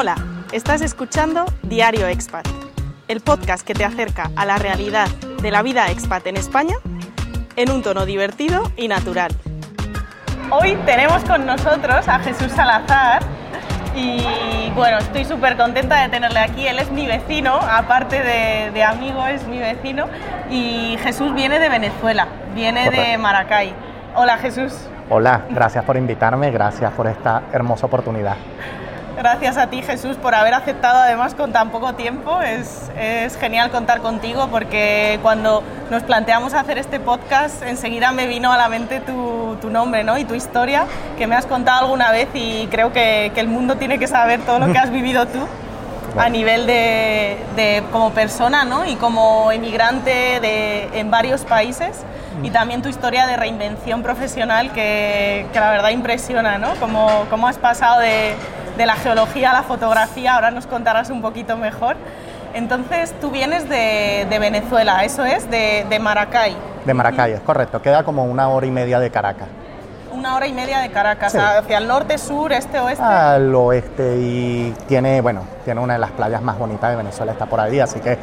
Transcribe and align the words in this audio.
Hola, 0.00 0.14
estás 0.52 0.80
escuchando 0.80 1.44
Diario 1.64 2.06
Expat, 2.06 2.46
el 3.08 3.20
podcast 3.20 3.66
que 3.66 3.74
te 3.74 3.84
acerca 3.84 4.30
a 4.36 4.46
la 4.46 4.56
realidad 4.56 5.08
de 5.42 5.50
la 5.50 5.60
vida 5.60 5.90
expat 5.90 6.24
en 6.28 6.36
España 6.36 6.76
en 7.56 7.68
un 7.68 7.82
tono 7.82 8.06
divertido 8.06 8.70
y 8.76 8.86
natural. 8.86 9.32
Hoy 10.52 10.76
tenemos 10.86 11.24
con 11.24 11.44
nosotros 11.46 12.06
a 12.06 12.20
Jesús 12.20 12.52
Salazar 12.52 13.22
y 13.96 14.70
bueno, 14.76 14.98
estoy 14.98 15.24
súper 15.24 15.56
contenta 15.56 16.00
de 16.00 16.10
tenerle 16.10 16.38
aquí. 16.38 16.68
Él 16.68 16.78
es 16.78 16.92
mi 16.92 17.08
vecino, 17.08 17.54
aparte 17.54 18.22
de, 18.22 18.84
amigo, 18.84 19.26
es 19.26 19.48
mi 19.48 19.58
vecino 19.58 20.06
y 20.48 20.96
Jesús 21.02 21.34
viene 21.34 21.58
de 21.58 21.68
Venezuela, 21.68 22.28
viene 22.54 22.88
de 22.90 23.18
Maracay. 23.18 23.74
Hola 24.14 24.38
Jesús. 24.38 24.74
Hola, 25.10 25.46
gracias 25.50 25.84
por 25.84 25.96
invitarme, 25.96 26.52
gracias 26.52 26.92
por 26.92 27.08
esta 27.08 27.42
hermosa 27.52 27.86
oportunidad. 27.86 28.36
Gracias 29.18 29.56
a 29.56 29.66
ti 29.66 29.82
Jesús 29.82 30.16
por 30.16 30.32
haber 30.36 30.54
aceptado 30.54 31.00
además 31.00 31.34
con 31.34 31.52
tan 31.52 31.70
poco 31.70 31.94
tiempo. 31.94 32.40
Es, 32.40 33.36
genial 33.40 33.70
contar 33.70 34.00
contigo 34.00 34.46
porque 34.48 35.18
cuando 35.22 35.64
nos 35.90 36.04
planteamos 36.04 36.54
hacer 36.54 36.78
este 36.78 37.00
podcast 37.00 37.62
enseguida 37.62 38.12
me 38.12 38.28
vino 38.28 38.52
a 38.52 38.56
la 38.56 38.68
mente 38.68 39.00
tu, 39.00 39.56
nombre 39.70 40.04
¿no? 40.04 40.16
y 40.18 40.24
tu 40.24 40.34
historia 40.34 40.86
que 41.18 41.26
me 41.26 41.34
has 41.34 41.46
contado 41.46 41.86
alguna 41.86 42.12
vez 42.12 42.28
y 42.32 42.68
creo 42.70 42.92
que, 42.92 43.32
el 43.34 43.48
mundo 43.48 43.76
tiene 43.76 43.98
que 43.98 44.06
saber 44.06 44.40
todo 44.42 44.60
lo 44.60 44.72
que 44.72 44.78
has 44.78 44.90
vivido 44.92 45.26
tú 45.26 45.40
a 46.16 46.28
nivel 46.28 46.66
de, 46.66 47.82
como 47.90 48.10
persona 48.10 48.64
¿no? 48.64 48.86
y 48.86 48.94
como 48.96 49.50
emigrante 49.50 50.38
de, 50.40 50.98
en 50.98 51.10
varios 51.10 51.42
países 51.42 52.04
y 52.42 52.50
también 52.50 52.82
tu 52.82 52.88
historia 52.88 53.26
de 53.26 53.36
reinvención 53.36 54.02
profesional 54.02 54.70
que, 54.72 55.46
que 55.52 55.60
la 55.60 55.70
verdad 55.70 55.90
impresiona, 55.90 56.56
¿no? 56.58 56.74
Cómo, 56.78 57.26
cómo 57.28 57.48
has 57.48 57.58
pasado 57.58 57.98
de 57.98 58.36
de 58.78 58.86
la 58.86 58.94
geología 58.94 59.50
a 59.50 59.52
la 59.52 59.62
fotografía, 59.64 60.34
ahora 60.34 60.50
nos 60.50 60.66
contarás 60.66 61.10
un 61.10 61.20
poquito 61.20 61.56
mejor. 61.56 61.96
Entonces, 62.54 63.12
tú 63.20 63.30
vienes 63.30 63.68
de, 63.68 64.26
Venezuela, 64.40 65.04
¿eso 65.04 65.24
es? 65.24 65.50
De, 65.50 65.98
Maracay. 66.00 66.56
De 66.86 66.94
Maracay, 66.94 67.32
es 67.32 67.40
correcto. 67.40 67.82
Queda 67.82 68.04
como 68.04 68.24
una 68.24 68.48
hora 68.48 68.66
y 68.66 68.70
media 68.70 69.00
de 69.00 69.10
Caracas. 69.10 69.48
Una 70.12 70.36
hora 70.36 70.46
y 70.46 70.52
media 70.52 70.78
de 70.78 70.90
Caracas, 70.90 71.34
hacia 71.34 71.78
el 71.78 71.86
norte, 71.86 72.16
sur, 72.18 72.52
este, 72.52 72.80
oeste. 72.80 73.04
Al 73.04 73.54
oeste 73.54 74.16
y 74.16 74.74
tiene, 74.86 75.20
bueno, 75.20 75.42
tiene 75.64 75.80
una 75.80 75.92
de 75.94 75.98
las 75.98 76.12
playas 76.12 76.40
más 76.40 76.58
bonitas 76.58 76.90
de 76.90 76.96
Venezuela, 76.96 77.32
está 77.32 77.46
por 77.46 77.60
ahí, 77.60 77.78
así 77.78 78.00
que 78.00 78.16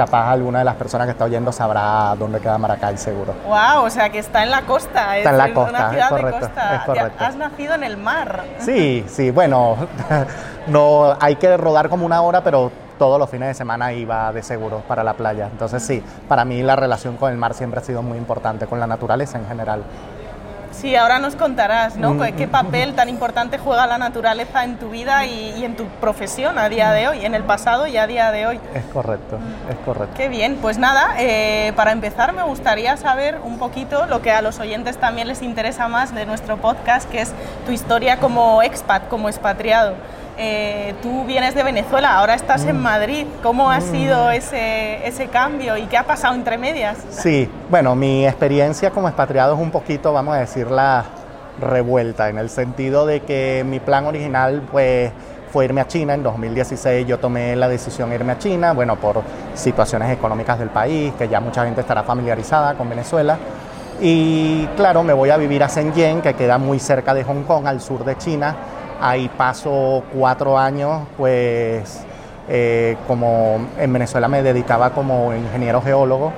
capaz 0.00 0.30
alguna 0.30 0.60
de 0.60 0.64
las 0.64 0.76
personas 0.76 1.06
que 1.06 1.10
está 1.10 1.26
oyendo 1.26 1.52
sabrá 1.52 2.14
dónde 2.18 2.40
queda 2.40 2.56
Maracay, 2.56 2.96
seguro. 2.96 3.34
Wow, 3.46 3.84
o 3.84 3.90
sea 3.90 4.08
que 4.08 4.18
está 4.18 4.42
en 4.42 4.50
la 4.50 4.62
costa. 4.62 5.18
Está 5.18 5.30
en 5.30 5.36
la 5.36 5.52
costa, 5.52 5.78
una 5.78 5.90
ciudad 5.90 6.08
correcto, 6.08 6.46
de 6.46 6.80
costa. 6.86 7.12
Has 7.18 7.36
nacido 7.36 7.74
en 7.74 7.84
el 7.84 7.98
mar. 7.98 8.44
Sí, 8.60 9.04
sí, 9.08 9.30
bueno, 9.30 9.76
no 10.68 11.14
hay 11.20 11.36
que 11.36 11.54
rodar 11.58 11.90
como 11.90 12.06
una 12.06 12.22
hora, 12.22 12.42
pero 12.42 12.72
todos 12.98 13.18
los 13.18 13.28
fines 13.28 13.48
de 13.48 13.54
semana 13.54 13.92
iba 13.92 14.32
de 14.32 14.42
seguro 14.42 14.82
para 14.88 15.04
la 15.04 15.12
playa. 15.12 15.48
Entonces 15.52 15.82
sí, 15.82 16.02
para 16.26 16.46
mí 16.46 16.62
la 16.62 16.76
relación 16.76 17.18
con 17.18 17.30
el 17.30 17.36
mar 17.36 17.52
siempre 17.52 17.80
ha 17.80 17.82
sido 17.82 18.02
muy 18.02 18.16
importante, 18.16 18.66
con 18.66 18.80
la 18.80 18.86
naturaleza 18.86 19.38
en 19.38 19.46
general. 19.46 19.82
Sí, 20.80 20.96
ahora 20.96 21.18
nos 21.18 21.36
contarás, 21.36 21.96
¿no? 21.96 22.14
Mm. 22.14 22.32
¿Qué 22.38 22.48
papel 22.48 22.94
tan 22.94 23.10
importante 23.10 23.58
juega 23.58 23.86
la 23.86 23.98
naturaleza 23.98 24.64
en 24.64 24.78
tu 24.78 24.88
vida 24.88 25.26
y, 25.26 25.62
en 25.62 25.76
tu 25.76 25.84
profesión 26.00 26.58
a 26.58 26.70
día 26.70 26.92
de 26.92 27.06
hoy, 27.06 27.26
en 27.26 27.34
el 27.34 27.42
pasado 27.42 27.86
y 27.86 27.98
a 27.98 28.06
día 28.06 28.32
de 28.32 28.46
hoy? 28.46 28.60
Es 28.74 28.84
correcto, 28.84 29.38
es 29.68 29.76
correcto. 29.84 30.14
Qué 30.16 30.30
bien, 30.30 30.56
pues 30.62 30.78
nada, 30.78 31.16
eh, 31.18 31.74
para 31.76 31.92
empezar 31.92 32.32
me 32.32 32.44
gustaría 32.44 32.96
saber 32.96 33.40
un 33.44 33.58
poquito 33.58 34.06
lo 34.06 34.22
que 34.22 34.30
a 34.30 34.40
los 34.40 34.58
oyentes 34.58 34.96
también 34.96 35.28
les 35.28 35.42
interesa 35.42 35.86
más 35.88 36.14
de 36.14 36.24
nuestro 36.24 36.56
podcast, 36.56 37.10
que 37.10 37.20
es 37.20 37.34
tu 37.66 37.72
historia 37.72 38.16
como 38.16 38.62
expat, 38.62 39.06
como 39.08 39.28
expatriado. 39.28 39.96
Eh, 40.42 40.94
tú 41.02 41.24
vienes 41.26 41.54
de 41.54 41.62
Venezuela, 41.62 42.16
ahora 42.16 42.32
estás 42.32 42.64
en 42.64 42.78
mm. 42.78 42.82
Madrid. 42.82 43.26
¿Cómo 43.42 43.70
ha 43.70 43.80
mm. 43.80 43.92
sido 43.92 44.30
ese, 44.30 45.06
ese 45.06 45.26
cambio 45.26 45.76
y 45.76 45.82
qué 45.82 45.98
ha 45.98 46.06
pasado 46.06 46.34
entre 46.34 46.56
medias? 46.56 46.96
Sí, 47.10 47.46
bueno, 47.68 47.94
mi 47.94 48.26
experiencia 48.26 48.90
como 48.90 49.06
expatriado 49.06 49.52
es 49.52 49.60
un 49.60 49.70
poquito, 49.70 50.14
vamos 50.14 50.34
a 50.34 50.38
decirla, 50.38 51.04
revuelta, 51.60 52.30
en 52.30 52.38
el 52.38 52.48
sentido 52.48 53.04
de 53.04 53.20
que 53.20 53.66
mi 53.68 53.80
plan 53.80 54.06
original, 54.06 54.62
pues 54.72 55.12
fue 55.52 55.66
irme 55.66 55.82
a 55.82 55.86
China. 55.86 56.14
En 56.14 56.22
2016 56.22 57.06
yo 57.06 57.18
tomé 57.18 57.54
la 57.54 57.68
decisión 57.68 58.08
de 58.08 58.14
irme 58.14 58.32
a 58.32 58.38
China, 58.38 58.72
bueno, 58.72 58.96
por 58.96 59.22
situaciones 59.52 60.10
económicas 60.10 60.58
del 60.58 60.70
país, 60.70 61.12
que 61.18 61.28
ya 61.28 61.40
mucha 61.40 61.66
gente 61.66 61.82
estará 61.82 62.02
familiarizada 62.02 62.72
con 62.78 62.88
Venezuela. 62.88 63.36
Y 64.00 64.64
claro, 64.74 65.02
me 65.02 65.12
voy 65.12 65.28
a 65.28 65.36
vivir 65.36 65.62
a 65.62 65.66
Shenzhen, 65.66 66.22
que 66.22 66.32
queda 66.32 66.56
muy 66.56 66.78
cerca 66.78 67.12
de 67.12 67.24
Hong 67.24 67.42
Kong, 67.42 67.66
al 67.66 67.82
sur 67.82 68.06
de 68.06 68.16
China 68.16 68.56
Ahí 69.00 69.28
paso 69.28 70.02
cuatro 70.12 70.58
años, 70.58 71.02
pues 71.16 72.04
eh, 72.48 72.96
como 73.06 73.68
en 73.78 73.92
Venezuela 73.92 74.28
me 74.28 74.42
dedicaba 74.42 74.90
como 74.90 75.32
ingeniero 75.34 75.80
geólogo, 75.80 76.32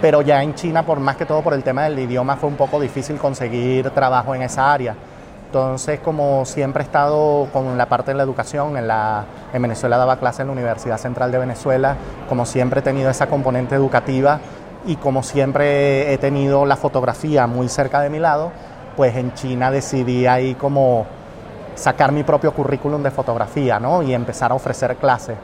pero 0.00 0.22
ya 0.22 0.42
en 0.42 0.54
China, 0.54 0.84
por 0.84 1.00
más 1.00 1.16
que 1.16 1.26
todo 1.26 1.42
por 1.42 1.54
el 1.54 1.62
tema 1.62 1.84
del 1.84 1.98
idioma, 1.98 2.36
fue 2.36 2.48
un 2.48 2.56
poco 2.56 2.78
difícil 2.78 3.16
conseguir 3.16 3.90
trabajo 3.90 4.34
en 4.34 4.42
esa 4.42 4.72
área. 4.72 4.94
Entonces, 5.46 6.00
como 6.00 6.44
siempre 6.44 6.82
he 6.82 6.84
estado 6.84 7.48
con 7.52 7.78
la 7.78 7.86
parte 7.86 8.10
de 8.10 8.16
la 8.16 8.24
educación, 8.24 8.76
en, 8.76 8.88
la, 8.88 9.24
en 9.52 9.62
Venezuela 9.62 9.96
daba 9.96 10.18
clase 10.18 10.42
en 10.42 10.48
la 10.48 10.52
Universidad 10.52 10.98
Central 10.98 11.32
de 11.32 11.38
Venezuela, 11.38 11.96
como 12.28 12.44
siempre 12.44 12.80
he 12.80 12.82
tenido 12.82 13.08
esa 13.08 13.28
componente 13.28 13.74
educativa 13.74 14.40
y 14.84 14.96
como 14.96 15.22
siempre 15.22 16.12
he 16.12 16.18
tenido 16.18 16.66
la 16.66 16.76
fotografía 16.76 17.46
muy 17.46 17.68
cerca 17.68 18.00
de 18.00 18.10
mi 18.10 18.18
lado, 18.18 18.50
pues 18.96 19.16
en 19.16 19.32
China 19.34 19.70
decidí 19.70 20.26
ahí 20.26 20.54
como 20.56 21.06
sacar 21.74 22.12
mi 22.12 22.22
propio 22.22 22.52
currículum 22.52 23.02
de 23.02 23.10
fotografía 23.10 23.80
¿no? 23.80 24.02
y 24.02 24.14
empezar 24.14 24.52
a 24.52 24.54
ofrecer 24.54 24.96
clases. 24.96 25.36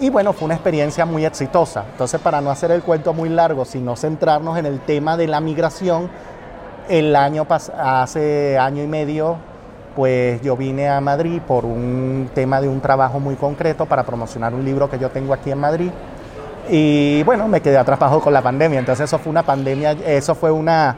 Y 0.00 0.10
bueno, 0.10 0.32
fue 0.32 0.46
una 0.46 0.54
experiencia 0.54 1.04
muy 1.04 1.24
exitosa. 1.24 1.84
Entonces, 1.92 2.20
para 2.20 2.40
no 2.40 2.50
hacer 2.50 2.70
el 2.70 2.82
cuento 2.82 3.12
muy 3.12 3.28
largo, 3.28 3.64
sino 3.64 3.94
centrarnos 3.94 4.58
en 4.58 4.66
el 4.66 4.80
tema 4.80 5.16
de 5.16 5.28
la 5.28 5.40
migración, 5.40 6.10
el 6.88 7.14
año 7.14 7.46
hace 7.48 8.58
año 8.58 8.82
y 8.82 8.86
medio, 8.86 9.36
pues 9.94 10.40
yo 10.42 10.56
vine 10.56 10.88
a 10.88 11.00
Madrid 11.00 11.40
por 11.46 11.64
un 11.64 12.30
tema 12.34 12.60
de 12.60 12.68
un 12.68 12.80
trabajo 12.80 13.20
muy 13.20 13.36
concreto 13.36 13.86
para 13.86 14.02
promocionar 14.02 14.54
un 14.54 14.64
libro 14.64 14.90
que 14.90 14.98
yo 14.98 15.10
tengo 15.10 15.34
aquí 15.34 15.50
en 15.50 15.60
Madrid. 15.60 15.90
Y 16.68 17.22
bueno, 17.24 17.46
me 17.46 17.60
quedé 17.60 17.76
atrapado 17.76 18.20
con 18.20 18.32
la 18.32 18.42
pandemia. 18.42 18.80
Entonces, 18.80 19.04
eso 19.04 19.18
fue 19.18 19.30
una 19.30 19.42
pandemia, 19.42 19.92
eso 19.92 20.34
fue 20.34 20.50
una 20.50 20.96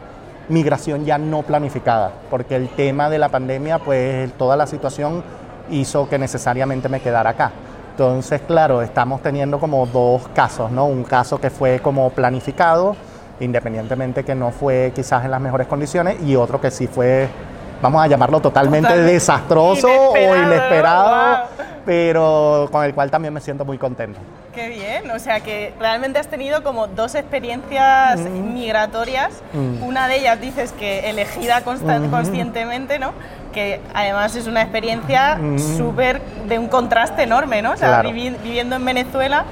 migración 0.49 1.05
ya 1.05 1.19
no 1.19 1.43
planificada, 1.43 2.13
porque 2.31 2.57
el 2.57 2.69
tema 2.69 3.09
de 3.11 3.19
la 3.19 3.29
pandemia, 3.29 3.79
pues 3.79 4.33
toda 4.35 4.57
la 4.57 4.67
situación 4.67 5.23
hizo 5.71 6.09
que 6.09 6.19
necesariamente 6.19 6.89
me 6.89 7.01
quedara 7.01 7.31
acá. 7.31 7.53
Entonces, 7.93 8.41
claro, 8.47 8.83
estamos 8.83 9.23
teniendo 9.23 9.59
como 9.59 9.87
dos 9.87 10.29
casos, 10.35 10.71
¿no? 10.71 10.87
Un 10.87 11.05
caso 11.05 11.41
que 11.41 11.49
fue 11.49 11.79
como 11.79 12.11
planificado, 12.11 12.97
independientemente 13.41 14.25
que 14.25 14.35
no 14.35 14.51
fue 14.51 14.93
quizás 14.95 15.25
en 15.25 15.31
las 15.31 15.41
mejores 15.41 15.67
condiciones, 15.67 16.21
y 16.23 16.37
otro 16.37 16.61
que 16.61 16.71
sí 16.71 16.89
fue, 16.89 17.29
vamos 17.81 18.03
a 18.03 18.07
llamarlo 18.09 18.41
totalmente 18.41 18.97
desastroso 18.99 19.89
o 19.89 20.37
inesperado, 20.37 21.47
pero 21.85 22.69
con 22.71 22.85
el 22.85 22.95
cual 22.95 23.11
también 23.11 23.35
me 23.35 23.41
siento 23.41 23.65
muy 23.65 23.79
contento. 23.79 24.21
Qué 24.55 24.69
bien, 24.69 25.11
o 25.11 25.19
sea 25.19 25.41
que 25.41 25.75
realmente 25.81 26.19
has 26.19 26.29
tenido 26.29 26.63
como 26.63 26.87
dos 26.87 27.15
experiencias 27.15 28.21
mm. 28.21 28.55
migratorias. 28.55 29.43
Mm. 29.53 29.83
Una 29.83 30.07
de 30.07 30.21
ellas 30.21 30.41
dices 30.41 30.73
que 30.73 31.11
elegida 31.11 31.61
mm. 31.61 32.11
conscientemente, 32.11 32.99
¿no? 32.99 33.13
Que 33.53 33.81
además 33.93 34.37
es 34.37 34.47
una 34.47 34.63
experiencia 34.63 35.39
súper 35.77 36.21
de 36.49 36.59
un 36.59 36.69
contraste 36.69 37.25
enorme, 37.25 37.63
¿no? 37.63 37.73
O 37.73 37.77
sea, 37.77 38.03
viviendo 38.03 38.77
en 38.77 38.85
Venezuela 38.85 39.45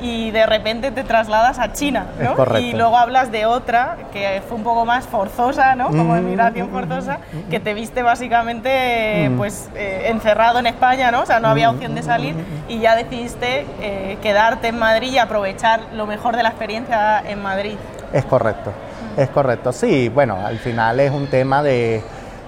y 0.00 0.30
de 0.30 0.46
repente 0.46 0.90
te 0.90 1.04
trasladas 1.04 1.58
a 1.58 1.72
China, 1.72 2.06
¿no? 2.20 2.58
Y 2.58 2.72
luego 2.72 2.96
hablas 2.96 3.30
de 3.30 3.46
otra 3.46 3.96
que 4.12 4.42
fue 4.46 4.56
un 4.56 4.64
poco 4.64 4.84
más 4.84 5.06
forzosa, 5.06 5.74
¿no? 5.74 5.88
Como 5.88 6.16
emigración 6.16 6.70
forzosa, 6.70 7.18
que 7.50 7.60
te 7.60 7.74
viste 7.74 8.02
básicamente 8.02 9.30
pues 9.36 9.68
eh, 9.74 10.06
encerrado 10.08 10.58
en 10.58 10.66
España, 10.66 11.10
¿no? 11.10 11.22
O 11.22 11.26
sea, 11.26 11.40
no 11.40 11.48
había 11.48 11.70
opción 11.70 11.94
de 11.94 12.02
salir 12.02 12.34
y 12.68 12.78
ya 12.78 12.96
decidiste 12.96 13.66
eh, 13.80 14.18
quedarte 14.22 14.68
en 14.68 14.78
Madrid 14.78 15.12
y 15.12 15.18
aprovechar 15.18 15.80
lo 15.92 16.06
mejor 16.06 16.36
de 16.36 16.42
la 16.42 16.50
experiencia 16.50 17.20
en 17.26 17.42
Madrid. 17.42 17.76
Es 18.12 18.24
correcto, 18.24 18.72
es 19.16 19.28
correcto. 19.28 19.72
Sí, 19.72 20.08
bueno, 20.08 20.36
al 20.44 20.58
final 20.58 21.00
es 21.00 21.10
un 21.10 21.26
tema 21.28 21.62
de... 21.62 22.02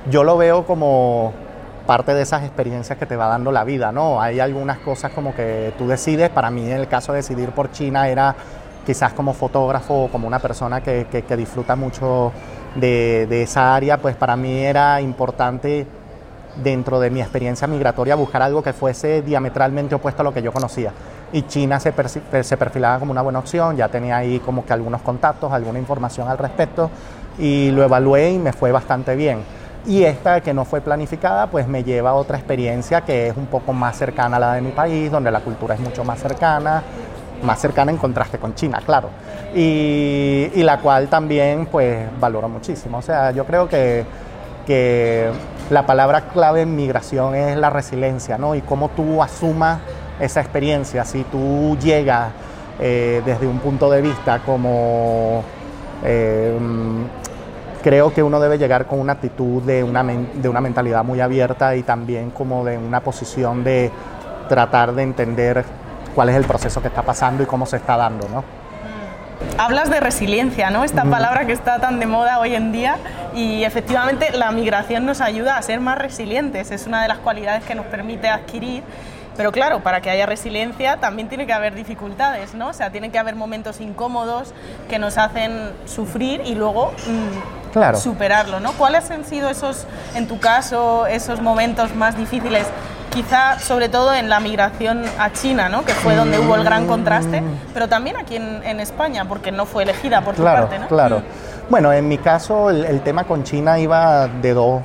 Yo 0.09 0.25
lo 0.25 0.39
veo 0.39 0.65
como 0.65 1.35
parte 1.91 2.15
de 2.15 2.23
esas 2.23 2.45
experiencias 2.45 2.97
que 2.97 3.05
te 3.05 3.17
va 3.17 3.27
dando 3.27 3.51
la 3.51 3.65
vida, 3.65 3.91
¿no? 3.91 4.23
Hay 4.23 4.39
algunas 4.39 4.79
cosas 4.79 5.11
como 5.11 5.35
que 5.35 5.75
tú 5.77 5.89
decides, 5.89 6.31
para 6.31 6.49
mí 6.49 6.65
en 6.71 6.77
el 6.77 6.87
caso 6.87 7.11
de 7.11 7.17
decidir 7.17 7.51
por 7.51 7.73
China 7.73 8.09
era 8.09 8.33
quizás 8.87 9.13
como 9.13 9.35
fotógrafo 9.35 10.05
o 10.05 10.09
como 10.09 10.29
una 10.29 10.39
persona 10.39 10.81
que, 10.81 11.25
disfruta 11.37 11.75
mucho 11.75 12.31
de, 12.77 13.43
esa 13.43 13.75
área, 13.75 13.97
pues 13.97 14.15
para 14.15 14.37
mí 14.37 14.59
era 14.59 15.01
importante 15.01 15.85
dentro 16.63 17.01
de 17.01 17.11
mi 17.11 17.21
experiencia 17.23 17.67
migratoria 17.67 18.15
buscar 18.15 18.43
algo 18.43 18.63
que 18.63 18.73
fuese 18.73 19.23
diametralmente 19.23 19.97
opuesto 19.97 20.23
a 20.23 20.25
lo 20.27 20.33
que 20.33 20.43
yo 20.43 20.53
conocía. 20.53 20.93
Y 21.33 21.43
China 21.43 21.81
se 21.81 21.91
perfilaba 21.91 23.01
como 23.01 23.11
una 23.11 23.23
buena 23.23 23.41
opción, 23.41 23.77
ya 23.77 23.89
tenía 23.89 24.19
ahí 24.19 24.39
como 24.39 24.65
que 24.65 24.73
algunos 24.73 25.03
contactos, 25.03 25.53
alguna 25.53 25.81
información 25.81 26.29
al 26.29 26.39
respecto 26.39 26.89
y 27.37 27.73
lo 27.73 27.83
evalué 27.83 28.31
y 28.31 28.39
me 28.39 28.53
fue 28.53 28.71
bastante 28.71 29.17
bien 29.17 29.43
Y 29.87 30.05
esta 30.05 30.41
que 30.41 30.53
no 30.53 30.65
fue 30.65 30.81
planificada, 30.81 31.47
pues 31.47 31.67
me 31.67 31.83
lleva 31.83 32.11
a 32.11 32.15
otra 32.15 32.37
experiencia 32.37 33.01
que 33.01 33.29
es 33.29 33.37
un 33.37 33.47
poco 33.47 33.73
más 33.73 33.97
cercana 33.97 34.37
a 34.37 34.41
la 34.41 34.55
de 34.55 34.61
mi 34.61 34.73
país, 34.73 35.11
donde 35.11 35.31
la 35.31 35.41
cultura 35.41 35.75
es 35.75 35.81
mucho 35.81 36.05
más 36.05 36.21
cercana, 36.21 36.83
más 37.43 37.59
cercana 37.59 37.91
en 37.91 37.97
contraste 37.97 38.39
con 38.39 38.55
China, 38.55 38.81
claro. 38.85 39.09
Y, 39.55 40.51
la 40.57 40.79
cual 40.79 41.09
también 41.09 41.67
pues 41.67 42.07
valoro 42.21 42.49
muchísimo. 42.49 42.99
O 42.99 43.03
sea, 43.03 43.31
yo 43.31 43.47
creo 43.47 43.69
que, 43.69 44.05
que 44.67 45.31
la 45.71 45.87
palabra 45.87 46.29
clave 46.29 46.63
en 46.63 46.77
migración 46.77 47.35
es 47.35 47.57
la 47.57 47.71
resiliencia, 47.71 48.37
¿no? 48.37 48.55
Y 48.55 48.61
cómo 48.61 48.91
tú 48.91 49.23
asumas 49.23 49.79
esa 50.21 50.41
experiencia, 50.41 51.05
si 51.07 51.25
tú 51.25 51.79
llegas 51.81 52.31
eh, 52.79 53.23
desde 53.25 53.47
un 53.47 53.59
punto 53.59 53.91
de 53.91 54.03
vista 54.03 54.41
como... 54.41 55.43
Eh, 56.05 56.59
creo 57.83 58.13
que 58.13 58.23
uno 58.23 58.41
debe 58.41 58.59
llegar 58.59 58.87
con 58.87 59.01
una 59.01 59.15
actitud 59.15 59.63
de 59.63 59.83
una, 59.83 60.03
de 60.03 60.49
una 60.49 60.61
mentalidad 60.61 61.05
muy 61.05 61.21
abierta 61.21 61.77
y 61.77 61.83
también 61.83 62.31
como 62.31 62.65
de 62.65 62.79
una 62.79 63.01
posición 63.01 63.65
de 63.65 63.91
tratar 64.49 64.95
de 64.95 65.03
entender 65.03 65.65
cuál 66.15 66.29
es 66.29 66.37
el 66.37 66.45
proceso 66.45 66.81
que 66.83 66.89
está 66.89 67.03
pasando 67.03 67.43
y 67.43 67.47
cómo 67.47 67.67
se 67.67 67.77
está 67.77 67.97
dando, 67.97 68.29
¿no? 68.29 68.45
Hablas 69.59 69.91
de 69.91 70.01
resiliencia, 70.01 70.71
¿no? 70.71 70.85
Esta 70.85 71.05
palabra 71.05 71.47
que 71.47 71.53
está 71.53 71.79
tan 71.79 71.99
de 71.99 72.07
moda 72.07 72.39
hoy 72.41 72.55
en 72.55 72.73
día 72.73 72.97
y 73.35 73.65
efectivamente 73.65 74.31
la 74.33 74.51
migración 74.53 75.07
nos 75.07 75.21
ayuda 75.21 75.57
a 75.57 75.63
ser 75.63 75.81
más 75.81 75.99
resilientes, 75.99 76.71
es 76.71 76.87
una 76.87 77.03
de 77.03 77.09
las 77.09 77.19
cualidades 77.19 77.65
que 77.65 77.75
nos 77.75 77.87
permite 77.87 78.29
adquirir. 78.29 78.83
Pero 79.37 79.53
claro, 79.53 79.81
para 79.81 80.03
que 80.03 80.11
haya 80.11 80.27
resiliencia 80.27 80.99
también 80.99 81.29
tiene 81.29 81.47
que 81.47 81.53
haber 81.53 81.75
dificultades, 81.75 82.55
¿no? 82.55 82.69
O 82.69 82.73
sea, 82.73 82.91
tiene 82.91 83.11
que 83.11 83.19
haber 83.19 83.37
momentos 83.37 83.81
incómodos 83.81 84.53
que 84.89 84.99
nos 84.99 85.17
hacen 85.17 85.73
sufrir 85.87 86.43
y 86.45 86.55
luego 86.55 86.93
mm, 87.75 87.97
superarlo, 87.97 88.61
¿no? 88.61 88.73
¿Cuáles 88.73 89.11
han 89.11 89.25
sido 89.25 89.49
esos, 89.49 89.87
en 90.15 90.27
tu 90.27 90.39
caso, 90.39 91.07
esos 91.07 91.41
momentos 91.41 91.95
más 91.95 92.17
difíciles 92.17 92.67
quizá 93.11 93.59
sobre 93.59 93.89
todo 93.89 94.15
en 94.15 94.29
la 94.29 94.39
migración 94.39 95.03
a 95.19 95.33
China, 95.33 95.69
¿no? 95.69 95.85
que 95.85 95.93
fue 95.93 96.15
donde 96.15 96.39
hubo 96.39 96.55
el 96.55 96.63
gran 96.63 96.87
contraste, 96.87 97.43
pero 97.75 97.89
también 97.89 98.17
aquí 98.17 98.37
en, 98.37 98.79
España, 98.79 99.25
porque 99.27 99.51
no 99.51 99.67
fue 99.67 99.83
elegida 99.83 100.23
por 100.23 100.37
tu 100.37 100.45
parte. 100.45 100.79
¿no? 100.79 100.87
Claro, 100.87 101.19
mm. 101.19 101.71
Bueno, 101.71 101.93
en 101.93 102.09
mi 102.09 102.19
caso 102.19 102.71
el, 102.71 103.01
tema 103.01 103.25
con 103.25 103.45
China 103.45 103.79
iba 103.79 104.29
de 104.29 104.55
dos, 104.55 104.83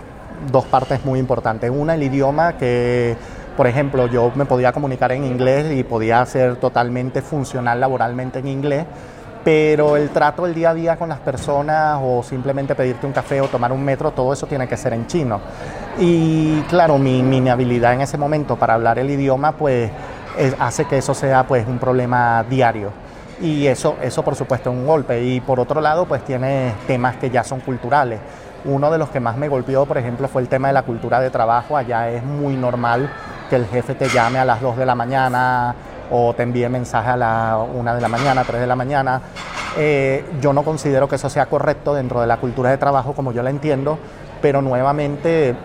dos 0.51 0.65
partes 0.65 1.05
muy 1.05 1.19
importantes. 1.19 1.71
Una, 1.73 1.95
el 1.95 2.03
idioma 2.03 2.57
que 2.57 3.15
por 3.55 3.67
ejemplo, 3.67 4.07
yo 4.07 4.31
me 4.35 4.45
podía 4.45 4.73
comunicar 4.73 5.13
en 5.13 5.23
inglés 5.23 5.71
y 5.71 5.83
podía 5.83 6.25
ser 6.25 6.57
totalmente 6.57 7.21
funcional 7.21 7.79
laboralmente 7.79 8.39
en 8.39 8.49
inglés, 8.49 8.85
pero 9.45 9.95
el 9.95 10.09
trato 10.09 10.47
el 10.47 10.55
día 10.55 10.71
a 10.71 10.73
día 10.73 10.97
con 10.97 11.07
las 11.07 11.19
personas 11.19 11.99
o 12.01 12.23
simplemente 12.23 12.73
pedirte 12.73 13.05
un 13.05 13.13
café 13.13 13.39
o 13.41 13.47
tomar 13.47 13.71
un 13.71 13.85
metro, 13.85 14.09
todo 14.09 14.33
eso 14.33 14.47
tiene 14.47 14.67
que 14.67 14.75
ser 14.75 14.93
en 14.93 15.05
chino. 15.05 15.39
Y 15.99 16.61
claro, 16.61 16.97
mi, 16.97 17.21
mi 17.21 17.47
habilidad 17.47 17.93
en 17.93 18.01
ese 18.01 18.17
momento 18.17 18.55
para 18.55 18.73
hablar 18.73 18.97
el 18.97 19.07
idioma 19.07 19.51
pues 19.51 19.91
hace 20.59 20.85
que 20.85 20.97
eso 20.97 21.13
sea 21.13 21.45
pues 21.45 21.67
un 21.67 21.77
problema 21.77 22.43
diario. 22.49 22.91
Y 23.39 23.67
eso, 23.67 23.97
eso 24.01 24.23
por 24.23 24.35
supuesto 24.35 24.71
es 24.71 24.75
un 24.75 24.87
golpe. 24.87 25.23
Y 25.23 25.39
por 25.41 25.59
otro 25.59 25.79
lado 25.79 26.07
pues 26.07 26.25
tiene 26.25 26.73
temas 26.87 27.17
que 27.17 27.29
ya 27.29 27.43
son 27.43 27.59
culturales. 27.59 28.19
Uno 28.65 28.89
de 28.89 28.97
los 28.97 29.09
que 29.09 29.19
más 29.19 29.37
me 29.37 29.47
golpeó, 29.47 29.85
por 29.85 29.99
ejemplo, 29.99 30.27
fue 30.27 30.41
el 30.41 30.47
tema 30.47 30.69
de 30.69 30.73
la 30.73 30.81
cultura 30.81 31.19
de 31.19 31.29
trabajo. 31.29 31.77
Allá 31.77 32.09
es 32.09 32.23
muy 32.23 32.55
normal 32.55 33.11
que 33.47 33.57
el 33.57 33.67
jefe 33.67 33.93
te 33.93 34.09
llame 34.09 34.39
a 34.39 34.45
las 34.45 34.59
2 34.59 34.75
de 34.75 34.87
la 34.87 34.95
mañana 34.95 35.75
o 36.11 36.33
te 36.33 36.43
envíe 36.43 36.67
mensaje 36.69 37.09
a 37.09 37.17
la 37.17 37.57
1 37.57 37.95
de 37.95 38.01
la 38.01 38.07
mañana, 38.07 38.43
3 38.43 38.61
de 38.61 38.67
la 38.67 38.75
mañana. 38.75 39.21
Eh, 39.77 40.23
yo 40.41 40.53
no 40.53 40.63
considero 40.63 41.07
que 41.07 41.15
eso 41.15 41.29
sea 41.29 41.47
correcto 41.47 41.93
dentro 41.93 42.21
de 42.21 42.27
la 42.27 42.37
cultura 42.37 42.69
de 42.69 42.77
trabajo 42.77 43.13
como 43.13 43.31
yo 43.31 43.43
la 43.43 43.49
entiendo, 43.49 43.97
pero 44.41 44.61
nuevamente 44.61 45.55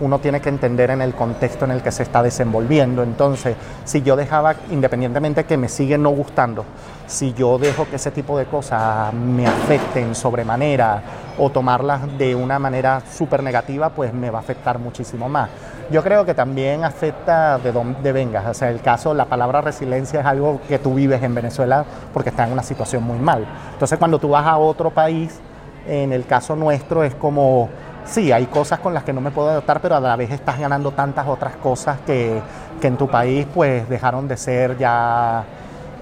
uno 0.00 0.18
tiene 0.18 0.40
que 0.40 0.48
entender 0.48 0.90
en 0.90 1.02
el 1.02 1.14
contexto 1.14 1.64
en 1.64 1.72
el 1.72 1.82
que 1.82 1.92
se 1.92 2.02
está 2.02 2.22
desenvolviendo. 2.22 3.02
Entonces, 3.02 3.56
si 3.84 4.02
yo 4.02 4.16
dejaba, 4.16 4.54
independientemente 4.70 5.44
que 5.44 5.56
me 5.56 5.68
sigue 5.68 5.98
no 5.98 6.10
gustando, 6.10 6.64
si 7.06 7.34
yo 7.34 7.58
dejo 7.58 7.86
que 7.88 7.96
ese 7.96 8.10
tipo 8.10 8.38
de 8.38 8.46
cosas 8.46 9.12
me 9.12 9.46
afecten 9.46 10.14
sobremanera 10.14 11.02
o 11.38 11.50
tomarlas 11.50 12.16
de 12.18 12.34
una 12.34 12.58
manera 12.58 13.02
súper 13.10 13.42
negativa, 13.42 13.90
pues 13.90 14.12
me 14.12 14.30
va 14.30 14.38
a 14.38 14.42
afectar 14.42 14.78
muchísimo 14.78 15.28
más. 15.28 15.50
Yo 15.90 16.04
creo 16.04 16.24
que 16.24 16.34
también 16.34 16.84
afecta 16.84 17.58
de 17.58 17.72
dónde 17.72 18.12
vengas. 18.12 18.46
O 18.46 18.54
sea, 18.54 18.70
el 18.70 18.80
caso, 18.80 19.12
la 19.12 19.24
palabra 19.24 19.60
resiliencia 19.60 20.20
es 20.20 20.26
algo 20.26 20.60
que 20.68 20.78
tú 20.78 20.94
vives 20.94 21.22
en 21.22 21.34
Venezuela 21.34 21.84
porque 22.14 22.30
estás 22.30 22.46
en 22.46 22.52
una 22.52 22.62
situación 22.62 23.02
muy 23.02 23.18
mal. 23.18 23.44
Entonces, 23.72 23.98
cuando 23.98 24.20
tú 24.20 24.28
vas 24.28 24.46
a 24.46 24.56
otro 24.56 24.90
país, 24.90 25.40
en 25.88 26.12
el 26.12 26.26
caso 26.26 26.54
nuestro 26.54 27.02
es 27.02 27.14
como, 27.16 27.68
sí, 28.10 28.32
hay 28.32 28.46
cosas 28.46 28.80
con 28.80 28.92
las 28.92 29.04
que 29.04 29.12
no 29.12 29.20
me 29.20 29.30
puedo 29.30 29.48
adaptar, 29.48 29.80
pero 29.80 29.96
a 29.96 30.00
la 30.00 30.16
vez 30.16 30.30
estás 30.30 30.58
ganando 30.58 30.90
tantas 30.92 31.26
otras 31.26 31.56
cosas 31.56 31.98
que, 32.04 32.40
en 32.82 32.96
tu 32.96 33.08
país 33.08 33.46
pues 33.52 33.88
dejaron 33.88 34.28
de 34.28 34.36
ser 34.36 34.76
ya... 34.76 35.44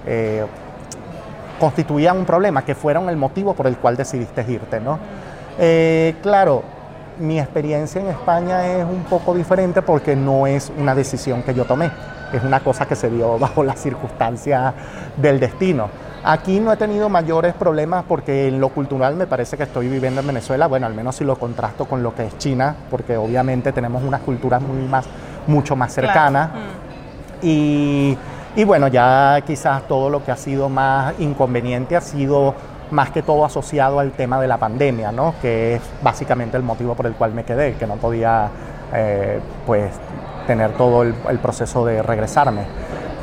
Eh, 0.06 0.46
constituían 1.58 2.16
un 2.16 2.24
problema, 2.24 2.64
que 2.64 2.74
fueron 2.74 3.08
el 3.08 3.16
motivo 3.16 3.52
por 3.52 3.66
el 3.66 3.76
cual 3.78 3.96
decidiste 3.96 4.44
irte, 4.48 4.78
¿no? 4.78 4.98
Eh, 5.58 6.14
claro, 6.22 6.62
mi 7.18 7.40
experiencia 7.40 8.00
en 8.00 8.06
España 8.06 8.66
es 8.66 8.84
un 8.84 9.02
poco 9.04 9.34
diferente 9.34 9.82
porque 9.82 10.14
no 10.14 10.46
es 10.46 10.72
una 10.78 10.94
decisión 10.94 11.42
que 11.42 11.52
yo 11.54 11.64
tomé, 11.64 11.90
es 12.32 12.42
una 12.44 12.60
cosa 12.60 12.86
que 12.86 12.94
se 12.94 13.10
dio 13.10 13.38
bajo 13.40 13.64
las 13.64 13.80
circunstancias 13.80 14.72
del 15.16 15.40
destino. 15.40 15.88
Aquí 16.24 16.60
no 16.60 16.72
he 16.72 16.76
tenido 16.76 17.08
mayores 17.08 17.54
problemas 17.54 18.04
porque 18.06 18.48
en 18.48 18.60
lo 18.60 18.68
cultural 18.70 19.14
me 19.14 19.26
parece 19.26 19.56
que 19.56 19.62
estoy 19.62 19.88
viviendo 19.88 20.20
en 20.20 20.26
Venezuela, 20.26 20.66
bueno, 20.66 20.86
al 20.86 20.94
menos 20.94 21.16
si 21.16 21.24
lo 21.24 21.36
contrasto 21.36 21.86
con 21.86 22.02
lo 22.02 22.14
que 22.14 22.26
es 22.26 22.38
China, 22.38 22.74
porque 22.90 23.16
obviamente 23.16 23.72
tenemos 23.72 24.02
unas 24.02 24.20
culturas 24.22 24.60
muy 24.60 24.86
más, 24.88 25.06
mucho 25.46 25.76
más 25.76 25.92
cercanas. 25.92 26.50
Mm. 26.50 27.46
Y, 27.46 28.18
y 28.56 28.64
bueno, 28.64 28.88
ya 28.88 29.40
quizás 29.46 29.86
todo 29.86 30.10
lo 30.10 30.24
que 30.24 30.32
ha 30.32 30.36
sido 30.36 30.68
más 30.68 31.14
inconveniente 31.20 31.96
ha 31.96 32.00
sido 32.00 32.54
más 32.90 33.10
que 33.10 33.22
todo 33.22 33.44
asociado 33.44 33.98
al 34.00 34.12
tema 34.12 34.40
de 34.40 34.48
la 34.48 34.56
pandemia, 34.56 35.12
¿no? 35.12 35.34
que 35.40 35.76
es 35.76 35.82
básicamente 36.02 36.56
el 36.56 36.62
motivo 36.62 36.94
por 36.94 37.06
el 37.06 37.14
cual 37.14 37.34
me 37.34 37.44
quedé, 37.44 37.74
que 37.74 37.86
no 37.86 37.96
podía 37.96 38.48
eh, 38.94 39.40
pues, 39.66 39.92
tener 40.46 40.72
todo 40.72 41.02
el, 41.02 41.38
proceso 41.40 41.84
de 41.84 42.02
regresarme. 42.02 42.62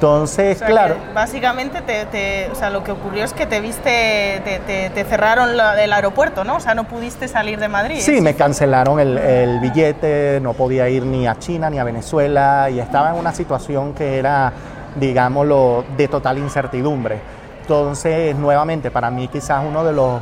Entonces, 0.06 0.62
claro. 0.62 0.98
Básicamente, 1.16 1.82
te, 1.82 2.52
o 2.52 2.56
sea, 2.56 2.70
lo 2.70 2.84
que 2.84 2.92
ocurrió 2.92 3.24
es 3.24 3.34
que 3.34 3.48
te 3.48 3.60
viste, 3.60 4.40
te, 4.46 4.92
te, 4.92 5.04
cerraron 5.04 5.50
el 5.50 5.94
aeropuerto, 5.94 6.44
¿no? 6.44 6.58
O 6.58 6.60
sea, 6.60 6.76
no 6.76 6.84
pudiste 6.84 7.28
salir 7.28 7.60
de 7.60 7.68
Madrid. 7.70 7.98
Sí, 8.02 8.22
me 8.22 8.36
cancelaron 8.36 9.00
el, 9.00 9.18
el, 9.18 9.60
billete, 9.60 10.40
no 10.44 10.54
podía 10.54 10.88
ir 10.90 11.04
ni 11.08 11.26
a 11.26 11.40
China 11.40 11.72
ni 11.72 11.80
a 11.80 11.84
Venezuela 11.84 12.70
y 12.70 12.80
estaba 12.80 13.10
en 13.10 13.16
una 13.16 13.34
situación 13.34 13.94
que 13.96 14.20
era, 14.20 14.54
digámoslo, 14.96 15.84
de 15.98 16.08
total 16.08 16.38
incertidumbre. 16.38 17.20
Entonces, 17.62 18.36
nuevamente, 18.36 18.92
para 18.92 19.10
mí 19.10 19.28
quizás 19.28 19.64
uno 19.68 19.84
de 19.84 19.94
los 19.94 20.22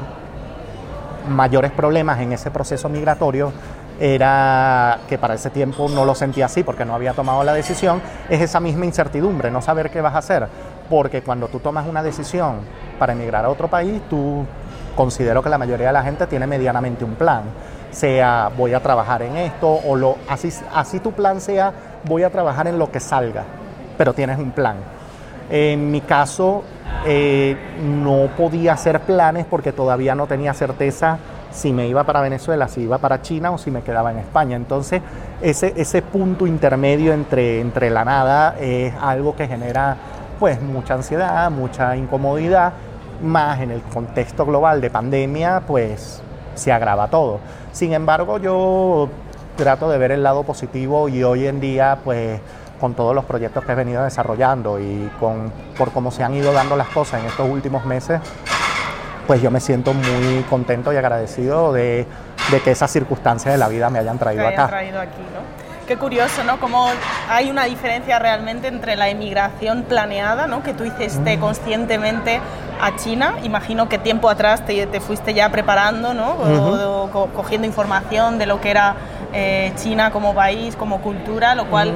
mayores 1.27 1.71
problemas 1.71 2.21
en 2.21 2.31
ese 2.31 2.51
proceso 2.51 2.87
migratorio 2.87 3.51
era 3.99 4.99
que 5.07 5.17
para 5.17 5.35
ese 5.35 5.49
tiempo 5.49 5.87
no 5.89 6.05
lo 6.05 6.15
sentía 6.15 6.45
así 6.45 6.63
porque 6.63 6.85
no 6.85 6.95
había 6.95 7.13
tomado 7.13 7.43
la 7.43 7.53
decisión, 7.53 8.01
es 8.29 8.41
esa 8.41 8.59
misma 8.59 8.85
incertidumbre, 8.85 9.51
no 9.51 9.61
saber 9.61 9.89
qué 9.89 10.01
vas 10.01 10.15
a 10.15 10.19
hacer, 10.19 10.47
porque 10.89 11.21
cuando 11.21 11.47
tú 11.47 11.59
tomas 11.59 11.87
una 11.87 12.03
decisión 12.03 12.57
para 12.99 13.13
emigrar 13.13 13.45
a 13.45 13.49
otro 13.49 13.67
país, 13.67 14.01
tú 14.09 14.45
considero 14.95 15.41
que 15.41 15.49
la 15.49 15.57
mayoría 15.57 15.87
de 15.87 15.93
la 15.93 16.03
gente 16.03 16.27
tiene 16.27 16.47
medianamente 16.47 17.03
un 17.03 17.15
plan, 17.15 17.43
sea 17.91 18.49
voy 18.55 18.73
a 18.73 18.81
trabajar 18.81 19.21
en 19.21 19.37
esto 19.37 19.67
o 19.69 19.95
lo 19.95 20.17
así 20.27 20.49
así 20.73 20.99
tu 20.99 21.11
plan 21.11 21.39
sea 21.39 21.71
voy 22.05 22.23
a 22.23 22.29
trabajar 22.29 22.67
en 22.67 22.79
lo 22.79 22.91
que 22.91 22.99
salga, 22.99 23.43
pero 23.97 24.13
tienes 24.13 24.37
un 24.37 24.51
plan. 24.51 24.77
En 25.49 25.91
mi 25.91 26.01
caso, 26.01 26.63
eh, 27.05 27.55
no 27.81 28.29
podía 28.35 28.73
hacer 28.73 29.01
planes 29.01 29.45
porque 29.45 29.71
todavía 29.71 30.15
no 30.15 30.25
tenía 30.25 30.53
certeza 30.53 31.19
si 31.53 31.71
me 31.71 31.87
iba 31.87 32.03
para 32.03 32.21
Venezuela, 32.21 32.67
si 32.67 32.81
iba 32.81 32.97
para 32.97 33.21
China 33.21 33.51
o 33.51 33.57
si 33.57 33.71
me 33.71 33.81
quedaba 33.81 34.11
en 34.11 34.19
España. 34.19 34.55
Entonces, 34.55 35.01
ese, 35.41 36.01
punto 36.01 36.47
intermedio 36.47 37.13
entre, 37.13 37.61
entre 37.61 37.89
la 37.89 38.03
nada 38.03 38.55
es 38.59 38.93
algo 38.99 39.35
que 39.35 39.47
genera 39.47 39.95
pues 40.39 40.61
mucha 40.61 40.95
ansiedad, 40.95 41.49
mucha 41.51 41.95
incomodidad, 41.95 42.73
más 43.21 43.61
en 43.61 43.71
el 43.71 43.81
contexto 43.81 44.45
global 44.45 44.81
de 44.81 44.89
pandemia, 44.89 45.61
pues 45.65 46.21
se 46.55 46.71
agrava 46.71 47.07
todo. 47.07 47.39
Sin 47.71 47.93
embargo, 47.93 48.37
yo 48.39 49.09
trato 49.55 49.89
de 49.89 49.97
ver 49.97 50.11
el 50.11 50.23
lado 50.23 50.43
positivo 50.43 51.07
y 51.07 51.23
hoy 51.23 51.47
en 51.47 51.59
día, 51.59 51.99
pues 52.03 52.41
con 52.79 52.95
todos 52.95 53.15
los 53.15 53.23
proyectos 53.23 53.63
que 53.63 53.71
he 53.71 53.75
venido 53.75 54.03
desarrollando 54.03 54.79
y 54.79 55.09
con, 55.19 55.53
por 55.77 55.91
cómo 55.91 56.11
se 56.11 56.23
han 56.23 56.33
ido 56.33 56.51
dando 56.51 56.75
las 56.75 56.87
cosas 56.89 57.21
en 57.21 57.27
estos 57.27 57.49
últimos 57.49 57.85
meses, 57.85 58.19
pues 59.27 59.41
yo 59.41 59.51
me 59.51 59.59
siento 59.59 59.93
muy 59.93 60.43
contento 60.49 60.93
y 60.93 60.97
agradecido 60.97 61.73
de, 61.73 62.05
que 62.63 62.71
esas 62.71 62.91
circunstancias 62.91 63.53
de 63.53 63.57
la 63.57 63.67
vida 63.67 63.89
me 63.89 63.99
hayan 63.99 64.19
traído 64.19 64.47
acá. 64.47 64.67
Traído 64.67 64.99
aquí, 64.99 65.21
¿no? 65.33 65.63
Qué 65.87 65.97
curioso, 65.97 66.45
¿no? 66.45 66.59
Cómo 66.61 66.87
hay 67.29 67.49
una 67.49 67.65
diferencia 67.65 68.17
realmente 68.17 68.69
entre 68.69 68.95
la 68.95 69.09
emigración 69.09 69.83
planeada, 69.83 70.47
¿no? 70.47 70.63
Que 70.63 70.73
tú 70.73 70.85
hiciste 70.85 71.35
mm. 71.35 71.39
conscientemente 71.41 72.39
a 72.81 72.95
China. 72.95 73.35
Imagino 73.43 73.89
que 73.89 73.97
tiempo 73.97 74.29
atrás 74.29 74.65
te, 74.65 74.99
fuiste 75.01 75.33
ya 75.33 75.49
preparando, 75.49 76.13
¿no? 76.13 76.37
cogiendo 77.33 77.67
información 77.67 78.37
de 78.39 78.45
lo 78.45 78.61
que 78.61 78.71
era 78.71 78.95
eh, 79.33 79.73
China 79.75 80.11
como 80.11 80.33
país, 80.33 80.75
como 80.75 81.01
cultura, 81.01 81.53
lo 81.53 81.65
cual 81.69 81.93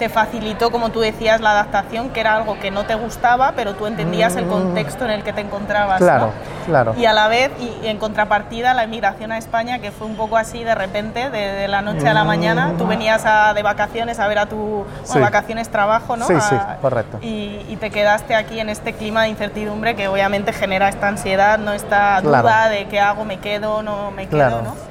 te 0.00 0.08
facilitó, 0.08 0.72
como 0.72 0.88
tú 0.88 1.00
decías, 1.00 1.42
la 1.42 1.50
adaptación, 1.50 2.08
que 2.08 2.20
era 2.20 2.34
algo 2.34 2.58
que 2.58 2.70
no 2.70 2.84
te 2.84 2.94
gustaba, 2.94 3.52
pero 3.54 3.74
tú 3.74 3.86
entendías 3.86 4.34
el 4.34 4.46
contexto 4.46 5.04
en 5.04 5.10
el 5.10 5.22
que 5.22 5.34
te 5.34 5.42
encontrabas. 5.42 5.98
Claro, 5.98 6.32
claro. 6.64 6.94
Y 6.96 7.04
a 7.04 7.12
la 7.12 7.28
vez, 7.28 7.50
y, 7.60 7.86
en 7.86 7.98
contrapartida, 7.98 8.72
la 8.72 8.84
emigración 8.84 9.30
a 9.30 9.36
España, 9.36 9.78
que 9.80 9.90
fue 9.90 10.06
un 10.06 10.16
poco 10.16 10.38
así 10.38 10.64
de 10.64 10.74
repente, 10.74 11.28
de, 11.28 11.68
la 11.68 11.82
noche 11.82 12.08
a 12.08 12.14
la 12.14 12.24
mañana, 12.24 12.72
tú 12.78 12.86
venías 12.86 13.26
a, 13.26 13.52
de 13.52 13.62
vacaciones 13.62 14.18
a 14.18 14.26
ver 14.26 14.38
a 14.38 14.46
tu 14.46 14.86
vacaciones 15.14 15.68
trabajo, 15.68 16.16
¿no? 16.16 16.26
Sí, 16.26 16.34
sí, 16.48 16.56
correcto. 16.80 17.18
Y, 17.20 17.76
te 17.80 17.90
quedaste 17.90 18.34
aquí 18.34 18.60
en 18.60 18.68
este 18.68 18.92
clima 18.92 19.22
de 19.22 19.30
incertidumbre 19.30 19.96
que 19.96 20.08
obviamente 20.08 20.52
genera 20.52 20.90
esta 20.90 21.08
ansiedad, 21.08 21.58
no 21.58 21.72
esta 21.72 22.20
duda 22.20 22.68
de 22.68 22.86
qué 22.88 23.00
hago, 23.00 23.24
me 23.24 23.38
quedo, 23.38 23.82
no 23.82 24.10
me 24.10 24.28
quedo, 24.28 24.62
¿no? 24.62 24.90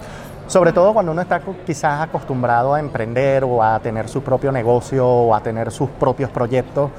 Sobre 0.50 0.74
todo 0.74 0.94
cuando 0.94 1.12
uno 1.12 1.22
está 1.22 1.39
quizás 1.63 2.01
acostumbrado 2.01 2.74
a 2.74 2.79
emprender 2.79 3.44
o 3.44 3.62
a 3.62 3.79
tener 3.82 4.10
su 4.10 4.24
propio 4.24 4.51
negocio 4.51 5.08
o 5.08 5.36
a 5.36 5.44
tener 5.44 5.70
sus 5.70 5.91
propios 5.91 6.32
proyectos, 6.32 6.89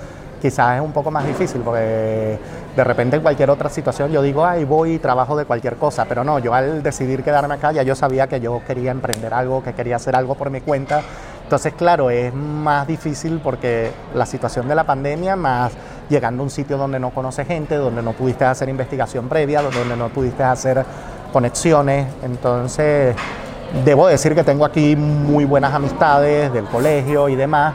quizás 0.41 0.77
es 0.77 0.81
un 0.81 0.93
poco 0.93 1.11
más 1.11 1.27
difícil 1.27 1.61
porque 1.63 2.39
de 2.77 2.85
repente 2.85 3.17
en 3.17 3.23
cualquier 3.23 3.51
otra 3.51 3.69
situación 3.69 4.13
yo 4.13 4.23
digo, 4.23 4.47
ay, 4.47 4.65
voy 4.65 4.93
y 4.93 4.99
trabajo 5.01 5.37
de 5.37 5.47
cualquier 5.47 5.75
cosa, 5.75 6.05
pero 6.05 6.23
no, 6.23 6.39
yo 6.39 6.55
al 6.55 6.81
decidir 6.85 7.25
quedarme 7.25 7.55
acá 7.55 7.73
ya 7.73 7.83
yo 7.83 7.97
sabía 7.97 8.29
que 8.29 8.39
yo 8.39 8.63
quería 8.65 8.93
emprender 8.93 9.35
algo, 9.35 9.65
que 9.65 9.73
quería 9.73 9.97
hacer 9.97 10.15
algo 10.15 10.37
por 10.37 10.49
mi 10.51 10.61
cuenta. 10.61 11.03
Entonces, 11.43 11.75
claro, 11.75 12.09
es 12.11 12.33
más 12.33 12.87
difícil 12.87 13.41
porque 13.43 13.91
la 14.15 14.27
situación 14.27 14.69
de 14.69 14.77
la 14.77 14.85
pandemia, 14.85 15.35
más 15.35 15.73
llegando 16.09 16.43
a 16.43 16.45
un 16.45 16.51
sitio 16.51 16.79
donde 16.79 17.01
no 17.01 17.11
conoces 17.11 17.49
gente, 17.49 17.75
donde 17.75 18.01
no 18.01 18.13
pudiste 18.13 18.45
hacer 18.45 18.69
investigación 18.69 19.29
previa, 19.29 19.61
donde 19.61 19.97
no 19.97 20.09
pudiste 20.11 20.45
hacer 20.45 20.85
conexiones, 21.31 22.07
entonces 22.23 23.17
Debo 23.85 24.09
decir 24.09 24.35
que 24.35 24.43
tengo 24.43 24.65
aquí 24.65 24.97
muy 24.97 25.45
buenas 25.45 25.73
amistades 25.73 26.53
del 26.53 26.65
colegio 26.65 27.29
y 27.29 27.37
demás, 27.37 27.73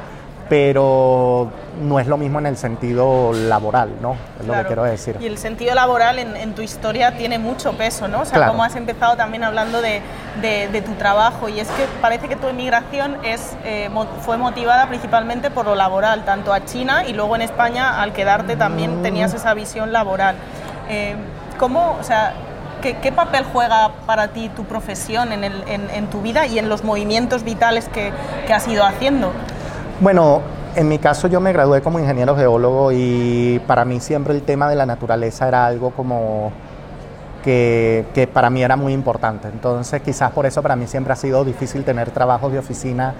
pero 0.49 1.49
no 1.81 1.99
es 1.99 2.07
lo 2.07 2.17
mismo 2.17 2.39
en 2.39 2.47
el 2.47 2.57
sentido 2.57 3.31
laboral, 3.33 3.89
¿no? 4.01 4.17
Es 4.39 4.45
lo 4.45 4.53
que 4.53 4.65
quiero 4.65 4.83
decir. 4.83 5.15
Y 5.21 5.25
el 5.25 5.37
sentido 5.37 5.73
laboral 5.73 6.19
en, 6.19 6.53
tu 6.53 6.61
historia 6.61 7.15
tiene 7.15 7.39
mucho 7.39 7.73
peso, 7.77 8.09
¿no? 8.09 8.21
O 8.21 8.25
sea, 8.25 8.47
como 8.47 8.63
has 8.63 8.75
empezado 8.75 9.15
también 9.15 9.45
hablando 9.45 9.81
de, 9.81 10.01
tu 10.85 10.91
trabajo, 10.95 11.47
y 11.47 11.61
es 11.61 11.69
que 11.69 11.85
parece 12.01 12.27
que 12.27 12.35
tu 12.35 12.47
emigración 12.47 13.17
es, 13.23 13.55
eh, 13.63 13.89
fue 14.21 14.37
motivada 14.37 14.87
principalmente 14.87 15.49
por 15.49 15.65
lo 15.65 15.75
laboral, 15.75 16.25
tanto 16.25 16.51
a 16.51 16.65
China 16.65 17.05
y 17.07 17.13
luego 17.13 17.37
en 17.37 17.41
España, 17.41 18.01
al 18.01 18.11
quedarte 18.11 18.57
también 18.57 19.01
tenías 19.01 19.33
esa 19.33 19.53
visión 19.53 19.93
laboral. 19.93 20.35
Eh, 20.89 21.15
¿Cómo, 21.57 21.97
o 21.99 22.03
sea, 22.03 22.33
¿Qué, 22.93 23.11
papel 23.11 23.45
juega 23.51 23.93
para 24.05 24.27
ti 24.27 24.49
tu 24.49 24.65
profesión 24.65 25.29
en, 25.31 26.07
tu 26.11 26.21
vida 26.21 26.45
y 26.45 26.59
en 26.59 26.69
los 26.69 26.83
movimientos 26.83 27.43
vitales 27.43 27.89
que, 27.89 28.13
has 28.53 28.67
ido 28.67 28.85
haciendo? 28.85 29.31
Bueno, 30.01 30.41
en 30.75 30.87
mi 30.87 30.99
caso 30.99 31.27
yo 31.27 31.39
me 31.39 31.51
gradué 31.51 31.81
como 31.81 31.99
ingeniero 31.99 32.35
geólogo 32.35 32.91
y 32.91 33.59
para 33.65 33.85
mí 33.85 33.99
siempre 33.99 34.35
el 34.35 34.43
tema 34.43 34.69
de 34.69 34.75
la 34.75 34.85
naturaleza 34.85 35.47
era 35.47 35.65
algo 35.65 35.91
como 35.91 36.51
que, 37.43 38.05
que, 38.13 38.27
para 38.27 38.51
mí 38.51 38.61
era 38.61 38.75
muy 38.75 38.93
importante. 38.93 39.47
Entonces 39.47 40.03
quizás 40.03 40.31
por 40.31 40.45
eso 40.45 40.61
para 40.61 40.75
mí 40.75 40.85
siempre 40.85 41.11
ha 41.11 41.15
sido 41.15 41.43
difícil 41.43 41.83
tener 41.83 42.11
trabajos 42.11 42.51
de 42.51 42.59
oficina 42.59 43.15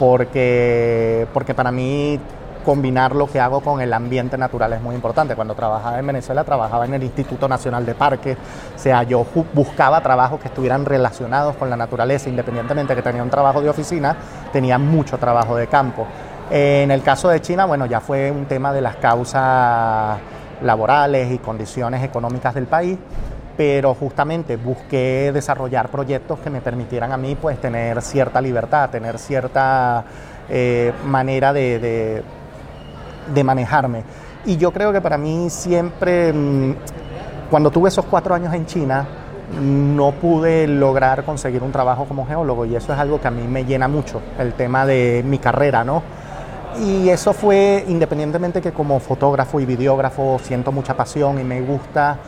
porque, 0.00 1.28
porque 1.32 1.54
para 1.54 1.70
mí 1.70 2.18
combinar 2.66 3.14
lo 3.14 3.28
que 3.28 3.38
hago 3.38 3.60
con 3.60 3.80
el 3.80 3.92
ambiente 3.92 4.36
natural 4.36 4.72
es 4.72 4.82
muy 4.82 4.96
importante. 4.96 5.36
Cuando 5.36 5.54
trabajaba 5.54 6.00
en 6.00 6.06
Venezuela 6.06 6.42
trabajaba 6.42 6.84
en 6.84 6.94
el 6.94 7.02
Instituto 7.04 7.48
Nacional 7.48 7.86
de 7.86 7.94
Parques, 7.94 8.36
o 8.74 8.78
sea, 8.78 9.04
yo 9.04 9.24
buscaba 9.54 10.00
trabajos 10.00 10.40
que 10.40 10.48
estuvieran 10.48 10.84
relacionados 10.84 11.54
con 11.54 11.70
la 11.70 11.76
naturaleza, 11.76 12.28
independientemente 12.28 12.92
de 12.92 12.96
que 12.96 13.08
tenía 13.08 13.22
un 13.22 13.30
trabajo 13.30 13.62
de 13.62 13.68
oficina, 13.68 14.16
tenía 14.52 14.78
mucho 14.78 15.16
trabajo 15.16 15.54
de 15.54 15.68
campo. 15.68 16.08
En 16.50 16.90
el 16.90 17.02
caso 17.02 17.28
de 17.28 17.40
China, 17.40 17.66
bueno, 17.66 17.86
ya 17.86 18.00
fue 18.00 18.32
un 18.32 18.46
tema 18.46 18.72
de 18.72 18.80
las 18.80 18.96
causas 18.96 20.18
laborales 20.60 21.30
y 21.30 21.38
condiciones 21.38 22.02
económicas 22.02 22.52
del 22.52 22.66
país, 22.66 22.98
pero 23.56 23.94
justamente 23.94 24.56
busqué 24.56 25.30
desarrollar 25.32 25.88
proyectos 25.88 26.40
que 26.40 26.50
me 26.50 26.60
permitieran 26.60 27.12
a 27.12 27.16
mí 27.16 27.36
pues 27.40 27.60
tener 27.60 28.02
cierta 28.02 28.40
libertad, 28.40 28.90
tener 28.90 29.20
cierta 29.20 30.04
eh, 30.48 30.92
manera 31.04 31.52
de, 31.52 31.78
de 31.78 32.22
manejarme. 33.44 34.02
Y 34.44 34.56
yo 34.56 34.72
creo 34.72 34.92
que 34.92 35.00
para 35.00 35.18
mí 35.18 35.50
siempre, 35.50 36.32
mm, 36.32 36.74
cuando 37.50 37.70
tuve 37.70 37.88
esos 37.88 38.04
cuatro 38.04 38.34
años 38.34 38.54
en 38.54 38.66
China, 38.66 39.06
no 39.60 40.12
pude 40.12 40.66
lograr 40.66 41.24
conseguir 41.24 41.62
un 41.62 41.72
trabajo 41.72 42.04
como 42.04 42.26
geólogo 42.26 42.64
y 42.64 42.74
eso 42.74 42.92
es 42.92 42.98
algo 42.98 43.20
que 43.20 43.28
a 43.28 43.30
mí 43.30 43.46
me 43.46 43.64
llena 43.64 43.88
mucho, 43.88 44.20
el 44.38 44.54
tema 44.54 44.84
de 44.86 45.22
mi 45.24 45.38
carrera, 45.38 45.84
¿no? 45.84 46.02
Y 46.80 47.08
eso 47.08 47.32
fue 47.32 47.84
independientemente 47.88 48.60
que 48.60 48.72
como 48.72 49.00
fotógrafo 49.00 49.60
y 49.60 49.66
videógrafo 49.66 50.38
siento 50.42 50.72
mucha 50.72 50.94
pasión 50.94 51.40
y 51.40 51.44
me 51.44 51.60
gusta, 51.62 52.18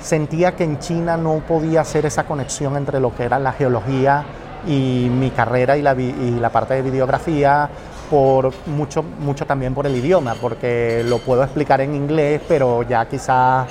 sentía 0.00 0.56
que 0.56 0.64
en 0.64 0.78
China 0.78 1.16
no 1.16 1.42
podía 1.46 1.82
hacer 1.82 2.06
esa 2.06 2.24
conexión 2.24 2.76
entre 2.76 3.00
lo 3.00 3.14
que 3.14 3.24
era 3.24 3.38
la 3.38 3.52
geología 3.52 4.24
y 4.66 5.10
mi 5.12 5.30
carrera 5.30 5.76
y 5.76 5.82
la, 5.82 5.94
y 5.94 6.38
la 6.40 6.50
parte 6.50 6.74
de 6.74 6.82
videografía, 6.82 7.68
por 8.10 8.52
mucho, 8.66 9.02
mucho 9.02 9.46
también 9.46 9.72
por 9.72 9.86
el 9.86 9.94
idioma, 9.94 10.34
porque 10.40 11.04
lo 11.06 11.18
puedo 11.18 11.44
explicar 11.44 11.80
en 11.80 11.94
inglés, 11.94 12.42
pero 12.46 12.82
ya 12.82 13.06
quizás 13.06 13.68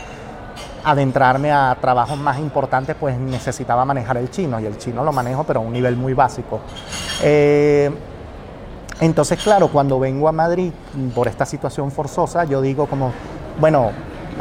adentrarme 0.83 1.51
a 1.51 1.77
trabajos 1.79 2.17
más 2.17 2.39
importantes, 2.39 2.95
pues 2.97 3.17
necesitaba 3.19 3.83
manejar 3.83 4.17
el 4.17 4.31
chino, 4.31 4.59
y 4.59 4.65
el 4.65 4.77
chino 4.77 5.03
lo 5.03 5.11
manejo, 5.11 5.43
pero 5.43 5.59
a 5.59 5.63
un 5.63 5.73
nivel 5.73 5.97
muy 5.97 6.13
básico. 6.13 6.61
Eh, 7.21 7.91
entonces, 9.01 9.41
claro, 9.41 9.67
cuando 9.67 9.99
vengo 9.99 10.27
a 10.27 10.31
Madrid 10.31 10.71
por 11.13 11.27
esta 11.27 11.45
situación 11.45 11.91
forzosa, 11.91 12.45
yo 12.45 12.61
digo 12.61 12.85
como, 12.85 13.11
bueno, 13.59 13.91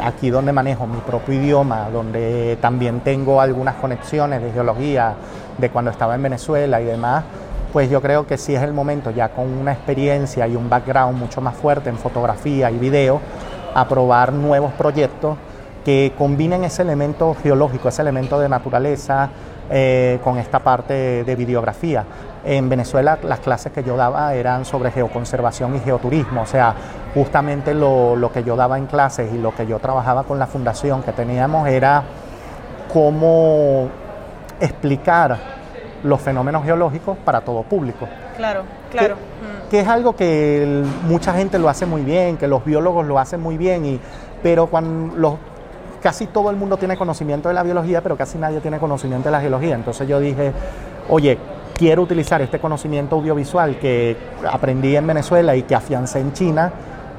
aquí 0.01 0.29
donde 0.29 0.53
manejo 0.53 0.87
mi 0.87 0.99
propio 0.99 1.35
idioma, 1.35 1.89
donde 1.89 2.57
también 2.61 3.01
tengo 3.01 3.41
algunas 3.41 3.75
conexiones 3.75 4.41
de 4.41 4.51
geología 4.51 5.15
de 5.57 5.69
cuando 5.69 5.91
estaba 5.91 6.15
en 6.15 6.23
Venezuela 6.23 6.81
y 6.81 6.85
demás, 6.85 7.23
pues 7.71 7.89
yo 7.89 8.01
creo 8.01 8.25
que 8.25 8.37
sí 8.37 8.55
es 8.55 8.63
el 8.63 8.73
momento, 8.73 9.11
ya 9.11 9.29
con 9.29 9.45
una 9.45 9.73
experiencia 9.73 10.47
y 10.47 10.55
un 10.55 10.69
background 10.69 11.17
mucho 11.17 11.41
más 11.41 11.55
fuerte 11.55 11.89
en 11.89 11.97
fotografía 11.97 12.71
y 12.71 12.77
video, 12.77 13.21
a 13.73 13.87
probar 13.87 14.33
nuevos 14.33 14.73
proyectos 14.73 15.37
que 15.85 16.13
combinen 16.17 16.63
ese 16.63 16.81
elemento 16.81 17.35
geológico, 17.41 17.89
ese 17.89 18.01
elemento 18.01 18.39
de 18.39 18.49
naturaleza, 18.49 19.29
eh, 19.71 20.19
con 20.23 20.39
esta 20.39 20.59
parte 20.59 21.23
de 21.23 21.35
videografía. 21.35 22.03
En 22.43 22.69
Venezuela 22.69 23.19
las 23.21 23.39
clases 23.39 23.71
que 23.71 23.83
yo 23.83 23.95
daba 23.95 24.33
eran 24.33 24.65
sobre 24.65 24.89
geoconservación 24.89 25.75
y 25.75 25.79
geoturismo, 25.79 26.41
o 26.41 26.45
sea, 26.47 26.73
justamente 27.13 27.75
lo, 27.75 28.15
lo 28.15 28.31
que 28.31 28.43
yo 28.43 28.55
daba 28.55 28.79
en 28.79 28.87
clases 28.87 29.31
y 29.31 29.37
lo 29.37 29.53
que 29.53 29.67
yo 29.67 29.77
trabajaba 29.77 30.23
con 30.23 30.39
la 30.39 30.47
fundación 30.47 31.03
que 31.03 31.11
teníamos 31.11 31.67
era 31.67 32.03
cómo 32.91 33.89
explicar 34.59 35.58
los 36.03 36.21
fenómenos 36.21 36.63
geológicos 36.63 37.17
para 37.17 37.41
todo 37.41 37.63
público. 37.63 38.07
Claro, 38.37 38.63
claro. 38.91 39.15
Que, 39.69 39.81
es 39.81 39.87
algo 39.87 40.15
que 40.15 40.83
mucha 41.03 41.33
gente 41.33 41.59
lo 41.59 41.69
hace 41.69 41.85
muy 41.85 42.01
bien, 42.01 42.37
que 42.37 42.47
los 42.47 42.65
biólogos 42.65 43.05
lo 43.05 43.19
hacen 43.19 43.41
muy 43.41 43.57
bien, 43.57 43.85
y, 43.85 43.99
pero 44.41 44.67
cuando 44.67 45.15
los, 45.15 45.35
casi 46.01 46.27
todo 46.27 46.49
el 46.49 46.55
mundo 46.55 46.77
tiene 46.77 46.97
conocimiento 46.97 47.49
de 47.49 47.55
la 47.55 47.63
biología, 47.63 48.01
pero 48.01 48.17
casi 48.17 48.37
nadie 48.37 48.59
tiene 48.61 48.79
conocimiento 48.79 49.29
de 49.29 49.31
la 49.31 49.41
geología. 49.41 49.75
Entonces 49.75 50.07
yo 50.07 50.19
dije, 50.19 50.51
oye, 51.09 51.37
quiero 51.75 52.01
utilizar 52.01 52.41
este 52.41 52.59
conocimiento 52.59 53.15
audiovisual 53.15 53.77
que 53.77 54.17
aprendí 54.49 54.95
en 54.95 55.07
Venezuela 55.07 55.55
y 55.55 55.63
que 55.63 55.75
afiancé 55.75 56.19
en 56.19 56.33
China 56.33 56.71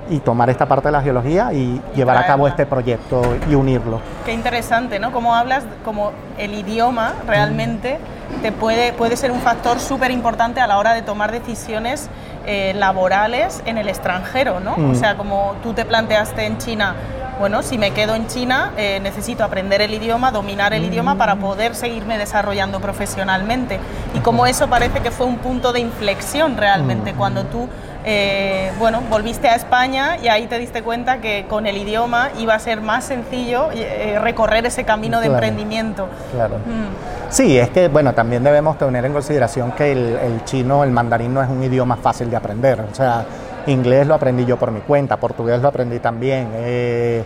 y 0.09 0.19
tomar 0.19 0.51
esta 0.51 0.67
parte 0.67 0.89
de 0.89 0.93
la 0.93 1.03
geología 1.03 1.53
y, 1.53 1.81
llevar 1.95 2.17
a 2.17 2.27
cabo 2.27 2.49
este 2.49 2.67
proyecto 2.67 3.37
y 3.49 3.55
unirlo. 3.55 4.01
Qué 4.25 4.33
interesante, 4.33 4.99
¿no? 4.99 5.13
Como 5.13 5.35
hablas, 5.35 5.65
como 5.85 6.13
el 6.39 6.55
idioma 6.55 7.15
realmente 7.27 7.99
te 8.43 8.53
puede, 8.53 8.93
puede 8.93 9.17
ser 9.17 9.31
un 9.33 9.41
factor 9.41 9.81
súper 9.81 10.11
importante 10.11 10.61
a 10.61 10.67
la 10.67 10.79
hora 10.79 10.95
de 10.95 11.03
tomar 11.03 11.33
decisiones 11.33 12.09
eh, 12.47 12.73
laborales 12.75 13.63
en 13.67 13.77
el 13.77 13.89
extranjero, 13.89 14.61
¿no? 14.61 14.75
O 14.75 14.79
mm. 14.79 14.95
sea, 14.95 15.17
como 15.17 15.57
tú 15.63 15.75
te 15.75 15.85
planteaste 15.85 16.47
en 16.47 16.59
China, 16.59 16.95
bueno, 17.41 17.63
si 17.63 17.79
me 17.79 17.93
quedo 17.93 18.15
en 18.15 18.27
China, 18.27 18.73
eh, 18.77 19.01
necesito 19.03 19.45
aprender 19.45 19.81
el 19.81 19.95
idioma, 19.95 20.31
dominar 20.31 20.75
el 20.75 20.85
idioma 20.85 21.17
para 21.17 21.35
mm. 21.37 21.41
poder 21.41 21.75
seguirme 21.75 22.19
desarrollando 22.19 22.81
profesionalmente. 22.81 23.81
Y 24.15 24.21
como 24.21 24.47
eso 24.47 24.69
parece 24.69 25.01
que 25.01 25.11
fue 25.11 25.27
un 25.27 25.39
punto 25.39 25.73
de 25.73 25.81
inflexión 25.81 26.59
realmente, 26.59 27.15
mm. 27.15 27.17
cuando 27.17 27.45
tú 27.45 27.67
eh, 28.05 28.73
bueno, 28.79 29.03
volviste 29.11 29.49
a 29.49 29.55
España 29.55 30.17
y 30.23 30.29
ahí 30.29 30.47
te 30.47 30.59
diste 30.59 30.83
cuenta 30.83 31.21
que 31.21 31.47
con 31.49 31.67
el 31.67 31.77
idioma 31.77 32.31
iba 32.39 32.55
a 32.55 32.59
ser 32.59 32.81
más 32.81 33.05
sencillo 33.05 33.69
eh, 33.73 34.19
recorrer 34.21 34.65
ese 34.67 34.85
camino 34.85 35.21
de 35.21 35.27
emprendimiento. 35.27 36.09
Claro. 36.33 36.57
Mm. 36.57 37.31
Sí, 37.31 37.59
es 37.59 37.69
que, 37.71 37.89
bueno, 37.89 38.13
también 38.15 38.43
debemos 38.43 38.79
tener 38.79 39.05
en 39.05 39.13
consideración 39.13 39.73
que 39.73 39.93
el, 39.93 40.45
chino, 40.45 40.83
el 40.83 40.91
mandarín 40.91 41.35
no 41.35 41.43
es 41.43 41.49
un 41.49 41.63
idioma 41.63 41.97
fácil 41.97 42.31
de 42.31 42.37
aprender. 42.37 42.81
O 42.91 42.95
sea, 42.95 43.25
inglés 43.67 44.07
lo 44.07 44.15
aprendí 44.15 44.45
yo 44.45 44.57
por 44.57 44.71
mi 44.71 44.81
cuenta, 44.81 45.17
portugués 45.17 45.61
lo 45.61 45.69
aprendí 45.69 45.99
también. 45.99 46.49
Eh, 46.55 47.23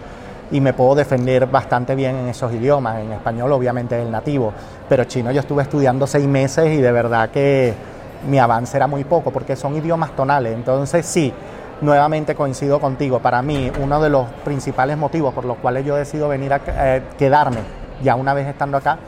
y 0.50 0.60
me 0.60 0.72
puedo 0.72 0.94
defender 0.94 1.46
bastante 1.46 1.94
bien 1.94 2.16
en 2.16 2.28
esos 2.28 2.52
idiomas. 2.52 3.00
En 3.00 3.12
español 3.12 3.52
obviamente 3.52 3.98
es 3.98 4.04
el 4.04 4.10
nativo, 4.10 4.52
pero 4.88 5.04
chino 5.04 5.30
yo 5.30 5.40
estuve 5.40 5.62
estudiando 5.62 6.06
seis 6.06 6.26
meses 6.26 6.66
y 6.66 6.82
de 6.82 6.92
verdad 6.92 7.30
que 7.30 7.74
mi 8.28 8.38
avance 8.38 8.76
era 8.76 8.86
muy 8.86 9.04
poco 9.04 9.30
porque 9.30 9.56
son 9.56 9.76
idiomas 9.76 10.14
tonales. 10.16 10.54
Entonces 10.54 11.06
sí, 11.06 11.32
nuevamente 11.80 12.34
coincido 12.34 12.80
contigo. 12.80 13.20
Para 13.20 13.42
mí 13.42 13.70
uno 13.80 14.00
de 14.00 14.10
los 14.10 14.26
principales 14.44 14.96
motivos 14.96 15.34
por 15.34 15.44
los 15.44 15.58
cuales 15.58 15.84
yo 15.84 15.96
decido 15.96 16.28
venir 16.28 16.52
a 16.52 16.60
eh, 16.66 17.02
quedarme 17.18 17.58
ya 18.02 18.14
una 18.16 18.34
vez 18.34 18.46
estando 18.46 18.76
acá 18.76 18.98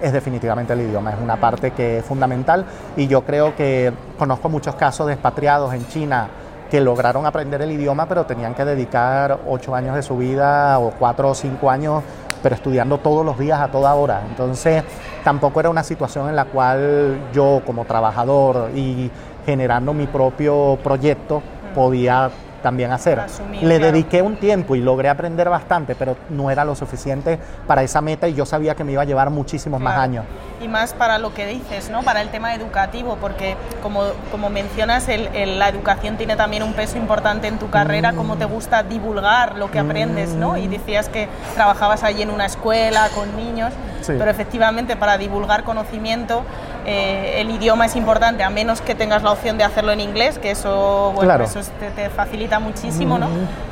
es 0.00 0.12
definitivamente 0.12 0.74
el 0.74 0.82
idioma, 0.82 1.12
es 1.12 1.18
una 1.20 1.36
parte 1.36 1.70
que 1.70 1.98
es 1.98 2.04
fundamental 2.04 2.66
y 2.96 3.06
yo 3.06 3.22
creo 3.22 3.56
que 3.56 3.92
conozco 4.18 4.48
muchos 4.48 4.74
casos 4.74 5.06
de 5.06 5.14
expatriados 5.14 5.72
en 5.72 5.86
China 5.88 6.28
que 6.70 6.80
lograron 6.80 7.24
aprender 7.24 7.62
el 7.62 7.72
idioma 7.72 8.06
pero 8.06 8.26
tenían 8.26 8.54
que 8.54 8.64
dedicar 8.64 9.38
ocho 9.46 9.74
años 9.74 9.94
de 9.94 10.02
su 10.02 10.18
vida 10.18 10.78
o 10.78 10.90
cuatro 10.90 11.30
o 11.30 11.34
cinco 11.34 11.70
años 11.70 12.02
pero 12.46 12.54
estudiando 12.54 12.98
todos 12.98 13.26
los 13.26 13.36
días 13.40 13.60
a 13.60 13.72
toda 13.72 13.92
hora. 13.96 14.22
Entonces 14.24 14.84
tampoco 15.24 15.58
era 15.58 15.68
una 15.68 15.82
situación 15.82 16.28
en 16.28 16.36
la 16.36 16.44
cual 16.44 17.18
yo 17.32 17.60
como 17.66 17.84
trabajador 17.84 18.70
y 18.72 19.10
generando 19.44 19.92
mi 19.92 20.06
propio 20.06 20.78
proyecto 20.80 21.42
podía 21.74 22.30
también 22.66 22.90
hacer. 22.90 23.22
Le 23.62 23.78
dediqué 23.78 24.22
un 24.22 24.38
tiempo 24.38 24.74
y 24.74 24.80
logré 24.80 25.08
aprender 25.08 25.48
bastante, 25.48 25.94
pero 25.94 26.16
no 26.30 26.50
era 26.50 26.64
lo 26.64 26.74
suficiente 26.74 27.38
para 27.64 27.84
esa 27.84 28.00
meta 28.00 28.26
y 28.26 28.34
yo 28.34 28.44
sabía 28.44 28.74
que 28.74 28.82
me 28.82 28.90
iba 28.90 29.02
a 29.02 29.04
llevar 29.04 29.30
muchísimos 29.30 29.80
más 29.80 29.96
años. 29.96 30.24
Y 30.60 30.66
más 30.66 30.92
para 30.92 31.18
lo 31.18 31.32
que 31.32 31.46
dices, 31.46 31.90
¿no? 31.90 32.02
Para 32.02 32.22
el 32.22 32.28
tema 32.30 32.56
educativo, 32.56 33.18
porque 33.20 33.54
como, 33.84 34.02
como 34.32 34.50
mencionas, 34.50 35.08
el, 35.08 35.60
la 35.60 35.68
educación 35.68 36.16
tiene 36.16 36.34
también 36.34 36.64
un 36.64 36.72
peso 36.72 36.98
importante 36.98 37.46
en 37.46 37.60
tu 37.60 37.70
carrera, 37.70 38.14
cómo 38.14 38.34
te 38.36 38.46
gusta 38.46 38.82
divulgar 38.82 39.56
lo 39.56 39.70
que 39.70 39.78
aprendes, 39.78 40.30
¿no? 40.30 40.56
Y 40.56 40.66
decías 40.66 41.08
que 41.08 41.28
trabajabas 41.54 42.02
allí 42.02 42.22
en 42.22 42.30
una 42.30 42.46
escuela 42.46 43.10
con 43.14 43.36
niños, 43.36 43.72
pero 44.04 44.28
efectivamente 44.28 44.96
para 44.96 45.18
divulgar 45.18 45.62
conocimiento 45.62 46.42
eh, 46.86 47.40
el 47.40 47.50
idioma 47.50 47.86
es 47.86 47.96
importante, 47.96 48.44
a 48.44 48.50
menos 48.50 48.80
que 48.80 48.94
tengas 48.94 49.24
la 49.24 49.32
opción 49.32 49.58
de 49.58 49.64
hacerlo 49.64 49.90
en 49.90 49.98
inglés, 49.98 50.38
que 50.38 50.52
eso, 50.52 51.12
bueno, 51.16 51.42
eso 51.42 51.60
te, 51.96 52.08
facilita 52.10 52.60
muchísimo, 52.60 53.18
¿no? 53.18 53.26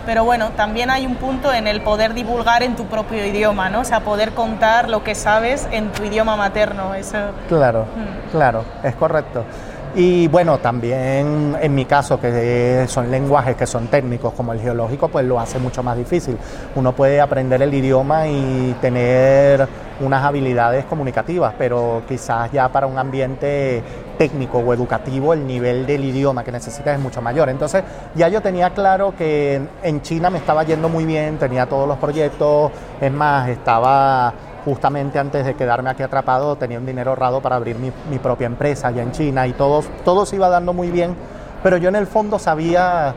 Pero 0.04 0.25
bueno, 0.25 0.50
también 0.56 0.90
hay 0.90 1.06
un 1.06 1.14
punto 1.14 1.52
en 1.52 1.68
el 1.68 1.80
poder 1.80 2.12
divulgar 2.12 2.64
en 2.64 2.75
tu 2.75 2.87
propio 2.87 3.25
idioma, 3.25 3.71
¿no? 3.71 3.80
O 3.80 3.85
sea, 3.85 4.00
poder 4.00 4.33
contar 4.33 4.90
lo 4.90 5.04
que 5.04 5.14
sabes 5.14 5.68
en 5.71 5.92
tu 5.92 6.02
idioma 6.02 6.35
materno. 6.35 6.94
Eso... 6.94 7.18
Claro, 7.49 7.83
mm. 7.85 8.30
claro, 8.33 8.64
es 8.83 8.97
correcto. 8.97 9.44
Y 9.97 10.26
bueno, 10.26 10.59
también 10.59 11.56
en 11.61 11.75
mi 11.75 11.85
caso, 11.85 12.21
que 12.21 12.85
son 12.88 13.12
lenguajes 13.12 13.54
que 13.54 13.66
son 13.66 13.87
técnicos 13.87 14.33
como 14.33 14.52
el 14.52 14.61
geológico, 14.61 15.06
pues 15.06 15.25
lo 15.25 15.38
hace 15.38 15.61
mucho 15.61 15.85
más 15.85 15.97
difícil. 15.97 16.37
Uno 16.75 16.92
puede 16.92 17.21
aprender 17.21 17.62
el 17.62 17.73
idioma 17.73 18.26
y 18.26 18.75
tener 18.80 19.68
unas 20.00 20.24
habilidades 20.24 20.84
comunicativas, 20.86 21.54
pero 21.56 22.02
quizás 22.08 22.50
ya 22.52 22.68
para 22.68 22.86
un 22.86 22.98
ambiente 22.98 23.82
técnico 24.18 24.58
o 24.58 24.72
educativo 24.72 25.32
el 25.32 25.46
nivel 25.46 25.86
del 25.86 26.04
idioma 26.04 26.44
que 26.44 26.52
necesitas 26.52 26.96
es 26.96 27.00
mucho 27.00 27.20
mayor. 27.22 27.48
Entonces 27.48 27.84
ya 28.14 28.28
yo 28.28 28.40
tenía 28.40 28.70
claro 28.70 29.14
que 29.16 29.60
en 29.82 30.02
China 30.02 30.30
me 30.30 30.38
estaba 30.38 30.64
yendo 30.64 30.88
muy 30.88 31.04
bien, 31.04 31.38
tenía 31.38 31.66
todos 31.66 31.88
los 31.88 31.98
proyectos, 31.98 32.72
es 33.00 33.12
más, 33.12 33.48
estaba 33.48 34.32
justamente 34.64 35.18
antes 35.18 35.44
de 35.44 35.54
quedarme 35.54 35.90
aquí 35.90 36.02
atrapado 36.02 36.56
tenía 36.56 36.78
un 36.78 36.86
dinero 36.86 37.10
ahorrado 37.10 37.40
para 37.42 37.56
abrir 37.56 37.76
mi, 37.76 38.18
propia 38.18 38.46
empresa 38.46 38.88
allá 38.88 39.02
en 39.02 39.12
China 39.12 39.46
y 39.46 39.52
todo, 39.52 39.82
todo 40.04 40.24
se 40.24 40.36
iba 40.36 40.48
dando 40.48 40.72
muy 40.72 40.90
bien, 40.90 41.14
pero 41.62 41.76
yo 41.76 41.90
en 41.90 41.96
el 41.96 42.06
fondo 42.06 42.38
sabía 42.38 43.14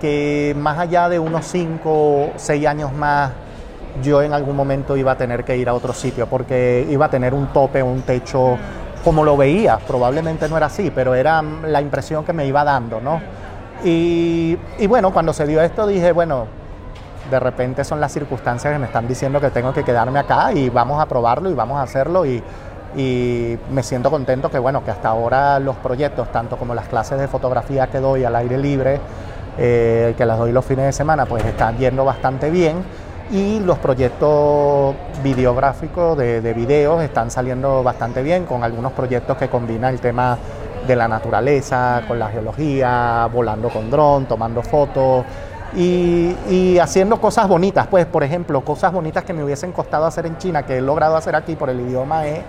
que 0.00 0.56
más 0.58 0.78
allá 0.78 1.08
de 1.08 1.18
unos 1.18 1.44
5 1.46 1.80
o 1.84 2.30
6 2.36 2.66
años 2.66 2.92
más, 2.92 3.32
yo 4.02 4.22
en 4.22 4.32
algún 4.32 4.56
momento 4.56 4.96
iba 4.96 5.12
a 5.12 5.16
tener 5.16 5.44
que 5.44 5.56
ir 5.56 5.68
a 5.68 5.74
otro 5.74 5.92
sitio 5.92 6.26
porque 6.26 6.86
iba 6.88 7.06
a 7.06 7.10
tener 7.10 7.34
un 7.34 7.48
tope, 7.48 7.82
un 7.82 8.02
techo, 8.02 8.56
como 9.04 9.24
lo 9.24 9.36
veía, 9.36 9.78
probablemente 9.78 10.48
no 10.48 10.56
era 10.56 10.66
así, 10.66 10.90
pero 10.94 11.14
era 11.14 11.42
la 11.42 11.80
impresión 11.80 12.24
que 12.24 12.32
me 12.32 12.46
iba 12.46 12.64
dando, 12.64 13.00
¿no? 13.00 13.20
Y, 13.84 14.56
y 14.78 14.86
bueno, 14.86 15.12
cuando 15.12 15.32
se 15.32 15.46
dio 15.46 15.60
esto 15.60 15.86
dije, 15.86 16.12
bueno, 16.12 16.46
de 17.30 17.40
repente 17.40 17.84
son 17.84 18.00
las 18.00 18.12
circunstancias 18.12 18.72
que 18.72 18.78
me 18.78 18.86
están 18.86 19.08
diciendo 19.08 19.40
que 19.40 19.50
tengo 19.50 19.72
que 19.72 19.82
quedarme 19.84 20.18
acá 20.18 20.52
y 20.52 20.68
vamos 20.68 21.00
a 21.00 21.06
probarlo 21.06 21.50
y 21.50 21.54
vamos 21.54 21.78
a 21.78 21.82
hacerlo 21.82 22.24
y, 22.26 22.42
me 22.94 23.82
siento 23.82 24.10
contento 24.10 24.50
que 24.50 24.58
bueno, 24.58 24.84
que 24.84 24.90
hasta 24.90 25.08
ahora 25.08 25.58
los 25.58 25.76
proyectos, 25.76 26.30
tanto 26.30 26.58
como 26.58 26.74
las 26.74 26.88
clases 26.88 27.18
de 27.18 27.26
fotografía 27.26 27.86
que 27.86 28.00
doy 28.00 28.24
al 28.24 28.36
aire 28.36 28.58
libre, 28.58 29.00
eh, 29.56 30.12
que 30.14 30.26
las 30.26 30.36
doy 30.36 30.52
los 30.52 30.62
fines 30.62 30.84
de 30.84 30.92
semana, 30.92 31.24
pues 31.24 31.42
están 31.42 31.78
yendo 31.78 32.04
bastante 32.04 32.50
bien 32.50 32.84
y 33.32 33.60
los 33.60 33.78
proyectos 33.78 34.94
videográficos 35.22 36.16
de, 36.16 36.40
de 36.40 36.52
videos 36.52 37.02
están 37.02 37.30
saliendo 37.30 37.82
bastante 37.82 38.22
bien 38.22 38.44
con 38.44 38.62
algunos 38.62 38.92
proyectos 38.92 39.36
que 39.38 39.48
combinan 39.48 39.94
el 39.94 40.00
tema 40.00 40.38
de 40.86 40.96
la 40.96 41.08
naturaleza, 41.08 42.02
con 42.06 42.18
la 42.18 42.28
geología, 42.28 43.28
volando 43.32 43.68
con 43.70 43.90
dron, 43.90 44.26
tomando 44.26 44.62
fotos 44.62 45.24
y, 45.74 46.78
haciendo 46.78 47.20
cosas 47.20 47.48
bonitas. 47.48 47.86
Pues, 47.86 48.06
por 48.06 48.22
ejemplo, 48.22 48.60
cosas 48.62 48.92
bonitas 48.92 49.24
que 49.24 49.32
me 49.32 49.42
hubiesen 49.44 49.72
costado 49.72 50.06
hacer 50.06 50.26
en 50.26 50.36
China, 50.38 50.64
que 50.64 50.78
he 50.78 50.80
logrado 50.80 51.16
hacer 51.16 51.34
aquí 51.34 51.56
por 51.56 51.70
el 51.70 51.80
idioma, 51.80 52.26
es 52.26 52.40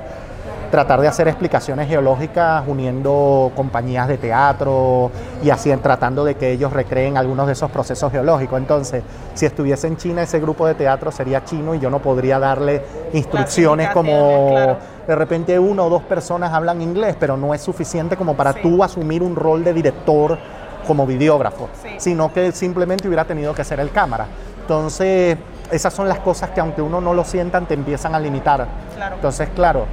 tratar 0.74 1.02
de 1.02 1.08
hacer 1.08 1.28
explicaciones 1.28 1.88
geológicas 1.88 2.64
uniendo 2.66 3.52
compañías 3.56 4.08
de 4.08 4.18
teatro 4.18 5.12
y 5.44 5.52
así 5.52 5.72
tratando 5.78 6.26
de 6.26 6.34
que 6.34 6.52
ellos 6.52 6.74
recreen 6.74 7.16
algunos 7.16 7.46
de 7.46 7.54
esos 7.54 7.70
procesos 7.70 8.12
geológicos. 8.12 8.58
Entonces, 8.58 9.04
si 9.36 9.46
estuviese 9.46 9.86
en 9.86 9.98
China, 9.98 10.24
ese 10.24 10.40
grupo 10.40 10.66
de 10.66 10.74
teatro 10.74 11.12
sería 11.12 11.46
chino 11.46 11.76
y 11.76 11.80
yo 11.80 11.92
no 11.92 12.00
podría 12.00 12.40
darle 12.40 12.82
instrucciones 13.14 13.92
como 13.92 14.76
de 15.06 15.16
repente 15.16 15.60
una 15.60 15.84
o 15.84 15.92
dos 15.92 16.02
personas 16.02 16.52
hablan 16.52 16.82
inglés, 16.82 17.18
pero 17.20 17.38
no 17.38 17.54
es 17.54 17.62
suficiente 17.62 18.18
como 18.18 18.36
para 18.36 18.52
tú 18.52 18.84
asumir 18.84 19.22
un 19.22 19.36
rol 19.36 19.64
de 19.64 19.74
director 19.74 20.40
como 20.88 21.06
videógrafo, 21.06 21.70
sino 21.98 22.34
que 22.34 22.52
simplemente 22.52 23.08
hubiera 23.08 23.26
tenido 23.26 23.54
que 23.54 23.64
ser 23.64 23.80
el 23.80 23.92
cámara. 23.92 24.26
Entonces, 24.62 25.38
esas 25.72 25.94
son 25.94 26.10
las 26.10 26.18
cosas 26.18 26.50
que 26.50 26.62
aunque 26.62 26.82
uno 26.82 27.00
no 27.00 27.14
lo 27.14 27.24
sientan, 27.24 27.68
te 27.68 27.76
empiezan 27.76 28.16
a 28.16 28.20
limitar. 28.20 28.66
Entonces, 29.14 29.50
claro, 29.54 29.86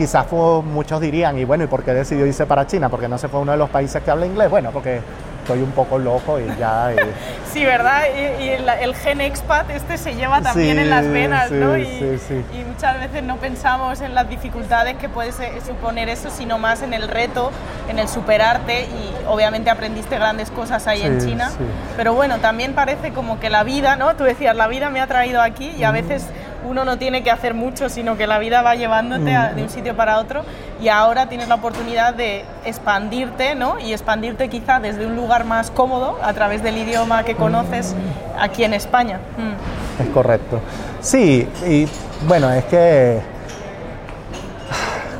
quizás 0.00 0.32
muchos 0.32 0.98
dirían, 0.98 1.38
y 1.38 1.44
bueno, 1.44 1.64
¿y 1.64 1.66
por 1.66 1.84
qué 1.84 1.92
decidió 1.92 2.24
irse 2.24 2.46
para 2.46 2.66
China? 2.66 2.88
Porque 2.88 3.06
no 3.06 3.18
se 3.18 3.28
fue 3.28 3.38
uno 3.38 3.52
de 3.52 3.58
los 3.58 3.68
países 3.68 4.02
que 4.02 4.10
habla 4.10 4.24
inglés. 4.24 4.48
Bueno, 4.48 4.70
porque 4.70 5.02
estoy 5.40 5.60
un 5.60 5.72
poco 5.72 5.98
loco 5.98 6.40
y 6.40 6.46
ya... 6.58 6.90
sí, 7.52 7.66
¿verdad? 7.66 8.04
Y, 8.40 8.48
el, 8.48 8.94
gen 8.94 9.20
expat 9.20 9.68
este 9.68 9.98
se 9.98 10.14
lleva 10.14 10.40
también 10.40 10.78
en 10.78 10.88
las 10.88 11.06
venas, 11.06 11.50
¿no? 11.50 11.76
Y, 11.76 11.82
y, 11.82 12.64
muchas 12.66 12.98
veces 12.98 13.22
no 13.22 13.36
pensamos 13.36 14.00
en 14.00 14.14
las 14.14 14.26
dificultades 14.26 14.96
que 14.96 15.10
puede 15.10 15.32
suponer 15.60 16.08
eso, 16.08 16.30
sino 16.30 16.58
más 16.58 16.80
en 16.80 16.94
el 16.94 17.06
reto, 17.06 17.50
en 17.90 17.98
el 17.98 18.08
superarte 18.08 18.84
y 18.84 19.26
obviamente 19.28 19.68
aprendiste 19.68 20.16
grandes 20.16 20.50
cosas 20.50 20.86
ahí 20.86 21.02
en 21.02 21.20
China. 21.20 21.50
Pero 21.98 22.14
bueno, 22.14 22.38
también 22.38 22.72
parece 22.72 23.12
como 23.12 23.38
que 23.38 23.50
la 23.50 23.64
vida, 23.64 23.96
¿no? 23.96 24.16
Tú 24.16 24.24
decías, 24.24 24.56
la 24.56 24.66
vida 24.66 24.88
me 24.88 25.02
ha 25.02 25.06
traído 25.06 25.42
aquí 25.42 25.70
y 25.76 25.84
a 25.84 25.90
veces 25.90 26.24
uno 26.64 26.84
no 26.84 26.98
tiene 26.98 27.22
que 27.22 27.30
hacer 27.30 27.54
mucho, 27.54 27.88
sino 27.88 28.16
que 28.16 28.26
la 28.26 28.38
vida 28.38 28.62
va 28.62 28.74
llevándote 28.74 29.30
de 29.54 29.62
un 29.62 29.70
sitio 29.70 29.96
para 29.96 30.18
otro 30.18 30.42
y 30.80 30.88
ahora 30.88 31.28
tienes 31.28 31.48
la 31.48 31.56
oportunidad 31.56 32.14
de 32.14 32.44
expandirte, 32.64 33.54
¿no? 33.54 33.78
Y 33.78 33.92
expandirte 33.92 34.48
quizá 34.48 34.80
desde 34.80 35.06
un 35.06 35.16
lugar 35.16 35.44
más 35.44 35.70
cómodo 35.70 36.18
a 36.22 36.32
través 36.32 36.62
del 36.62 36.78
idioma 36.78 37.22
que 37.24 37.34
conoces 37.34 37.94
aquí 38.38 38.64
en 38.64 38.74
España. 38.74 39.18
Mm. 39.36 40.02
Es 40.02 40.08
correcto. 40.08 40.60
Sí, 41.00 41.46
y 41.66 41.86
bueno, 42.26 42.50
es 42.50 42.64
que, 42.64 43.20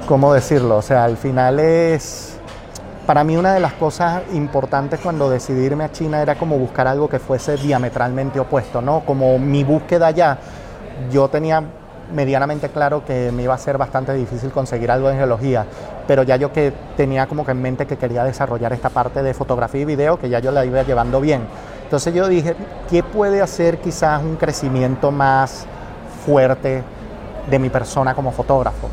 ¿cómo 0.06 0.32
decirlo? 0.32 0.78
O 0.78 0.82
sea, 0.82 1.04
al 1.04 1.16
final 1.16 1.60
es... 1.60 2.26
Para 3.06 3.24
mí 3.24 3.36
una 3.36 3.54
de 3.54 3.60
las 3.60 3.72
cosas 3.72 4.22
importantes 4.34 5.00
cuando 5.00 5.28
decidí 5.28 5.64
irme 5.64 5.82
a 5.82 5.90
China 5.90 6.22
era 6.22 6.36
como 6.36 6.56
buscar 6.58 6.86
algo 6.86 7.08
que 7.08 7.18
fuese 7.18 7.56
diametralmente 7.56 8.38
opuesto, 8.38 8.80
¿no? 8.80 9.00
Como 9.00 9.36
mi 9.38 9.64
búsqueda 9.64 10.06
allá 10.08 10.38
yo 11.10 11.28
tenía 11.28 11.62
medianamente 12.12 12.68
claro 12.68 13.04
que 13.04 13.30
me 13.32 13.44
iba 13.44 13.54
a 13.54 13.58
ser 13.58 13.78
bastante 13.78 14.12
difícil 14.14 14.50
conseguir 14.50 14.90
algo 14.90 15.10
en 15.10 15.16
geología, 15.16 15.64
pero 16.06 16.22
ya 16.22 16.36
yo 16.36 16.52
que 16.52 16.72
tenía 16.96 17.26
como 17.26 17.44
que 17.44 17.52
en 17.52 17.62
mente 17.62 17.86
que 17.86 17.96
quería 17.96 18.24
desarrollar 18.24 18.72
esta 18.72 18.90
parte 18.90 19.22
de 19.22 19.32
fotografía 19.32 19.82
y 19.82 19.84
video, 19.84 20.18
que 20.18 20.28
ya 20.28 20.40
yo 20.40 20.50
la 20.50 20.64
iba 20.64 20.82
llevando 20.82 21.20
bien. 21.20 21.42
Entonces 21.84 22.12
yo 22.14 22.28
dije, 22.28 22.56
¿qué 22.88 23.02
puede 23.02 23.40
hacer 23.42 23.78
quizás 23.78 24.22
un 24.22 24.36
crecimiento 24.36 25.10
más 25.10 25.66
fuerte 26.24 26.82
de 27.48 27.58
mi 27.58 27.70
persona 27.70 28.14
como 28.14 28.32
fotógrafo? 28.32 28.88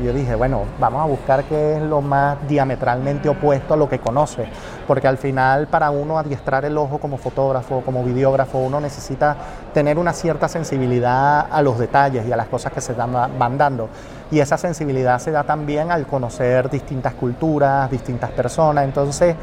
Y 0.00 0.04
yo 0.04 0.12
dije, 0.12 0.34
bueno, 0.34 0.62
vamos 0.80 1.02
a 1.02 1.04
buscar 1.04 1.44
qué 1.44 1.76
es 1.76 1.82
lo 1.82 2.00
más 2.00 2.38
diametralmente 2.48 3.28
opuesto 3.28 3.74
a 3.74 3.76
lo 3.76 3.88
que 3.88 3.98
conoce, 3.98 4.46
porque 4.86 5.06
al 5.06 5.18
final 5.18 5.66
para 5.66 5.90
uno 5.90 6.18
adiestrar 6.18 6.64
el 6.64 6.78
ojo 6.78 6.98
como 6.98 7.18
fotógrafo, 7.18 7.82
como 7.82 8.02
videógrafo, 8.02 8.58
uno 8.58 8.80
necesita 8.80 9.36
tener 9.74 9.98
una 9.98 10.12
cierta 10.12 10.48
sensibilidad 10.48 11.46
a 11.50 11.60
los 11.62 11.78
detalles 11.78 12.26
y 12.26 12.32
a 12.32 12.36
las 12.36 12.46
cosas 12.46 12.72
que 12.72 12.80
se 12.80 12.94
van 12.94 13.58
dando. 13.58 13.88
Y 14.30 14.40
esa 14.40 14.56
sensibilidad 14.56 15.18
se 15.18 15.30
da 15.30 15.44
también 15.44 15.92
al 15.92 16.06
conocer 16.06 16.70
distintas 16.70 17.12
culturas, 17.14 17.90
distintas 17.90 18.30
personas. 18.30 18.84
Entonces 18.84 19.36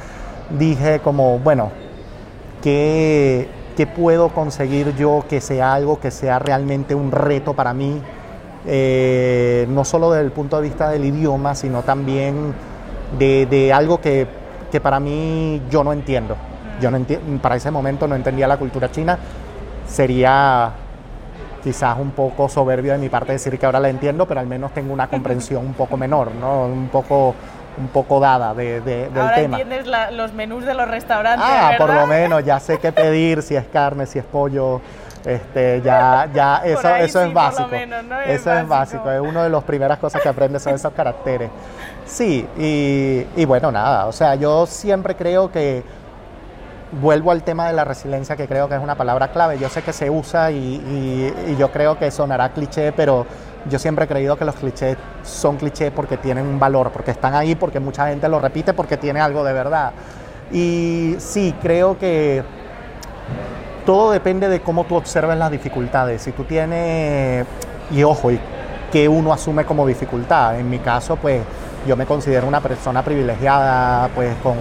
dije 0.49 0.99
como, 0.99 1.37
bueno, 1.37 1.69
¿qué, 2.63 3.47
qué 3.77 3.85
puedo 3.85 4.29
conseguir 4.29 4.95
yo 4.95 5.23
que 5.29 5.41
sea 5.41 5.73
algo 5.73 5.99
que 5.99 6.09
sea 6.09 6.39
realmente 6.39 6.95
un 6.95 7.11
reto 7.11 7.53
para 7.53 7.73
mí, 7.73 8.01
eh, 8.65 9.65
no 9.69 9.85
solo 9.85 10.11
desde 10.11 10.25
el 10.25 10.31
punto 10.31 10.57
de 10.57 10.63
vista 10.63 10.89
del 10.89 11.05
idioma, 11.05 11.55
sino 11.55 11.81
también 11.83 12.53
de, 13.17 13.71
algo 13.73 14.01
que, 14.01 14.27
que, 14.71 14.79
para 14.79 14.99
mí 14.99 15.61
yo 15.69 15.83
no 15.83 15.93
entiendo. 15.93 16.35
Yo 16.81 16.91
no 16.91 16.99
para 17.41 17.55
ese 17.55 17.71
momento 17.71 18.07
no 18.07 18.15
entendía 18.15 18.47
la 18.47 18.57
cultura 18.57 18.89
china. 18.91 19.17
Sería 19.87 20.71
quizás 21.63 21.97
un 21.99 22.11
poco 22.11 22.47
soberbio 22.47 22.93
de 22.93 22.99
mi 22.99 23.09
parte 23.09 23.33
decir 23.33 23.57
que 23.59 23.65
ahora 23.65 23.79
la 23.79 23.89
entiendo, 23.89 24.25
pero 24.25 24.39
al 24.39 24.47
menos 24.47 24.73
tengo 24.73 24.93
una 24.93 25.07
comprensión 25.07 25.65
un 25.65 25.73
poco 25.73 25.97
menor, 25.97 26.31
¿no? 26.35 26.65
Un 26.65 26.87
poco 26.89 27.35
un 27.77 27.87
poco 27.87 28.19
dada 28.19 28.53
de, 28.53 28.81
del 28.81 29.17
Ahora 29.17 29.35
tema. 29.35 29.59
entiendes 29.59 29.87
los 30.11 30.33
menús 30.33 30.65
de 30.65 30.73
los 30.73 30.87
restaurantes. 30.87 31.47
Ah, 31.47 31.73
por 31.77 31.93
lo 31.93 32.05
menos 32.07 32.43
ya 32.43 32.59
sé 32.59 32.77
qué 32.77 32.91
pedir, 32.91 33.41
si 33.41 33.55
es 33.55 33.65
carne, 33.67 34.05
si 34.05 34.19
es 34.19 34.25
pollo. 34.25 34.81
Este, 35.25 35.81
ya, 35.81 36.29
ya, 36.33 36.57
eso, 36.65 36.95
eso 36.95 37.21
es 37.21 37.33
básico. 37.33 37.69
Eso 38.27 38.53
es 38.53 38.67
básico. 38.67 39.11
Es 39.11 39.21
una 39.21 39.43
de 39.43 39.49
las 39.49 39.63
primeras 39.63 39.99
cosas 39.99 40.21
que 40.21 40.29
aprendes 40.29 40.63
son 40.63 40.75
esos 40.75 40.93
caracteres. 40.93 41.49
Sí, 42.05 42.47
y, 42.57 43.25
y 43.35 43.45
bueno, 43.45 43.71
nada. 43.71 44.07
O 44.07 44.11
sea, 44.11 44.35
yo 44.35 44.65
siempre 44.65 45.15
creo 45.15 45.51
que 45.51 45.83
vuelvo 46.91 47.31
al 47.31 47.43
tema 47.43 47.67
de 47.67 47.73
la 47.73 47.85
resiliencia, 47.85 48.35
que 48.35 48.47
creo 48.47 48.67
que 48.67 48.75
es 48.75 48.81
una 48.81 48.95
palabra 48.95 49.27
clave. 49.29 49.59
Yo 49.59 49.69
sé 49.69 49.81
que 49.81 49.93
se 49.93 50.09
usa 50.09 50.51
y, 50.51 51.33
y 51.47 51.55
yo 51.57 51.71
creo 51.71 51.99
que 51.99 52.09
sonará 52.09 52.49
cliché, 52.49 52.91
pero 52.93 53.25
yo 53.69 53.77
siempre 53.77 54.05
he 54.05 54.07
creído 54.07 54.37
que 54.37 54.45
los 54.45 54.55
clichés 54.55 54.97
son 55.23 55.57
clichés 55.57 55.91
porque 55.91 56.17
tienen 56.17 56.47
un 56.47 56.59
valor, 56.59 56.91
porque 56.91 57.11
están 57.11 57.35
ahí, 57.35 57.55
porque 57.55 57.79
mucha 57.79 58.07
gente 58.07 58.27
lo 58.29 58.39
repite, 58.39 58.73
porque 58.73 58.97
tiene 58.97 59.19
algo 59.19 59.43
de 59.43 59.53
verdad. 59.53 59.91
Y 60.51 61.15
sí, 61.19 61.53
creo 61.61 61.97
que 61.97 62.43
todo 63.85 64.11
depende 64.11 64.47
de 64.49 64.61
cómo 64.61 64.85
tú 64.85 64.95
observes 64.95 65.37
las 65.37 65.51
dificultades. 65.51 66.21
Si 66.21 66.31
tú 66.31 66.43
tienes, 66.43 67.45
y 67.91 68.03
ojo, 68.03 68.31
y 68.31 68.39
que 68.91 69.07
uno 69.07 69.33
asume 69.33 69.65
como 69.65 69.85
dificultad. 69.85 70.59
En 70.59 70.69
mi 70.69 70.79
caso, 70.79 71.15
pues 71.15 71.41
yo 71.87 71.95
me 71.95 72.05
considero 72.05 72.47
una 72.47 72.61
persona 72.61 73.03
privilegiada, 73.03 74.09
pues 74.15 74.35
con 74.43 74.57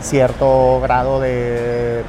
cierto 0.00 0.80
grado 0.80 1.20
de, 1.20 2.02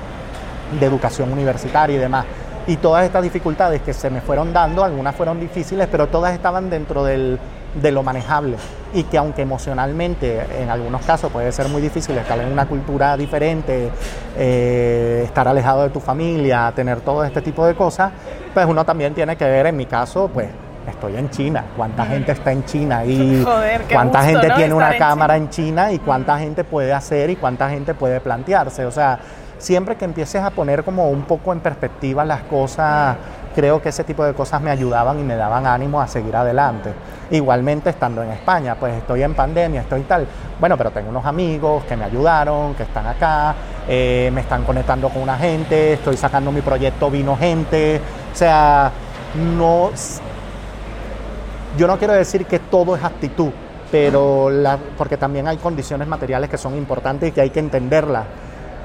de 0.79 0.85
educación 0.85 1.31
universitaria 1.31 1.95
y 1.95 1.99
demás 1.99 2.25
y 2.65 2.77
todas 2.77 3.05
estas 3.05 3.23
dificultades 3.23 3.81
que 3.81 3.93
se 3.93 4.09
me 4.09 4.21
fueron 4.21 4.53
dando, 4.53 4.83
algunas 4.83 5.15
fueron 5.15 5.39
difíciles, 5.39 5.87
pero 5.91 6.07
todas 6.07 6.33
estaban 6.33 6.69
dentro 6.69 7.03
del, 7.03 7.37
de 7.75 7.91
lo 7.91 8.03
manejable 8.03 8.57
y 8.93 9.03
que 9.03 9.17
aunque 9.17 9.41
emocionalmente 9.41 10.45
en 10.61 10.69
algunos 10.69 11.03
casos 11.03 11.31
puede 11.31 11.51
ser 11.51 11.67
muy 11.67 11.81
difícil 11.81 12.17
estar 12.17 12.39
en 12.39 12.51
una 12.51 12.67
cultura 12.67 13.17
diferente, 13.17 13.89
eh, 14.37 15.21
estar 15.25 15.47
alejado 15.47 15.83
de 15.83 15.89
tu 15.89 15.99
familia, 15.99 16.71
tener 16.75 17.01
todo 17.01 17.23
este 17.23 17.41
tipo 17.41 17.65
de 17.65 17.75
cosas, 17.75 18.11
pues 18.53 18.65
uno 18.65 18.85
también 18.85 19.13
tiene 19.13 19.35
que 19.35 19.45
ver, 19.45 19.65
en 19.67 19.75
mi 19.75 19.85
caso, 19.87 20.29
pues 20.31 20.49
estoy 20.87 21.15
en 21.15 21.29
China, 21.29 21.63
cuánta 21.75 22.05
gente 22.05 22.33
está 22.33 22.51
en 22.51 22.65
China 22.65 23.05
y 23.05 23.43
cuánta 23.91 24.23
gente 24.23 24.51
tiene 24.51 24.73
una 24.73 24.95
cámara 24.97 25.37
en 25.37 25.49
China 25.49 25.91
y 25.91 25.99
cuánta 25.99 26.37
gente 26.37 26.63
puede 26.63 26.93
hacer 26.93 27.29
y 27.29 27.35
cuánta 27.35 27.69
gente 27.69 27.93
puede 27.93 28.19
plantearse, 28.19 28.85
o 28.85 28.91
sea, 28.91 29.19
siempre 29.63 29.95
que 29.95 30.03
empieces 30.03 30.41
a 30.41 30.49
poner 30.49 30.83
como 30.83 31.09
un 31.09 31.21
poco 31.21 31.53
en 31.53 31.61
perspectiva 31.61 32.25
las 32.25 32.41
cosas, 32.43 33.15
creo 33.55 33.81
que 33.81 33.89
ese 33.89 34.03
tipo 34.03 34.25
de 34.25 34.33
cosas 34.33 34.61
me 34.61 34.69
ayudaban 34.69 35.19
y 35.19 35.23
me 35.23 35.37
daban 35.37 35.65
ánimo 35.65 36.01
a 36.01 36.07
seguir 36.07 36.35
adelante. 36.35 36.93
Igualmente 37.31 37.89
estando 37.89 38.21
en 38.21 38.31
España, 38.31 38.75
pues 38.77 38.93
estoy 38.95 39.23
en 39.23 39.33
pandemia, 39.33 39.81
estoy 39.81 40.01
tal, 40.01 40.27
bueno, 40.59 40.77
pero 40.77 40.91
tengo 40.91 41.09
unos 41.09 41.25
amigos 41.25 41.85
que 41.85 41.95
me 41.95 42.03
ayudaron, 42.03 42.75
que 42.75 42.83
están 42.83 43.07
acá, 43.07 43.55
eh, 43.87 44.29
me 44.33 44.41
están 44.41 44.65
conectando 44.65 45.07
con 45.07 45.21
una 45.21 45.37
gente, 45.37 45.93
estoy 45.93 46.17
sacando 46.17 46.51
mi 46.51 46.59
proyecto 46.59 47.09
Vino 47.09 47.37
Gente, 47.37 48.01
o 48.33 48.35
sea, 48.35 48.91
no, 49.55 49.91
yo 51.77 51.87
no 51.87 51.97
quiero 51.97 52.13
decir 52.13 52.45
que 52.45 52.59
todo 52.59 52.97
es 52.97 53.03
actitud, 53.03 53.51
pero 53.89 54.49
porque 54.97 55.15
también 55.15 55.47
hay 55.47 55.55
condiciones 55.55 56.05
materiales 56.05 56.49
que 56.49 56.57
son 56.57 56.75
importantes 56.75 57.29
y 57.29 57.31
que 57.31 57.39
hay 57.39 57.49
que 57.49 57.61
entenderlas, 57.61 58.25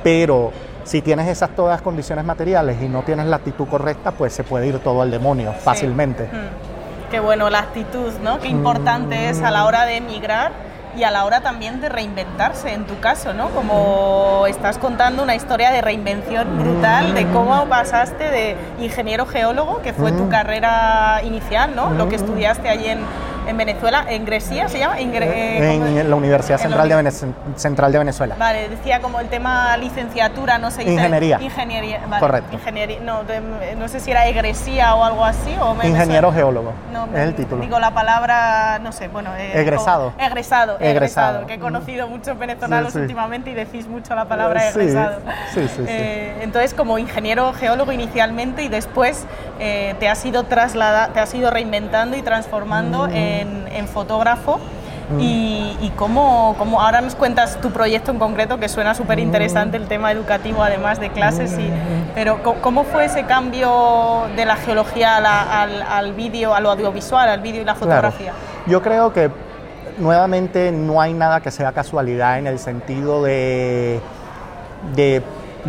pero 0.05 0.53
si 0.89 1.03
tienes 1.03 1.29
esas 1.29 1.51
todas 1.51 1.83
condiciones 1.83 2.25
materiales 2.25 2.81
y 2.81 2.89
no 2.89 3.03
tienes 3.03 3.27
la 3.27 3.37
actitud 3.37 3.69
correcta, 3.69 4.13
pues 4.13 4.33
se 4.33 4.43
puede 4.43 4.69
ir 4.69 4.79
todo 4.79 5.03
al 5.03 5.11
demonio 5.11 5.53
fácilmente. 5.53 6.25
Mm. 6.25 7.11
Qué 7.11 7.21
bueno, 7.21 7.51
la 7.51 7.59
actitud, 7.59 8.11
¿no? 8.23 8.39
Qué 8.39 8.49
importante 8.49 9.29
es 9.29 9.43
a 9.43 9.51
la 9.51 9.67
hora 9.67 9.85
de 9.85 9.97
emigrar 9.97 10.53
y 10.97 11.05
a 11.05 11.11
la 11.11 11.27
hora 11.27 11.43
también 11.43 11.83
de 11.83 11.91
reinventarse, 11.91 12.73
en 12.73 12.87
tu 12.87 12.99
caso, 13.01 13.35
¿no? 13.35 13.51
Como 13.51 14.47
estás 14.47 14.79
contando 14.79 15.23
una 15.23 15.35
historia 15.35 15.71
de 15.71 15.83
reinvención 15.83 16.59
brutal, 16.59 17.15
de 17.15 17.27
cómo 17.29 17.67
pasaste 17.67 18.25
de 18.25 18.57
ingeniero 18.81 19.27
geólogo, 19.27 19.83
que 19.83 19.93
fue 19.93 20.13
tu 20.13 20.25
mm. 20.25 20.29
carrera 20.31 21.21
inicial, 21.23 21.77
¿no? 21.77 21.91
Lo 21.91 22.09
que 22.09 22.17
mm. 22.17 22.21
estudiaste 22.21 22.69
allí 22.69 22.87
en, 22.87 23.01
en 23.49 23.57
Venezuela, 23.57 24.05
en 24.09 24.25
Grecia 24.25 24.69
se 24.69 24.79
llama. 24.79 24.99
en, 24.99 26.11
la 26.11 26.17
Universidad 26.17 26.59
Central, 26.59 26.89
de 26.89 27.13
Central 27.57 27.93
de 27.93 27.99
Venezuela. 27.99 28.37
Vale, 28.39 28.69
decía 28.69 29.01
como 29.01 29.21
el 29.21 29.29
tema 29.29 29.77
licenciatura, 29.77 30.59
no 30.59 30.71
sé. 30.71 30.83
Ingeniería. 30.83 31.41
Ingeniería, 31.41 32.01
vale. 32.07 32.21
Correcto. 32.21 32.55
Ingeniería, 32.55 33.01
no, 33.01 33.23
no 33.77 33.89
sé 33.89 34.01
si 34.01 34.11
era 34.11 34.27
egresía 34.27 34.95
o 34.95 35.05
algo 35.05 35.25
así. 35.25 35.55
O 35.61 35.75
Ingeniero 35.83 36.31
geólogo. 36.33 36.73
No, 36.93 37.07
es 37.07 37.23
el 37.23 37.35
título. 37.35 37.63
Digo 37.63 37.79
la 37.79 37.93
palabra, 37.93 38.79
no 38.81 38.93
sé, 38.93 39.09
bueno. 39.09 39.35
Eh, 39.37 39.61
egresado. 39.61 40.13
egresado. 40.19 40.77
egresado. 40.81 41.47
Que 41.47 41.55
he 41.55 41.59
conocido 41.59 42.07
muchos 42.09 42.39
venezolanos 42.39 42.95
últimamente 42.95 43.51
y 43.51 43.55
decís 43.55 43.87
mucho 43.89 44.15
la 44.15 44.27
palabra 44.27 44.69
egresado. 44.69 45.21
Sí, 45.55 45.63
sí, 45.63 45.69
sí. 45.77 45.85
Eh, 45.89 46.41
entonces, 46.43 46.75
como 46.75 46.99
ingeniero 46.99 47.53
geólogo 47.55 47.93
inicialmente 47.93 48.63
y 48.63 48.69
después 48.69 49.25
eh, 49.59 49.95
te 49.99 50.09
has 50.09 50.25
ido 50.25 50.45
trasladando, 50.45 51.15
te 51.15 51.21
has 51.21 51.33
ido 51.35 51.51
reinventando 51.51 52.17
y 52.17 52.23
transformando 52.23 53.09
en 53.41 53.69
en, 53.73 53.89
fotógrafo. 53.89 54.59
Mm. 55.11 55.21
Y, 55.21 55.93
cómo, 55.97 56.55
cómo, 56.59 56.83
ahora 56.83 57.01
nos 57.01 57.15
cuentas 57.15 57.59
tu 57.63 57.71
proyecto 57.71 58.11
en 58.11 58.19
concreto, 58.19 58.59
que 58.59 58.69
suena 58.69 58.95
súper 58.95 59.19
interesante 59.19 59.79
el 59.79 59.89
tema 59.89 60.13
educativo, 60.13 60.63
además 60.63 61.01
de 61.01 61.09
clases, 61.09 61.59
y, 61.59 61.73
pero 62.15 62.43
¿cómo 62.61 62.85
fue 62.85 63.07
ese 63.07 63.25
cambio 63.25 64.25
de 64.37 64.45
la 64.45 64.57
geología 64.57 65.17
al, 65.17 65.83
al 65.83 66.13
vídeo, 66.13 66.55
a 66.55 66.61
lo 66.61 66.71
audiovisual, 66.71 67.27
al 67.27 67.41
vídeo 67.41 67.63
y 67.63 67.65
la 67.65 67.75
fotografía? 67.75 68.35
Yo 68.67 68.83
creo 68.83 69.11
que 69.15 69.31
nuevamente 69.99 70.73
no 70.73 71.01
hay 71.01 71.15
nada 71.15 71.41
que 71.41 71.51
sea 71.51 71.73
casualidad 71.73 72.39
en 72.39 72.47
el 72.47 72.59
sentido 72.59 73.23
de, 73.23 74.01
de 74.95 75.23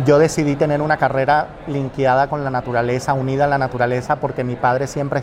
yo 0.04 0.18
decidí 0.18 0.56
tener 0.56 0.82
una 0.82 0.96
carrera 0.96 1.48
linkeada 1.66 2.28
con 2.28 2.44
la 2.44 2.50
naturaleza, 2.50 3.14
unida 3.14 3.44
a 3.44 3.48
la 3.48 3.58
naturaleza, 3.58 4.16
porque 4.16 4.44
mi 4.44 4.56
padre 4.56 4.86
siempre 4.86 5.22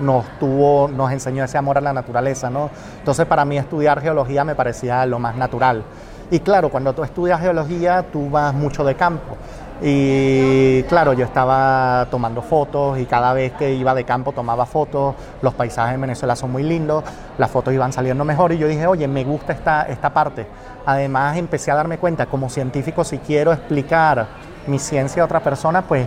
nos 0.00 0.24
tuvo, 0.38 0.88
nos 0.88 1.10
enseñó 1.12 1.44
ese 1.44 1.58
amor 1.58 1.78
a 1.78 1.80
la 1.80 1.92
naturaleza, 1.92 2.50
¿no? 2.50 2.70
Entonces 2.98 3.26
para 3.26 3.44
mí 3.44 3.58
estudiar 3.58 4.00
geología 4.00 4.44
me 4.44 4.54
parecía 4.54 5.04
lo 5.06 5.18
más 5.18 5.36
natural. 5.36 5.84
Y 6.30 6.40
claro, 6.40 6.68
cuando 6.68 6.92
tú 6.92 7.02
estudias 7.04 7.40
geología, 7.40 8.04
tú 8.12 8.28
vas 8.28 8.52
mucho 8.52 8.84
de 8.84 8.94
campo. 8.94 9.36
Y 9.80 10.82
claro, 10.84 11.12
yo 11.12 11.24
estaba 11.24 12.06
tomando 12.10 12.42
fotos 12.42 12.98
y 12.98 13.06
cada 13.06 13.32
vez 13.32 13.52
que 13.52 13.74
iba 13.74 13.94
de 13.94 14.04
campo 14.04 14.32
tomaba 14.32 14.66
fotos. 14.66 15.14
Los 15.40 15.54
paisajes 15.54 15.94
en 15.94 16.00
Venezuela 16.00 16.34
son 16.34 16.50
muy 16.50 16.64
lindos, 16.64 17.04
las 17.38 17.50
fotos 17.50 17.72
iban 17.72 17.92
saliendo 17.92 18.24
mejor 18.24 18.52
y 18.52 18.58
yo 18.58 18.66
dije, 18.66 18.86
oye, 18.86 19.06
me 19.06 19.24
gusta 19.24 19.52
esta, 19.52 19.82
esta 19.82 20.12
parte. 20.12 20.46
Además 20.84 21.36
empecé 21.36 21.70
a 21.70 21.76
darme 21.76 21.98
cuenta, 21.98 22.26
como 22.26 22.50
científico, 22.50 23.04
si 23.04 23.18
quiero 23.18 23.52
explicar 23.52 24.26
mi 24.66 24.78
ciencia 24.78 25.22
a 25.22 25.26
otra 25.26 25.40
persona, 25.40 25.82
pues 25.82 26.06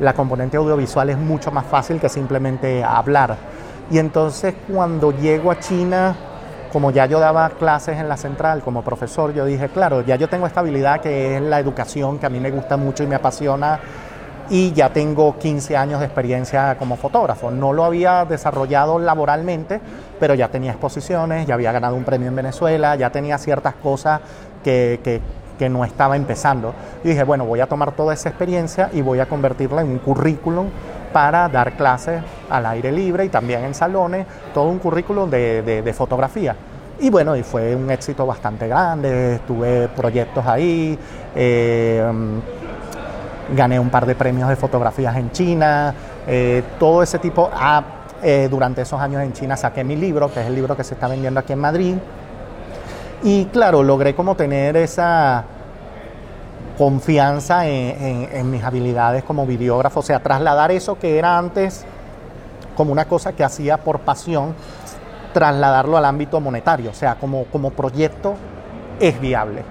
la 0.00 0.14
componente 0.14 0.56
audiovisual 0.56 1.10
es 1.10 1.18
mucho 1.18 1.50
más 1.50 1.66
fácil 1.66 2.00
que 2.00 2.08
simplemente 2.08 2.82
hablar. 2.82 3.36
Y 3.90 3.98
entonces 3.98 4.54
cuando 4.72 5.12
llego 5.12 5.50
a 5.50 5.58
China, 5.58 6.16
como 6.72 6.90
ya 6.90 7.06
yo 7.06 7.20
daba 7.20 7.50
clases 7.50 7.98
en 7.98 8.08
la 8.08 8.16
central 8.16 8.62
como 8.62 8.82
profesor, 8.82 9.34
yo 9.34 9.44
dije, 9.44 9.68
claro, 9.68 10.02
ya 10.02 10.16
yo 10.16 10.28
tengo 10.28 10.46
esta 10.46 10.60
habilidad 10.60 11.00
que 11.00 11.36
es 11.36 11.42
la 11.42 11.58
educación, 11.58 12.18
que 12.18 12.26
a 12.26 12.30
mí 12.30 12.40
me 12.40 12.50
gusta 12.50 12.76
mucho 12.76 13.02
y 13.02 13.06
me 13.06 13.16
apasiona, 13.16 13.80
y 14.48 14.72
ya 14.72 14.92
tengo 14.92 15.38
15 15.38 15.76
años 15.76 16.00
de 16.00 16.06
experiencia 16.06 16.76
como 16.76 16.96
fotógrafo. 16.96 17.50
No 17.50 17.72
lo 17.72 17.84
había 17.84 18.24
desarrollado 18.24 18.98
laboralmente, 18.98 19.80
pero 20.18 20.34
ya 20.34 20.48
tenía 20.48 20.72
exposiciones, 20.72 21.46
ya 21.46 21.54
había 21.54 21.72
ganado 21.72 21.94
un 21.94 22.04
premio 22.04 22.28
en 22.28 22.36
Venezuela, 22.36 22.96
ya 22.96 23.10
tenía 23.10 23.38
ciertas 23.38 23.74
cosas 23.74 24.20
que, 24.64 25.00
que 25.04 25.20
que 25.60 25.68
no 25.68 25.84
estaba 25.84 26.16
empezando. 26.16 26.72
Y 27.04 27.08
dije, 27.10 27.22
bueno, 27.22 27.44
voy 27.44 27.60
a 27.60 27.66
tomar 27.66 27.92
toda 27.92 28.14
esa 28.14 28.30
experiencia 28.30 28.88
y 28.94 29.02
voy 29.02 29.20
a 29.20 29.26
convertirla 29.26 29.82
en 29.82 29.90
un 29.90 29.98
currículum 29.98 30.68
para 31.12 31.50
dar 31.50 31.72
clases 31.72 32.22
al 32.48 32.64
aire 32.64 32.90
libre 32.90 33.26
y 33.26 33.28
también 33.28 33.64
en 33.64 33.74
salones, 33.74 34.26
todo 34.54 34.70
un 34.70 34.78
currículum 34.78 35.28
de, 35.28 35.94
fotografía. 35.94 36.56
Y 36.98 37.10
bueno, 37.10 37.36
y 37.36 37.42
fue 37.42 37.76
un 37.76 37.90
éxito 37.90 38.24
bastante 38.24 38.68
grande, 38.68 39.40
tuve 39.46 39.88
proyectos 39.88 40.46
ahí, 40.46 40.98
eh, 41.34 42.10
gané 43.54 43.78
un 43.78 43.90
par 43.90 44.06
de 44.06 44.14
premios 44.14 44.48
de 44.48 44.56
fotografías 44.56 45.14
en 45.14 45.30
China, 45.30 45.92
eh, 46.26 46.62
todo 46.78 47.02
ese 47.02 47.18
tipo. 47.18 47.50
Ah, 47.52 47.84
eh, 48.22 48.48
durante 48.50 48.80
esos 48.80 48.98
años 48.98 49.22
en 49.22 49.34
China 49.34 49.58
saqué 49.58 49.84
mi 49.84 49.96
libro, 49.96 50.32
que 50.32 50.40
es 50.40 50.46
el 50.46 50.54
libro 50.54 50.74
que 50.74 50.84
se 50.84 50.94
está 50.94 51.06
vendiendo 51.06 51.38
aquí 51.38 51.52
en 51.52 51.58
Madrid, 51.58 51.96
y 53.22 53.46
claro, 53.46 53.82
logré 53.82 54.14
como 54.14 54.34
tener 54.34 54.76
esa, 54.76 55.44
confianza 56.80 57.66
en, 57.66 58.50
mis 58.50 58.64
habilidades 58.64 59.22
como 59.22 59.44
videógrafo, 59.44 60.00
o 60.00 60.02
sea, 60.02 60.20
trasladar 60.20 60.70
eso 60.70 60.98
que 60.98 61.18
era 61.18 61.36
antes 61.36 61.84
como 62.74 62.90
una 62.90 63.04
cosa 63.04 63.34
que 63.34 63.44
hacía 63.44 63.76
por 63.76 64.00
pasión, 64.00 64.54
trasladarlo 65.34 65.98
al 65.98 66.06
ámbito 66.06 66.40
monetario, 66.40 66.88
o 66.90 66.94
sea, 66.94 67.16
como, 67.16 67.44
como 67.52 67.68
proyecto 67.68 68.36
es 68.98 69.20
viable. 69.20 69.62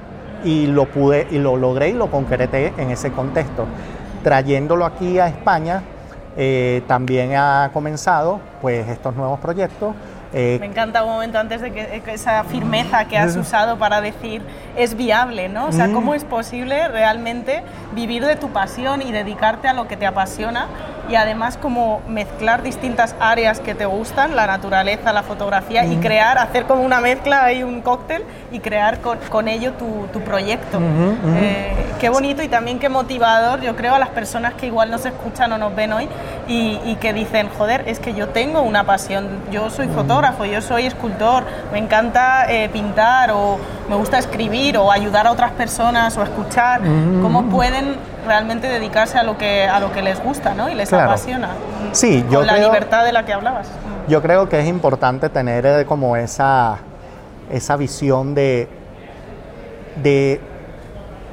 Y 0.43 0.67
lo 0.67 0.85
pude, 0.85 1.25
y 1.31 1.39
lo 1.39 1.57
logré 1.57 1.89
y 1.89 1.93
lo 1.93 2.11
concreté 2.11 2.75
en 2.77 2.91
ese 2.91 3.11
contexto. 3.11 3.65
Trayéndolo 4.23 4.85
aquí 4.85 5.17
a 5.17 5.29
España, 5.29 5.81
eh, 6.37 6.83
también 6.85 7.35
ha 7.35 7.71
comenzado 7.73 8.39
pues 8.61 8.87
estos 8.87 9.15
nuevos 9.15 9.39
proyectos 9.39 9.95
eh, 10.33 10.57
Me 10.59 10.67
encanta 10.67 11.03
un 11.03 11.11
momento 11.11 11.39
antes 11.39 11.61
de 11.61 11.71
que, 11.71 12.01
esa 12.13 12.43
firmeza 12.43 13.05
que 13.05 13.17
has 13.17 13.35
usado 13.35 13.77
para 13.77 14.01
decir 14.01 14.41
es 14.75 14.95
viable, 14.95 15.49
¿no? 15.49 15.67
O 15.67 15.71
sea, 15.71 15.91
¿cómo 15.91 16.13
es 16.13 16.23
posible 16.23 16.87
realmente 16.87 17.63
vivir 17.93 18.25
de 18.25 18.35
tu 18.35 18.49
pasión 18.49 19.01
y 19.01 19.11
dedicarte 19.11 19.67
a 19.67 19.73
lo 19.73 19.87
que 19.87 19.97
te 19.97 20.05
apasiona 20.05 20.67
y 21.09 21.15
además 21.15 21.57
como 21.57 22.01
mezclar 22.07 22.61
distintas 22.61 23.15
áreas 23.19 23.59
que 23.59 23.73
te 23.73 23.85
gustan, 23.85 24.35
la 24.35 24.45
naturaleza, 24.45 25.11
la 25.11 25.23
fotografía 25.23 25.85
y 25.85 25.97
crear, 25.97 26.37
hacer 26.37 26.65
como 26.65 26.83
una 26.83 27.01
mezcla 27.01 27.51
y 27.51 27.63
un 27.63 27.81
cóctel 27.81 28.23
y 28.51 28.59
crear 28.59 28.99
con, 28.99 29.47
ello 29.47 29.73
tu, 29.73 30.19
proyecto. 30.21 30.79
Eh, 30.79 31.73
qué 31.99 32.09
bonito 32.09 32.43
y 32.43 32.47
también 32.47 32.77
qué 32.77 32.89
motivador, 32.89 33.61
yo 33.61 33.75
creo, 33.75 33.95
a 33.95 33.99
las 33.99 34.09
personas 34.09 34.53
que 34.53 34.67
igual 34.67 34.91
nos 34.91 35.05
escuchan 35.05 35.51
o 35.51 35.57
nos 35.57 35.75
ven 35.75 35.93
hoy 35.93 36.07
y, 36.47 36.95
que 36.99 37.13
dicen, 37.13 37.49
joder, 37.57 37.83
es 37.87 37.99
que 37.99 38.13
yo 38.13 38.29
tengo 38.29 38.61
una 38.61 38.83
pasión, 38.83 39.27
yo 39.51 39.69
soy 39.69 39.87
fotógrafo, 39.87 40.45
yo 40.45 40.61
soy 40.61 40.85
escultor, 40.85 41.43
me 41.71 41.79
encanta 41.79 42.51
eh, 42.51 42.69
pintar 42.69 43.31
o 43.31 43.59
me 43.89 43.95
gusta 43.95 44.19
escribir 44.19 44.77
o 44.77 44.91
ayudar 44.91 45.25
a 45.25 45.31
otras 45.31 45.51
personas 45.51 46.15
o 46.17 46.23
escuchar, 46.23 46.81
cómo 47.21 47.43
pueden 47.45 47.95
realmente 48.25 48.67
dedicarse 48.67 49.17
a 49.17 49.23
lo 49.23 49.37
que, 49.37 49.67
a 49.67 49.79
lo 49.79 49.91
que 49.91 50.03
les 50.03 50.23
gusta 50.23 50.53
¿no? 50.53 50.69
y 50.69 50.75
les 50.75 50.93
apasiona. 50.93 51.49
Sí, 51.91 52.23
yo 52.29 52.39
Con 52.39 52.47
la 52.47 52.57
libertad 52.57 53.03
de 53.03 53.11
la 53.11 53.25
que 53.25 53.33
hablabas. 53.33 53.67
Yo 54.07 54.21
creo 54.21 54.47
que 54.47 54.59
es 54.59 54.67
importante 54.67 55.29
tener 55.29 55.65
eh, 55.65 55.85
como 55.85 56.15
esa, 56.15 56.77
esa 57.51 57.75
visión 57.77 58.35
de, 58.35 58.67
de 60.03 60.39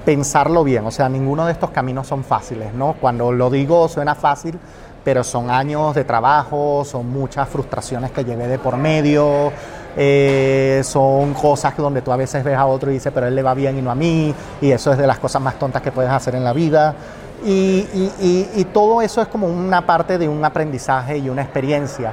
pensarlo 0.07 0.65
bien. 0.65 0.87
O 0.87 0.91
sea, 0.91 1.11
ninguno 1.11 1.45
de 1.45 1.53
estos 1.53 1.71
caminos 1.71 2.07
son 2.07 2.25
fáciles, 2.25 2.73
¿no? 2.73 2.95
Cuando 2.95 3.33
lo 3.33 3.51
digo 3.51 3.89
suena 3.89 4.15
fácil, 4.15 4.59
pero 5.07 5.23
son 5.23 5.53
años 5.53 5.95
de 5.95 6.03
trabajo, 6.03 6.85
son 6.85 7.09
muchas 7.09 7.49
frustraciones 7.49 8.11
que 8.11 8.25
llevé 8.25 8.49
de 8.49 8.59
por 8.59 8.77
medio, 8.77 9.53
eh, 9.97 10.81
son 10.83 11.33
cosas 11.33 11.77
donde 11.77 12.03
tú 12.03 12.11
a 12.11 12.17
veces 12.17 12.43
ves 12.43 12.57
a 12.57 12.67
otro 12.67 12.91
y 12.91 12.95
dices, 12.95 13.13
pero 13.15 13.29
él 13.29 13.37
le 13.37 13.43
va 13.45 13.55
bien 13.55 13.79
y 13.79 13.83
no 13.83 13.93
a 13.93 13.95
mí, 13.95 14.35
y 14.61 14.73
eso 14.73 14.91
es 14.91 14.99
de 14.99 15.07
las 15.07 15.21
cosas 15.21 15.41
más 15.41 15.61
tontas 15.61 15.81
que 15.81 15.93
puedes 15.93 16.11
hacer 16.11 16.35
en 16.35 16.43
la 16.43 16.53
vida. 16.53 16.97
Y, 17.45 17.87
y, 18.19 18.65
todo 18.73 19.01
eso 19.01 19.23
es 19.23 19.29
como 19.29 19.47
una 19.47 19.87
parte 19.87 20.19
de 20.19 20.29
un 20.29 20.45
aprendizaje 20.45 21.19
y 21.19 21.29
una 21.29 21.43
experiencia. 21.43 22.13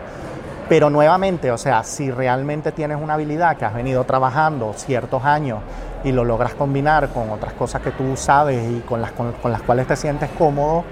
Pero 0.69 0.91
nuevamente, 0.91 1.49
o 1.49 1.57
sea, 1.57 1.83
si 1.83 2.11
realmente 2.11 2.73
tienes 2.73 3.01
una 3.01 3.15
habilidad 3.15 3.57
que 3.57 3.65
has 3.65 3.73
venido 3.73 4.03
trabajando 4.03 4.71
ciertos 4.75 5.25
años 5.25 5.61
y 6.03 6.11
lo 6.11 6.23
logras 6.23 6.53
combinar 6.53 7.09
con 7.09 7.31
otras 7.31 7.53
cosas 7.53 7.81
que 7.81 7.89
tú 7.89 8.15
sabes 8.15 8.63
y 8.69 8.81
con 8.81 9.01
las, 9.01 9.13
con 9.13 9.51
las 9.51 9.63
cuales 9.63 9.87
te 9.87 9.95
sientes 9.95 10.29
cómodo, 10.37 10.83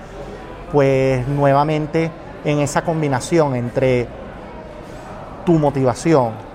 pues 0.72 1.28
nuevamente 1.28 2.12
en 2.44 2.60
esa 2.60 2.84
combinación 2.84 3.56
entre 3.56 4.08
tu 5.46 5.54
motivación, 5.54 6.52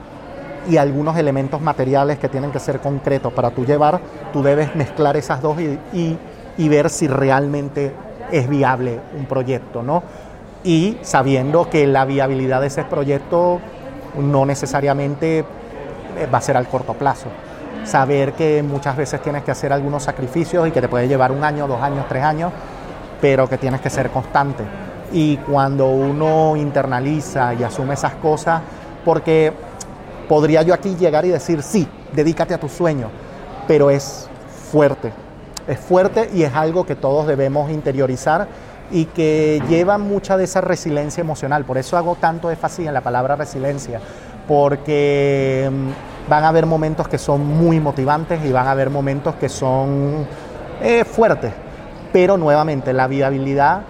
y 0.69 0.77
algunos 0.77 1.17
elementos 1.17 1.61
materiales 1.61 2.19
que 2.19 2.29
tienen 2.29 2.51
que 2.51 2.59
ser 2.59 2.81
concretos 2.81 3.33
para 3.33 3.51
tú 3.51 3.65
llevar, 3.65 4.01
tú 4.33 4.43
debes 4.43 4.75
mezclar 4.75 5.17
esas 5.17 5.41
dos 5.41 5.57
y, 5.61 6.19
y, 6.57 6.69
ver 6.69 6.91
si 6.91 7.07
realmente 7.07 7.93
es 8.31 8.49
viable 8.49 9.01
un 9.17 9.27
proyecto, 9.27 9.83
¿no? 9.83 10.03
Y 10.65 10.99
sabiendo 11.03 11.71
que 11.71 11.87
la 11.87 12.05
viabilidad 12.05 12.61
de 12.61 12.67
ese 12.67 12.85
proyecto 12.85 13.61
no 14.19 14.47
necesariamente 14.47 15.41
eh, 15.41 15.45
va 16.33 16.39
a 16.39 16.41
ser 16.41 16.57
al 16.57 16.67
corto 16.67 16.95
plazo. 16.95 17.29
Saber 17.85 18.33
que 18.33 18.65
muchas 18.65 18.97
veces 18.97 19.23
tienes 19.23 19.45
que 19.45 19.53
hacer 19.53 19.73
algunos 19.73 20.03
sacrificios 20.03 20.67
y 20.67 20.73
que 20.73 20.81
te 20.81 20.89
puede 20.89 21.07
llevar 21.07 21.31
un 21.31 21.45
año, 21.45 21.69
dos 21.69 21.81
años, 21.81 22.07
tres 22.09 22.25
años, 22.25 22.53
pero 23.21 23.49
que 23.49 23.59
tienes 23.59 23.81
que 23.81 23.91
ser 23.91 24.11
constante. 24.11 24.65
Y 25.13 25.37
cuando 25.39 25.89
uno 25.89 26.57
internaliza 26.57 27.55
y 27.55 27.63
asume 27.63 27.95
esas 27.95 28.15
cosas, 28.15 28.61
porque 29.05 29.53
podría 30.29 30.63
yo 30.63 30.75
aquí 30.75 30.97
llegar 30.97 31.25
y 31.25 31.29
decir, 31.29 31.63
sí, 31.63 31.89
dedícate 32.13 32.55
a 32.55 32.59
tu 32.59 32.69
sueño, 32.69 33.09
pero 33.69 33.91
es 33.91 34.29
fuerte, 34.73 35.13
es 35.67 35.79
fuerte 35.79 36.31
y 36.35 36.43
es 36.43 36.55
algo 36.55 36.85
que 36.85 36.97
todos 36.97 37.27
debemos 37.27 37.71
interiorizar 37.71 38.49
y 38.91 39.07
que 39.07 39.63
lleva 39.69 39.99
mucha 39.99 40.37
de 40.37 40.45
esa 40.45 40.61
resiliencia 40.61 41.21
emocional. 41.21 41.65
Por 41.65 41.79
eso 41.79 41.97
hago 41.97 42.17
tanto 42.17 42.51
énfasis 42.51 42.87
en 42.87 42.95
la 42.95 43.01
palabra 43.01 43.37
resiliencia, 43.37 44.01
porque 44.47 45.71
mm, 45.71 46.31
van 46.31 46.45
a 46.45 46.49
haber 46.49 46.67
momentos 46.67 47.09
que 47.09 47.19
son 47.19 47.47
muy 47.47 47.81
motivantes 47.81 48.45
y 48.45 48.53
van 48.53 48.67
a 48.67 48.73
haber 48.73 48.91
momentos 48.91 49.35
que 49.37 49.49
son 49.49 50.27
eh, 50.83 51.05
fuertes, 51.05 51.53
pero 52.13 52.37
nuevamente 52.37 52.93
la 52.93 53.07
viabilidad 53.07 53.83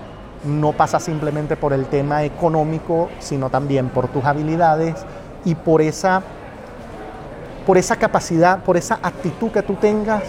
no 0.44 0.72
pasa 0.72 1.00
simplemente 1.00 1.56
por 1.56 1.72
el 1.72 1.86
tema 1.86 2.24
económico, 2.24 3.08
sino 3.18 3.50
también 3.50 3.88
por 3.88 4.08
tus 4.08 4.24
habilidades, 4.24 5.04
y 5.46 5.54
por 5.54 5.80
esa, 5.80 6.22
por 7.64 7.78
esa 7.78 7.96
capacidad, 7.96 8.62
por 8.64 8.76
esa 8.76 8.98
actitud 9.00 9.50
que 9.50 9.62
tú 9.62 9.74
tengas 9.74 10.24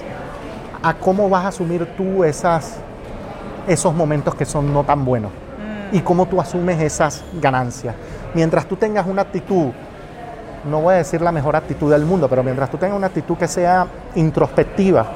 a 0.82 0.94
cómo 0.94 1.28
vas 1.28 1.46
a 1.46 1.48
asumir 1.48 1.86
tú 1.98 2.24
esas, 2.24 2.76
esos 3.68 3.94
momentos 3.96 4.36
que 4.36 4.46
son 4.46 4.72
no 4.72 4.84
tan 4.84 5.04
buenos 5.04 5.32
mm. 5.32 5.96
y 5.96 6.02
cómo 6.02 6.28
tú 6.28 6.40
asumes 6.40 6.80
esas 6.80 7.24
ganancias. 7.42 7.96
Mientras 8.36 8.68
tú 8.68 8.76
tengas 8.76 9.08
una 9.08 9.24
actitud, 9.24 9.72
no 10.70 10.82
voy 10.82 10.94
a 10.94 10.98
decir 10.98 11.20
la 11.20 11.32
mejor 11.32 11.56
actitud 11.56 11.92
del 11.92 12.06
mundo, 12.06 12.30
pero 12.30 12.44
mientras 12.44 12.70
tú 12.70 12.78
tengas 12.78 12.96
una 12.96 13.08
actitud 13.08 13.36
que 13.38 13.48
sea 13.48 13.88
introspectiva, 14.14 15.08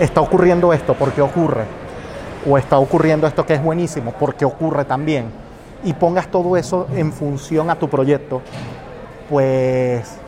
está 0.00 0.20
ocurriendo 0.20 0.72
esto, 0.72 0.94
¿por 0.94 1.12
qué 1.12 1.22
ocurre? 1.22 1.64
O 2.48 2.58
está 2.58 2.78
ocurriendo 2.78 3.26
esto 3.26 3.44
que 3.44 3.54
es 3.54 3.62
buenísimo, 3.62 4.12
¿por 4.12 4.34
qué 4.34 4.44
ocurre 4.44 4.84
también? 4.84 5.46
y 5.84 5.92
pongas 5.92 6.28
todo 6.28 6.56
eso 6.56 6.88
en 6.94 7.12
función 7.12 7.70
a 7.70 7.76
tu 7.76 7.88
proyecto, 7.88 8.42
pues 9.28 10.18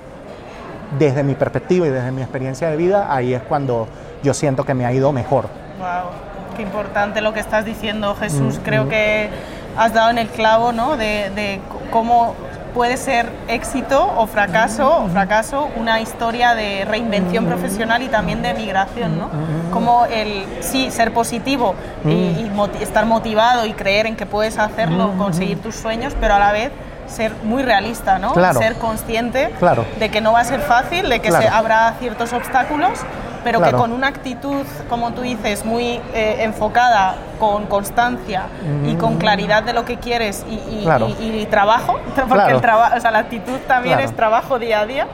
desde 0.99 1.23
mi 1.23 1.35
perspectiva 1.35 1.87
y 1.87 1.91
desde 1.91 2.13
mi 2.13 2.23
experiencia 2.23 2.71
de 2.71 2.77
vida, 2.77 3.13
ahí 3.13 3.35
es 3.35 3.43
cuando 3.43 3.89
yo 4.23 4.35
siento 4.35 4.65
que 4.65 4.75
me 4.75 4.87
ha 4.87 4.93
ido 4.93 5.13
mejor. 5.13 5.49
Wow, 5.79 6.11
qué 6.57 6.63
importante 6.63 7.21
lo 7.21 7.33
que 7.33 7.41
estás 7.41 7.65
diciendo, 7.65 8.15
Jesús. 8.15 8.59
Mm, 8.59 8.63
Creo 8.63 8.85
mm. 8.85 8.89
que 8.89 9.31
has 9.77 9.93
dado 9.93 10.11
en 10.11 10.19
el 10.19 10.29
clavo, 10.29 10.73
¿no? 10.73 10.97
De, 10.97 11.31
de 11.35 11.61
cómo 11.91 12.35
puede 12.79 12.97
ser 12.97 13.29
éxito 13.49 14.09
o 14.17 14.29
fracaso, 14.29 14.99
o 14.99 15.09
fracaso 15.09 15.69
una 15.75 16.01
historia 16.01 16.55
de 16.55 16.85
reinvención 16.85 17.45
profesional 17.45 18.05
y 18.05 18.09
también 18.09 18.41
de 18.41 18.55
migración, 18.55 19.19
¿no? 19.19 19.31
Como 19.73 20.07
el, 20.07 20.47
sí, 20.61 20.93
ser 20.93 21.13
positivo 21.13 21.75
y, 22.05 22.49
estar 22.81 23.05
motivado 23.05 23.67
y 23.67 23.73
creer 23.73 24.07
en 24.07 24.15
que 24.15 24.27
puedes 24.27 24.61
hacerlo, 24.61 25.13
conseguir 25.19 25.61
tus 25.61 25.75
sueños, 25.75 26.15
pero 26.21 26.35
a 26.35 26.39
la 26.39 26.53
vez 26.53 26.71
ser 27.09 27.33
muy 27.43 27.65
realista, 27.65 28.21
¿no? 28.21 28.33
Ser 28.53 28.77
consciente 28.77 29.53
de 29.99 30.09
que 30.09 30.21
no 30.21 30.35
va 30.35 30.41
a 30.41 30.45
ser 30.45 30.61
fácil, 30.61 31.09
de 31.09 31.19
que 31.19 31.33
se, 31.33 31.49
habrá 31.49 31.93
ciertos 31.99 32.33
obstáculos, 32.33 33.01
pero 33.45 33.61
que 33.61 33.73
con 33.73 33.93
una 33.93 34.09
actitud, 34.09 34.65
como 34.89 35.13
tú 35.13 35.23
dices, 35.23 35.65
muy 35.65 36.01
eh, 36.15 36.37
enfocada, 36.41 37.17
con 37.39 37.67
constancia 37.67 38.47
y 38.87 38.95
con 38.95 39.17
claridad 39.17 39.63
de 39.63 39.73
lo 39.73 39.85
que 39.85 39.99
quieres 39.99 40.45
y, 40.49 41.47
trabajo, 41.47 41.99
porque 42.29 42.53
el 42.53 42.61
trabajo, 42.61 42.97
o 42.97 43.01
sea, 43.01 43.11
la 43.11 43.21
actitud 43.21 43.59
también 43.67 44.01
es 44.01 44.15
trabajo 44.15 44.59
día 44.59 44.81
a 44.81 44.87
día. 44.87 45.07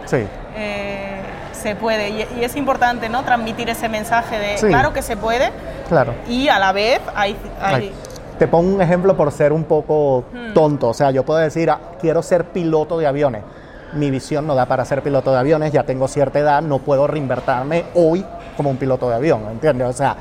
Eh, 0.56 1.20
se 1.52 1.74
puede. 1.74 2.10
Y, 2.10 2.26
es 2.42 2.56
importante 2.56 3.08
no 3.08 3.22
transmitir 3.24 3.68
ese 3.70 3.88
mensaje 3.88 4.38
de 4.38 4.68
claro 4.68 4.92
que 4.92 5.02
se 5.02 5.16
puede 5.16 5.50
claro. 5.88 6.14
Y 6.28 6.48
a 6.48 6.58
la 6.58 6.72
vez 6.72 7.00
hay, 7.14 7.36
te 8.38 8.46
pongo 8.46 8.74
un 8.74 8.82
ejemplo 8.82 9.16
por 9.16 9.32
ser 9.32 9.52
un 9.52 9.64
poco 9.64 10.24
hmm. 10.32 10.52
tonto. 10.52 10.88
O 10.88 10.94
sea 10.94 11.10
yo 11.10 11.24
puedo 11.24 11.40
decir 11.40 11.70
ah, 11.70 11.78
quiero 12.00 12.22
ser 12.22 12.44
piloto 12.44 12.98
de 12.98 13.06
aviones 13.06 13.42
mi 13.94 14.10
visión 14.10 14.46
no 14.46 14.54
da 14.54 14.66
para 14.66 14.84
ser 14.84 15.02
piloto 15.02 15.32
de 15.32 15.38
aviones, 15.38 15.72
ya 15.72 15.84
tengo 15.84 16.08
cierta 16.08 16.38
edad, 16.38 16.62
no 16.62 16.78
puedo 16.78 17.06
reinvertirme 17.06 17.84
hoy 17.94 18.24
como 18.56 18.70
un 18.70 18.76
piloto 18.76 19.08
de 19.08 19.16
avión, 19.16 19.42
¿entiendes? 19.50 19.88
O 19.88 19.92
sea, 19.92 20.16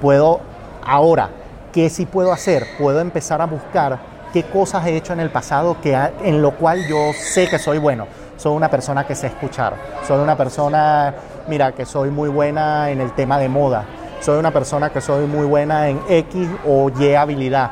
puedo 0.00 0.40
ahora, 0.84 1.30
¿qué 1.72 1.88
sí 1.90 2.06
puedo 2.06 2.32
hacer? 2.32 2.66
Puedo 2.78 3.00
empezar 3.00 3.40
a 3.40 3.46
buscar 3.46 3.98
qué 4.32 4.44
cosas 4.44 4.86
he 4.86 4.96
hecho 4.96 5.12
en 5.12 5.20
el 5.20 5.30
pasado 5.30 5.76
que, 5.80 5.96
en 6.22 6.42
lo 6.42 6.52
cual 6.52 6.86
yo 6.88 7.12
sé 7.12 7.48
que 7.48 7.58
soy 7.58 7.78
bueno. 7.78 8.06
Soy 8.36 8.56
una 8.56 8.68
persona 8.68 9.06
que 9.06 9.14
sé 9.14 9.28
escuchar, 9.28 9.74
soy 10.04 10.20
una 10.20 10.36
persona, 10.36 11.14
mira, 11.46 11.72
que 11.72 11.86
soy 11.86 12.10
muy 12.10 12.28
buena 12.28 12.90
en 12.90 13.00
el 13.00 13.12
tema 13.12 13.38
de 13.38 13.48
moda, 13.48 13.84
soy 14.20 14.36
una 14.38 14.50
persona 14.50 14.90
que 14.90 15.00
soy 15.00 15.26
muy 15.26 15.46
buena 15.46 15.88
en 15.88 16.00
X 16.08 16.48
o 16.66 16.90
Y 16.90 17.14
habilidad 17.14 17.70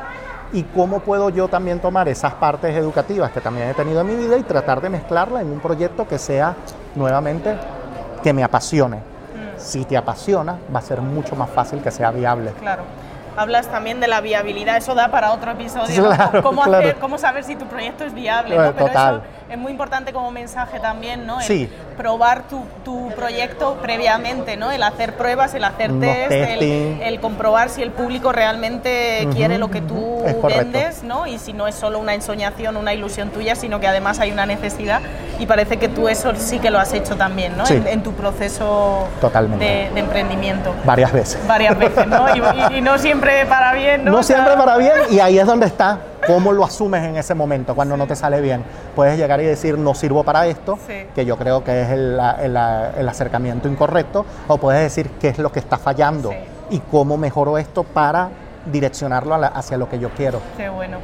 y 0.53 0.63
cómo 0.63 0.99
puedo 0.99 1.29
yo 1.29 1.47
también 1.47 1.79
tomar 1.79 2.07
esas 2.07 2.33
partes 2.33 2.75
educativas 2.75 3.31
que 3.31 3.41
también 3.41 3.69
he 3.69 3.73
tenido 3.73 4.01
en 4.01 4.07
mi 4.07 4.15
vida 4.15 4.37
y 4.37 4.43
tratar 4.43 4.81
de 4.81 4.89
mezclarla 4.89 5.41
en 5.41 5.51
un 5.51 5.59
proyecto 5.59 6.07
que 6.07 6.17
sea 6.17 6.55
nuevamente 6.95 7.55
que 8.23 8.33
me 8.33 8.43
apasione. 8.43 8.99
Si 9.57 9.85
te 9.85 9.95
apasiona, 9.95 10.57
va 10.73 10.79
a 10.79 10.81
ser 10.81 11.01
mucho 11.01 11.35
más 11.35 11.49
fácil 11.49 11.81
que 11.81 11.91
sea 11.91 12.11
viable. 12.11 12.51
Claro 12.59 12.83
hablas 13.37 13.67
también 13.67 13.99
de 13.99 14.07
la 14.07 14.21
viabilidad, 14.21 14.77
eso 14.77 14.95
da 14.95 15.09
para 15.09 15.31
otro 15.31 15.51
episodio, 15.51 16.09
¿Cómo, 16.43 16.63
cómo, 16.99 17.17
saber 17.17 17.43
si 17.43 17.55
tu 17.55 17.65
proyecto 17.65 18.03
es 18.03 18.13
viable, 18.13 18.57
¿no? 18.57 18.73
pero 18.73 18.87
eso 18.87 19.21
es 19.51 19.57
muy 19.57 19.71
importante 19.71 20.13
como 20.13 20.31
mensaje 20.31 20.79
también, 20.79 21.27
¿no? 21.27 21.41
El 21.41 21.69
probar 21.97 22.47
tu, 22.47 22.63
tu, 22.85 23.09
proyecto 23.09 23.77
previamente, 23.81 24.55
¿no? 24.55 24.71
El 24.71 24.81
hacer 24.81 25.13
pruebas, 25.17 25.53
el 25.53 25.65
hacer 25.65 25.91
test, 25.99 26.31
el, 26.31 27.19
comprobar 27.19 27.69
si 27.69 27.81
el 27.81 27.91
público 27.91 28.31
realmente 28.31 29.27
quiere 29.33 29.57
lo 29.57 29.69
que 29.69 29.81
tú 29.81 30.23
vendes, 30.47 31.03
¿no? 31.03 31.27
Y 31.27 31.37
si 31.37 31.51
no 31.51 31.67
es 31.67 31.75
solo 31.75 31.99
una 31.99 32.13
ensoñación, 32.13 32.77
una 32.77 32.93
ilusión 32.93 33.29
tuya, 33.29 33.55
sino 33.55 33.81
que 33.81 33.87
además 33.87 34.19
hay 34.19 34.31
una 34.31 34.45
necesidad 34.45 35.01
y 35.37 35.45
parece 35.45 35.77
que 35.77 35.89
tú 35.89 36.07
eso 36.07 36.31
sí 36.37 36.59
que 36.59 36.69
lo 36.71 36.79
has 36.79 36.93
hecho 36.93 37.17
también, 37.17 37.57
¿no? 37.57 37.65
En, 37.67 38.03
tu 38.03 38.13
proceso 38.13 39.07
De, 39.59 39.87
emprendimiento. 39.95 40.73
Varias 40.85 41.11
veces. 41.11 41.45
Varias 41.45 41.77
veces, 41.77 42.07
¿no? 42.07 42.25
y 42.73 42.81
no 42.81 42.97
siempre 42.97 43.45
para 43.45 43.73
bien, 43.73 44.05
¿no? 44.05 44.11
No 44.11 44.23
siempre 44.23 44.53
para 44.55 44.77
bien 44.77 44.93
y 45.11 45.19
ahí 45.19 45.37
es 45.37 45.45
donde 45.45 45.65
está 45.65 45.99
cómo 46.27 46.51
lo 46.51 46.63
asumes 46.63 47.03
en 47.03 47.17
ese 47.17 47.33
momento 47.33 47.75
cuando 47.75 47.97
no 47.97 48.07
te 48.07 48.15
sale 48.15 48.41
bien. 48.41 48.63
Puedes 48.95 49.17
llegar 49.17 49.41
y 49.41 49.45
decir 49.45 49.77
no 49.77 49.93
sirvo 49.93 50.23
para 50.23 50.47
esto, 50.47 50.77
que 51.15 51.25
yo 51.25 51.37
creo 51.37 51.63
que 51.63 51.81
es 51.81 51.89
el, 51.89 52.19
acercamiento 53.09 53.67
incorrecto, 53.67 54.25
o 54.47 54.57
puedes 54.57 54.81
decir 54.81 55.09
qué 55.19 55.29
es 55.29 55.37
lo 55.37 55.51
que 55.51 55.59
está 55.59 55.77
fallando 55.77 56.33
y 56.69 56.79
cómo 56.79 57.17
mejoro 57.17 57.57
esto 57.57 57.83
para 57.83 58.29
direccionarlo 58.65 59.35
hacia 59.35 59.77
lo 59.77 59.89
que 59.89 59.99
yo 59.99 60.09
quiero. 60.09 60.39
Qué 60.57 60.69
bueno. 60.69 60.97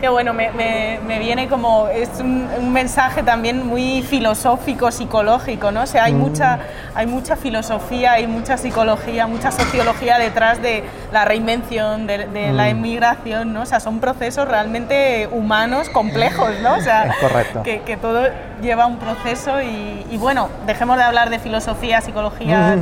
Qué 0.00 0.10
bueno, 0.10 0.34
me, 0.34 0.50
me, 0.50 1.18
viene 1.18 1.48
como, 1.48 1.88
es 1.88 2.10
un, 2.20 2.70
mensaje 2.70 3.22
también 3.22 3.66
muy 3.66 4.02
filosófico, 4.02 4.90
psicológico, 4.90 5.72
¿no? 5.72 5.82
O 5.82 5.86
sea, 5.86 6.04
hay, 6.04 6.12
mm. 6.12 6.18
mucha, 6.18 6.58
hay 6.94 7.06
mucha 7.06 7.34
filosofía, 7.34 8.12
hay 8.12 8.26
mucha 8.26 8.58
psicología, 8.58 9.26
mucha 9.26 9.50
sociología 9.50 10.18
detrás 10.18 10.60
de 10.60 10.84
la 11.12 11.24
reinvención, 11.24 12.06
de, 12.06 12.26
la 12.52 12.64
mm. 12.64 12.68
emigración, 12.68 13.54
¿no? 13.54 13.62
O 13.62 13.66
sea, 13.66 13.80
son 13.80 13.98
procesos 13.98 14.46
realmente 14.46 15.28
humanos, 15.32 15.88
complejos, 15.88 16.50
¿no? 16.62 16.74
O 16.74 16.80
sea, 16.80 17.14
correcto. 17.18 17.62
Que, 17.62 17.80
que, 17.80 17.96
todo 17.96 18.28
lleva 18.60 18.84
un 18.84 18.98
proceso 18.98 19.62
y, 19.62 20.16
bueno, 20.18 20.50
dejemos 20.66 20.98
de 20.98 21.04
hablar 21.04 21.30
de 21.30 21.38
filosofía, 21.38 22.02
psicología, 22.02 22.76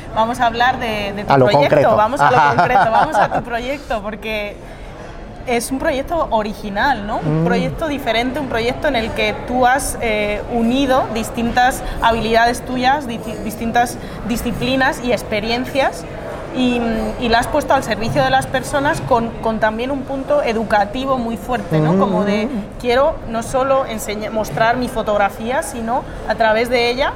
vamos 0.14 0.40
a 0.40 0.46
hablar 0.46 0.78
de, 0.78 1.24
tu 1.26 1.34
proyecto, 1.34 1.96
vamos 1.96 2.20
a 2.20 2.30
lo 2.30 2.56
concreto, 2.56 2.90
vamos 2.90 3.16
a 3.16 3.32
tu 3.32 3.42
proyecto, 3.44 4.02
porque 4.02 4.56
es 5.46 5.70
un 5.70 5.78
proyecto 5.78 6.28
original, 6.30 7.06
¿no? 7.06 7.18
Un 7.18 7.42
mm. 7.42 7.44
proyecto 7.44 7.88
diferente, 7.88 8.40
un 8.40 8.48
proyecto 8.48 8.88
en 8.88 8.96
el 8.96 9.10
que 9.12 9.34
tú 9.46 9.66
has 9.66 9.98
eh, 10.00 10.42
unido 10.52 11.06
distintas 11.14 11.82
habilidades 12.02 12.62
tuyas, 12.62 13.06
distintas 13.06 13.96
disciplinas 14.28 15.02
y 15.04 15.12
experiencias 15.12 16.04
y, 16.56 16.80
la 17.28 17.38
has 17.38 17.46
puesto 17.46 17.74
al 17.74 17.84
servicio 17.84 18.24
de 18.24 18.30
las 18.30 18.46
personas 18.46 19.00
con, 19.02 19.60
también 19.60 19.90
un 19.90 20.02
punto 20.02 20.42
educativo 20.42 21.16
muy 21.16 21.36
fuerte, 21.36 21.78
¿no? 21.78 21.98
Como 21.98 22.24
de 22.24 22.46
mm. 22.46 22.80
quiero 22.80 23.14
no 23.28 23.42
solo 23.42 23.84
mostrar 24.32 24.76
mi 24.76 24.88
fotografía, 24.88 25.62
sino 25.62 26.02
a 26.28 26.34
través 26.34 26.68
de 26.68 26.90
ella 26.90 27.12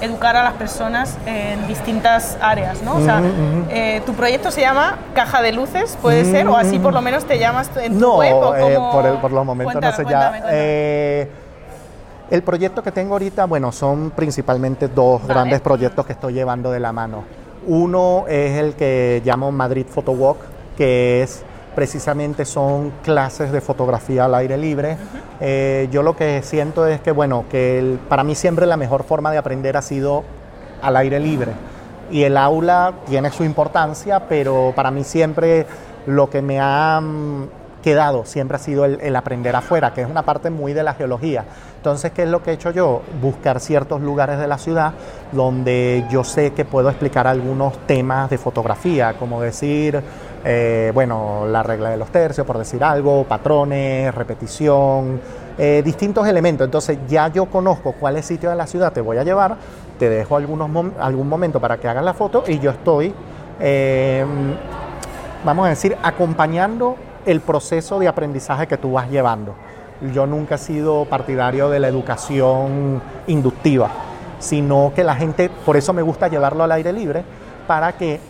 educar 0.00 0.36
a 0.36 0.42
las 0.42 0.54
personas 0.54 1.16
en 1.26 1.66
distintas 1.66 2.36
áreas, 2.40 2.82
¿no? 2.82 2.96
O 2.96 3.00
sea, 3.00 3.22
eh, 3.70 4.02
tu 4.04 4.14
proyecto 4.14 4.50
se 4.50 4.60
llama 4.60 4.98
Caja 5.14 5.42
de 5.42 5.52
Luces, 5.52 5.96
puede 6.00 6.24
ser, 6.24 6.46
o 6.48 6.56
así 6.56 6.78
por 6.78 6.92
lo 6.92 7.00
menos 7.00 7.24
te 7.24 7.38
llamas 7.38 7.70
en 7.76 7.98
tu 7.98 8.16
web. 8.16 8.34
¿o 8.34 8.54
eh, 8.56 8.76
por, 8.92 9.06
el, 9.06 9.18
por 9.18 9.32
los 9.32 9.44
momentos 9.44 9.80
no 9.80 9.92
se 9.92 10.04
llama. 10.04 10.40
Eh, 10.50 11.28
el 12.30 12.42
proyecto 12.42 12.82
que 12.82 12.90
tengo 12.90 13.14
ahorita, 13.14 13.44
bueno, 13.46 13.70
son 13.72 14.10
principalmente 14.10 14.88
dos 14.88 15.26
grandes 15.26 15.60
proyectos 15.60 16.04
que 16.06 16.12
estoy 16.12 16.34
llevando 16.34 16.70
de 16.70 16.80
la 16.80 16.92
mano. 16.92 17.24
Uno 17.66 18.24
es 18.28 18.58
el 18.58 18.74
que 18.74 19.22
llamo 19.24 19.50
Madrid 19.52 19.86
Photo 19.88 20.12
Walk, 20.12 20.38
que 20.76 21.22
es 21.22 21.44
precisamente 21.76 22.46
son 22.46 22.90
clases 23.04 23.52
de 23.52 23.60
fotografía 23.60 24.24
al 24.24 24.34
aire 24.34 24.56
libre. 24.56 24.96
Eh, 25.40 25.88
yo 25.92 26.02
lo 26.02 26.16
que 26.16 26.42
siento 26.42 26.86
es 26.86 27.00
que, 27.02 27.12
bueno, 27.12 27.44
que 27.50 27.98
para 28.08 28.24
mí 28.24 28.34
siempre 28.34 28.66
la 28.66 28.78
mejor 28.78 29.04
forma 29.04 29.30
de 29.30 29.38
aprender 29.38 29.76
ha 29.76 29.82
sido 29.82 30.24
al 30.80 30.96
aire 30.96 31.20
libre. 31.20 31.52
Y 32.10 32.22
el 32.22 32.38
aula 32.38 32.94
tiene 33.06 33.30
su 33.30 33.44
importancia, 33.44 34.26
pero 34.26 34.72
para 34.74 34.90
mí 34.90 35.04
siempre 35.04 35.66
lo 36.06 36.30
que 36.30 36.40
me 36.40 36.58
ha 36.60 36.98
mm, 37.00 37.44
quedado 37.86 38.24
siempre 38.24 38.56
ha 38.56 38.58
sido 38.58 38.84
el, 38.84 39.14
aprender 39.14 39.54
afuera, 39.54 39.94
que 39.94 40.02
es 40.02 40.10
una 40.10 40.22
parte 40.22 40.50
muy 40.50 40.72
de 40.72 40.82
la 40.82 40.94
geología. 40.94 41.44
Entonces, 41.76 42.10
¿qué 42.10 42.24
es 42.24 42.28
lo 42.28 42.42
que 42.42 42.50
he 42.50 42.54
hecho 42.54 42.72
yo? 42.72 43.02
Buscar 43.20 43.60
ciertos 43.60 44.00
lugares 44.00 44.40
de 44.40 44.48
la 44.48 44.58
ciudad 44.58 44.92
donde 45.30 46.04
yo 46.10 46.24
sé 46.24 46.52
que 46.52 46.64
puedo 46.64 46.88
explicar 46.88 47.28
algunos 47.28 47.78
temas 47.86 48.28
de 48.28 48.38
fotografía, 48.38 49.14
como 49.18 49.40
decir, 49.40 50.02
eh, 50.48 50.92
bueno, 50.94 51.44
la 51.48 51.64
regla 51.64 51.90
de 51.90 51.96
los 51.96 52.08
tercios, 52.10 52.46
por 52.46 52.56
decir 52.56 52.84
algo, 52.84 53.24
patrones, 53.24 54.14
repetición, 54.14 55.20
eh, 55.58 55.82
distintos 55.84 56.24
elementos. 56.28 56.64
Entonces 56.64 56.98
ya 57.08 57.26
yo 57.26 57.46
conozco 57.46 57.94
cuál 57.98 58.16
es 58.16 58.26
sitio 58.26 58.50
de 58.50 58.54
la 58.54 58.68
ciudad 58.68 58.92
te 58.92 59.00
voy 59.00 59.16
a 59.16 59.24
llevar, 59.24 59.56
te 59.98 60.08
dejo 60.08 60.36
algunos 60.36 60.70
algún 61.00 61.28
momento 61.28 61.58
para 61.58 61.78
que 61.78 61.88
hagas 61.88 62.04
la 62.04 62.14
foto 62.14 62.44
y 62.46 62.60
yo 62.60 62.70
estoy, 62.70 63.12
em, 63.58 64.54
vamos 65.44 65.66
a 65.66 65.70
decir, 65.70 65.96
acompañando 66.00 66.94
el 67.24 67.40
proceso 67.40 67.98
de 67.98 68.06
aprendizaje 68.06 68.68
que 68.68 68.76
tú 68.76 68.92
vas 68.92 69.10
llevando. 69.10 69.56
Yo 70.14 70.28
nunca 70.28 70.54
he 70.54 70.58
sido 70.58 71.06
partidario 71.06 71.70
de 71.70 71.80
la 71.80 71.88
educación 71.88 73.02
inductiva, 73.26 73.90
sino 74.38 74.92
que 74.94 75.02
la 75.02 75.16
gente, 75.16 75.50
por 75.64 75.76
eso 75.76 75.92
me 75.92 76.02
gusta 76.02 76.28
llevarlo 76.28 76.62
al 76.62 76.70
aire 76.70 76.92
libre, 76.92 77.24
para 77.66 77.94
que 77.96 78.20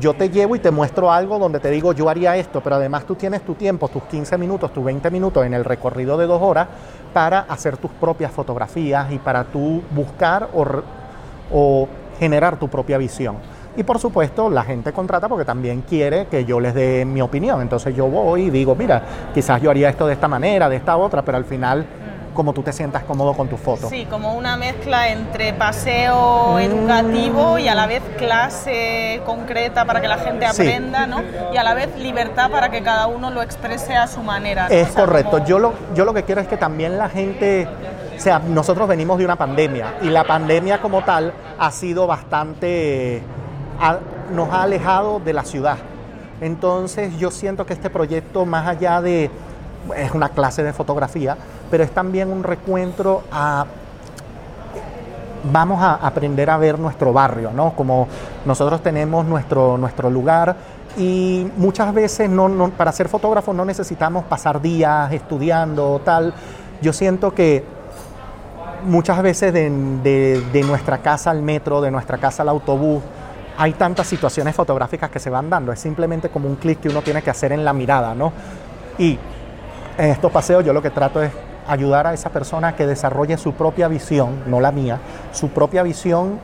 yo 0.00 0.14
te 0.14 0.30
llevo 0.30 0.56
y 0.56 0.58
te 0.58 0.70
muestro 0.70 1.12
algo 1.12 1.38
donde 1.38 1.60
te 1.60 1.70
digo 1.70 1.92
yo 1.92 2.08
haría 2.08 2.36
esto, 2.36 2.60
pero 2.60 2.76
además 2.76 3.04
tú 3.04 3.14
tienes 3.14 3.42
tu 3.42 3.54
tiempo, 3.54 3.88
tus 3.88 4.02
15 4.04 4.38
minutos, 4.38 4.72
tus 4.72 4.84
20 4.84 5.10
minutos 5.10 5.44
en 5.46 5.54
el 5.54 5.64
recorrido 5.64 6.16
de 6.16 6.26
dos 6.26 6.42
horas 6.42 6.68
para 7.12 7.40
hacer 7.40 7.76
tus 7.76 7.90
propias 7.92 8.32
fotografías 8.32 9.12
y 9.12 9.18
para 9.18 9.44
tú 9.44 9.82
buscar 9.90 10.48
o, 10.52 11.88
generar 12.18 12.56
tu 12.58 12.68
propia 12.68 12.96
visión. 12.96 13.36
Y 13.76 13.82
por 13.82 13.98
supuesto, 13.98 14.48
la 14.48 14.62
gente 14.62 14.92
contrata 14.92 15.28
porque 15.28 15.44
también 15.44 15.82
quiere 15.82 16.26
que 16.26 16.44
yo 16.44 16.60
les 16.60 16.74
dé 16.74 17.04
mi 17.04 17.20
opinión. 17.20 17.60
Entonces 17.60 17.94
yo 17.94 18.06
voy 18.06 18.42
y 18.42 18.50
digo, 18.50 18.76
mira, 18.76 19.02
quizás 19.34 19.60
yo 19.60 19.68
haría 19.68 19.88
esto 19.88 20.06
de 20.06 20.12
esta 20.12 20.28
manera, 20.28 20.68
de 20.68 20.76
esta 20.76 20.96
otra, 20.96 21.22
pero 21.22 21.38
al 21.38 21.44
final 21.44 21.84
como 22.34 22.52
tú 22.52 22.62
te 22.62 22.72
sientas 22.72 23.04
cómodo 23.04 23.32
con 23.34 23.48
tu 23.48 23.56
foto. 23.56 23.88
Sí, 23.88 24.06
como 24.10 24.34
una 24.34 24.56
mezcla 24.56 25.08
entre 25.08 25.52
paseo 25.54 26.58
educativo 26.58 27.58
y 27.58 27.68
a 27.68 27.74
la 27.74 27.86
vez 27.86 28.02
clase 28.18 29.22
concreta 29.24 29.84
para 29.84 30.00
que 30.00 30.08
la 30.08 30.18
gente 30.18 30.44
aprenda, 30.44 31.06
¿no? 31.06 31.22
Y 31.52 31.56
a 31.56 31.62
la 31.62 31.74
vez 31.74 31.96
libertad 31.96 32.50
para 32.50 32.70
que 32.70 32.82
cada 32.82 33.06
uno 33.06 33.30
lo 33.30 33.40
exprese 33.40 33.94
a 33.94 34.06
su 34.06 34.22
manera. 34.22 34.66
Es 34.66 34.88
correcto. 34.88 35.44
Yo, 35.46 35.58
lo, 35.58 35.72
yo 35.94 36.04
lo 36.04 36.12
que 36.12 36.24
quiero 36.24 36.40
es 36.40 36.48
que 36.48 36.56
también 36.56 36.98
la 36.98 37.08
gente... 37.08 37.68
O 38.16 38.20
sea, 38.20 38.38
nosotros 38.38 38.86
venimos 38.88 39.18
de 39.18 39.24
una 39.24 39.36
pandemia 39.36 39.94
y 40.02 40.08
la 40.08 40.24
pandemia 40.24 40.80
como 40.80 41.02
tal 41.02 41.32
ha 41.58 41.70
sido 41.70 42.06
bastante... 42.06 43.22
nos 44.32 44.50
ha 44.50 44.62
alejado 44.62 45.20
de 45.20 45.32
la 45.32 45.44
ciudad. 45.44 45.78
Entonces 46.40 47.16
yo 47.18 47.30
siento 47.30 47.64
que 47.64 47.72
este 47.72 47.90
proyecto, 47.90 48.44
más 48.44 48.66
allá 48.66 49.00
de... 49.00 49.30
es 49.96 50.12
una 50.12 50.30
clase 50.30 50.62
de 50.62 50.72
fotografía, 50.72 51.36
pero 51.70 51.84
es 51.84 51.90
también 51.90 52.30
un 52.30 52.42
recuentro 52.42 53.22
a 53.30 53.66
vamos 55.52 55.82
a 55.82 55.94
aprender 55.94 56.48
a 56.50 56.56
ver 56.56 56.78
nuestro 56.78 57.12
barrio, 57.12 57.50
¿no? 57.50 57.74
Como 57.74 58.08
nosotros 58.44 58.82
tenemos 58.82 59.26
nuestro, 59.26 59.76
nuestro 59.76 60.10
lugar 60.10 60.56
y 60.96 61.46
muchas 61.56 61.92
veces 61.92 62.30
no, 62.30 62.70
para 62.70 62.92
ser 62.92 63.08
fotógrafo 63.08 63.52
no 63.52 63.64
necesitamos 63.64 64.24
pasar 64.24 64.60
días 64.60 65.12
estudiando 65.12 66.00
tal. 66.04 66.32
Yo 66.80 66.92
siento 66.92 67.34
que 67.34 67.64
muchas 68.86 69.22
veces 69.22 69.52
de, 69.52 69.70
de, 70.52 70.62
nuestra 70.62 70.98
casa 70.98 71.30
al 71.30 71.42
metro, 71.42 71.80
de 71.80 71.90
nuestra 71.90 72.18
casa 72.18 72.42
al 72.42 72.48
autobús, 72.48 73.02
hay 73.56 73.72
tantas 73.72 74.06
situaciones 74.06 74.54
fotográficas 74.54 75.10
que 75.10 75.18
se 75.18 75.30
van 75.30 75.50
dando. 75.50 75.72
Es 75.72 75.80
simplemente 75.80 76.28
como 76.28 76.48
un 76.48 76.56
clic 76.56 76.80
que 76.80 76.88
uno 76.88 77.02
tiene 77.02 77.22
que 77.22 77.30
hacer 77.30 77.52
en 77.52 77.64
la 77.64 77.72
mirada, 77.72 78.14
¿no? 78.14 78.32
Y 78.98 79.18
en 79.98 80.10
estos 80.10 80.32
paseos 80.32 80.64
yo 80.64 80.72
lo 80.72 80.82
que 80.82 80.90
trato 80.90 81.22
es 81.22 81.30
ayudar 81.68 82.06
a 82.06 82.12
esa 82.12 82.30
persona 82.30 82.76
que 82.76 82.86
desarrolle 82.86 83.38
su 83.38 83.52
propia 83.54 83.88
visión, 83.88 84.42
no 84.46 84.60
la 84.60 84.72
mía, 84.72 84.98
su 85.32 85.48
propia 85.48 85.82
visión 85.82 86.38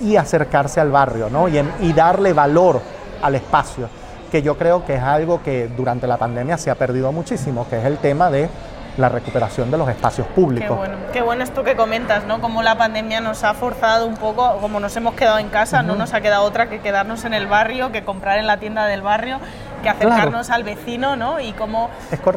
y 0.00 0.16
acercarse 0.16 0.80
al 0.80 0.90
barrio, 0.90 1.28
¿no? 1.28 1.48
Y, 1.48 1.92
darle 1.92 2.32
valor 2.32 2.80
al 3.22 3.34
espacio, 3.34 3.88
que 4.30 4.42
yo 4.42 4.56
creo 4.56 4.84
que 4.84 4.94
es 4.94 5.02
algo 5.02 5.42
que 5.42 5.68
durante 5.68 6.06
la 6.06 6.16
pandemia 6.16 6.56
se 6.56 6.70
ha 6.70 6.74
perdido 6.74 7.12
muchísimo, 7.12 7.66
que 7.68 7.78
es 7.78 7.84
el 7.84 7.98
tema 7.98 8.30
de 8.30 8.48
la 8.96 9.08
recuperación 9.08 9.70
de 9.70 9.78
los 9.78 9.88
espacios 9.88 10.26
públicos. 10.28 10.68
Qué 10.68 10.74
bueno, 10.74 10.96
qué 11.12 11.22
bueno 11.22 11.44
esto 11.44 11.64
que 11.64 11.76
comentas, 11.76 12.24
¿no? 12.24 12.40
Como 12.40 12.62
la 12.62 12.76
pandemia 12.76 13.20
nos 13.20 13.44
ha 13.44 13.54
forzado 13.54 14.06
un 14.06 14.16
poco, 14.16 14.58
como 14.60 14.80
nos 14.80 14.96
hemos 14.96 15.14
quedado 15.14 15.38
en 15.38 15.48
casa, 15.48 15.82
no 15.82 15.96
nos 15.96 16.14
ha 16.14 16.20
quedado 16.20 16.44
otra 16.44 16.68
que 16.68 16.80
quedarnos 16.80 17.24
en 17.24 17.34
el 17.34 17.46
barrio, 17.46 17.92
que 17.92 18.04
comprar 18.04 18.38
en 18.38 18.46
la 18.46 18.58
tienda 18.58 18.86
del 18.86 19.02
barrio 19.02 19.38
que 19.82 19.88
acercarnos 19.88 20.50
al 20.50 20.62
vecino, 20.62 21.16
¿no? 21.16 21.40
Y 21.40 21.52
cómo, 21.52 21.90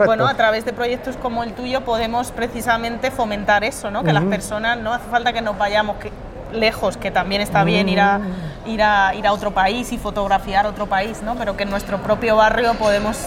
bueno, 0.05 0.27
a 0.27 0.33
través 0.33 0.65
de 0.65 0.73
proyectos 0.73 1.17
como 1.17 1.43
el 1.43 1.53
tuyo 1.53 1.81
podemos 1.81 2.31
precisamente 2.31 3.11
fomentar 3.11 3.63
eso, 3.63 3.91
¿no? 3.91 4.03
Que 4.03 4.13
las 4.13 4.23
personas, 4.23 4.77
no 4.77 4.93
hace 4.93 5.09
falta 5.09 5.33
que 5.33 5.41
nos 5.41 5.57
vayamos, 5.57 5.97
que 5.97 6.11
lejos, 6.53 6.97
que 6.97 7.11
también 7.11 7.41
está 7.41 7.63
bien 7.63 7.89
ir 7.89 7.99
a, 7.99 8.21
ir 8.65 8.81
a, 8.81 9.13
ir 9.15 9.27
a 9.27 9.33
otro 9.33 9.51
país 9.51 9.91
y 9.91 9.97
fotografiar 9.97 10.65
otro 10.65 10.87
país, 10.87 11.21
¿no? 11.23 11.35
pero 11.35 11.57
que 11.57 11.63
en 11.63 11.69
nuestro 11.69 11.97
propio 11.99 12.35
barrio 12.35 12.73
podemos 12.75 13.17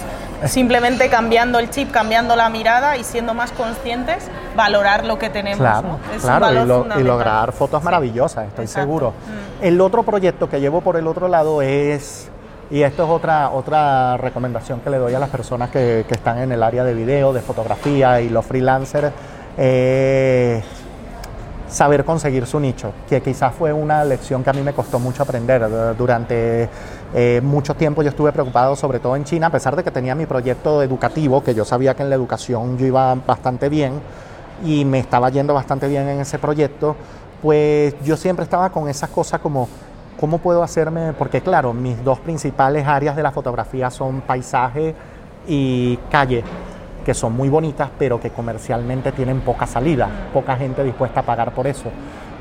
simplemente 0.44 1.08
cambiando 1.08 1.58
el 1.58 1.70
chip, 1.70 1.90
cambiando 1.90 2.36
la 2.36 2.50
mirada 2.50 2.96
y 2.96 3.04
siendo 3.04 3.34
más 3.34 3.52
conscientes, 3.52 4.28
valorar 4.54 5.04
lo 5.04 5.18
que 5.18 5.30
tenemos. 5.30 5.58
Claro, 5.58 5.98
claro 6.20 6.86
y, 6.98 7.02
lograr 7.02 7.52
fotos 7.52 7.82
maravillosas, 7.82 8.48
estoy 8.48 8.66
seguro. 8.66 9.10
Mm. 9.60 9.64
El 9.64 9.80
otro 9.80 10.02
proyecto 10.02 10.48
que 10.48 10.60
llevo 10.60 10.80
por 10.80 10.96
el 10.96 11.06
otro 11.06 11.28
lado 11.28 11.62
es, 11.62 12.28
y 12.70 12.82
esto 12.82 13.04
es 13.04 13.10
otra, 13.10 13.50
otra 13.50 14.16
recomendación 14.18 14.80
que 14.80 14.90
le 14.90 14.98
doy 14.98 15.14
a 15.14 15.18
las 15.18 15.30
personas 15.30 15.70
que, 15.70 16.04
que 16.06 16.14
están 16.14 16.38
en 16.38 16.52
el 16.52 16.62
área 16.62 16.84
de 16.84 16.94
video, 16.94 17.32
de 17.32 17.40
fotografía 17.40 18.20
y 18.20 18.28
los 18.28 18.44
freelancers, 18.44 19.12
eh, 19.56 20.62
saber 21.68 22.04
conseguir 22.04 22.46
su 22.46 22.60
nicho, 22.60 22.92
que 23.08 23.20
quizás 23.20 23.54
fue 23.54 23.72
una 23.72 24.04
lección 24.04 24.44
que 24.44 24.50
a 24.50 24.52
mí 24.52 24.62
me 24.62 24.72
costó 24.72 24.98
mucho 24.98 25.22
aprender. 25.22 25.66
Durante 25.96 26.68
eh, 27.14 27.40
mucho 27.42 27.74
tiempo 27.74 28.02
yo 28.02 28.10
estuve 28.10 28.32
preocupado, 28.32 28.76
sobre 28.76 28.98
todo 28.98 29.16
en 29.16 29.24
China, 29.24 29.48
a 29.48 29.50
pesar 29.50 29.76
de 29.76 29.82
que 29.82 29.90
tenía 29.90 30.14
mi 30.14 30.26
proyecto 30.26 30.82
educativo, 30.82 31.42
que 31.42 31.54
yo 31.54 31.64
sabía 31.64 31.94
que 31.94 32.02
en 32.02 32.10
la 32.10 32.16
educación 32.16 32.78
yo 32.78 32.86
iba 32.86 33.14
bastante 33.14 33.68
bien 33.68 34.00
y 34.64 34.84
me 34.84 34.98
estaba 34.98 35.28
yendo 35.30 35.54
bastante 35.54 35.88
bien 35.88 36.08
en 36.08 36.20
ese 36.20 36.38
proyecto, 36.38 36.96
pues 37.42 37.94
yo 38.04 38.16
siempre 38.16 38.44
estaba 38.44 38.70
con 38.70 38.88
esas 38.88 39.10
cosas 39.10 39.40
como, 39.40 39.68
¿cómo 40.18 40.38
puedo 40.38 40.62
hacerme? 40.62 41.12
Porque 41.12 41.40
claro, 41.40 41.72
mis 41.72 42.02
dos 42.02 42.20
principales 42.20 42.86
áreas 42.86 43.16
de 43.16 43.22
la 43.22 43.32
fotografía 43.32 43.90
son 43.90 44.22
paisaje 44.22 44.94
y 45.46 45.98
calle 46.10 46.42
que 47.06 47.14
son 47.14 47.36
muy 47.36 47.48
bonitas, 47.48 47.88
pero 47.96 48.18
que 48.18 48.30
comercialmente 48.30 49.12
tienen 49.12 49.40
poca 49.40 49.64
salida, 49.64 50.08
poca 50.34 50.56
gente 50.56 50.82
dispuesta 50.82 51.20
a 51.20 51.22
pagar 51.22 51.52
por 51.52 51.68
eso. 51.68 51.88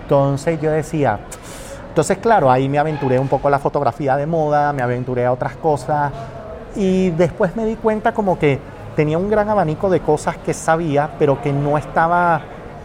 Entonces 0.01 0.59
yo 0.59 0.71
decía, 0.71 1.19
entonces 1.89 2.17
claro, 2.17 2.49
ahí 2.49 2.67
me 2.67 2.79
aventuré 2.79 3.19
un 3.19 3.27
poco 3.27 3.47
a 3.47 3.51
la 3.51 3.59
fotografía 3.59 4.17
de 4.17 4.25
moda, 4.25 4.73
me 4.73 4.81
aventuré 4.81 5.23
a 5.23 5.31
otras 5.31 5.55
cosas 5.57 6.11
y 6.75 7.11
después 7.11 7.55
me 7.55 7.63
di 7.63 7.75
cuenta 7.75 8.11
como 8.11 8.39
que 8.39 8.59
tenía 8.95 9.19
un 9.19 9.29
gran 9.29 9.47
abanico 9.49 9.87
de 9.87 9.99
cosas 9.99 10.37
que 10.37 10.51
sabía, 10.51 11.11
pero 11.19 11.39
que 11.39 11.53
no 11.53 11.77
estaba, 11.77 12.41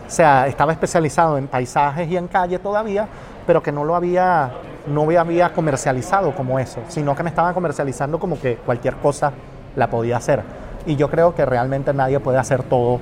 o 0.06 0.10
sea, 0.10 0.48
estaba 0.48 0.72
especializado 0.72 1.38
en 1.38 1.48
paisajes 1.48 2.10
y 2.10 2.16
en 2.18 2.28
calle 2.28 2.58
todavía, 2.58 3.08
pero 3.46 3.62
que 3.62 3.72
no 3.72 3.86
lo 3.86 3.96
había, 3.96 4.50
no 4.86 5.08
había 5.18 5.54
comercializado 5.54 6.34
como 6.34 6.58
eso, 6.58 6.82
sino 6.88 7.16
que 7.16 7.22
me 7.22 7.30
estaba 7.30 7.54
comercializando 7.54 8.18
como 8.18 8.38
que 8.38 8.56
cualquier 8.56 8.96
cosa 8.96 9.32
la 9.76 9.88
podía 9.88 10.18
hacer 10.18 10.42
y 10.86 10.96
yo 10.96 11.08
creo 11.10 11.34
que 11.34 11.44
realmente 11.44 11.92
nadie 11.92 12.20
puede 12.20 12.38
hacer 12.38 12.62
todo 12.62 13.00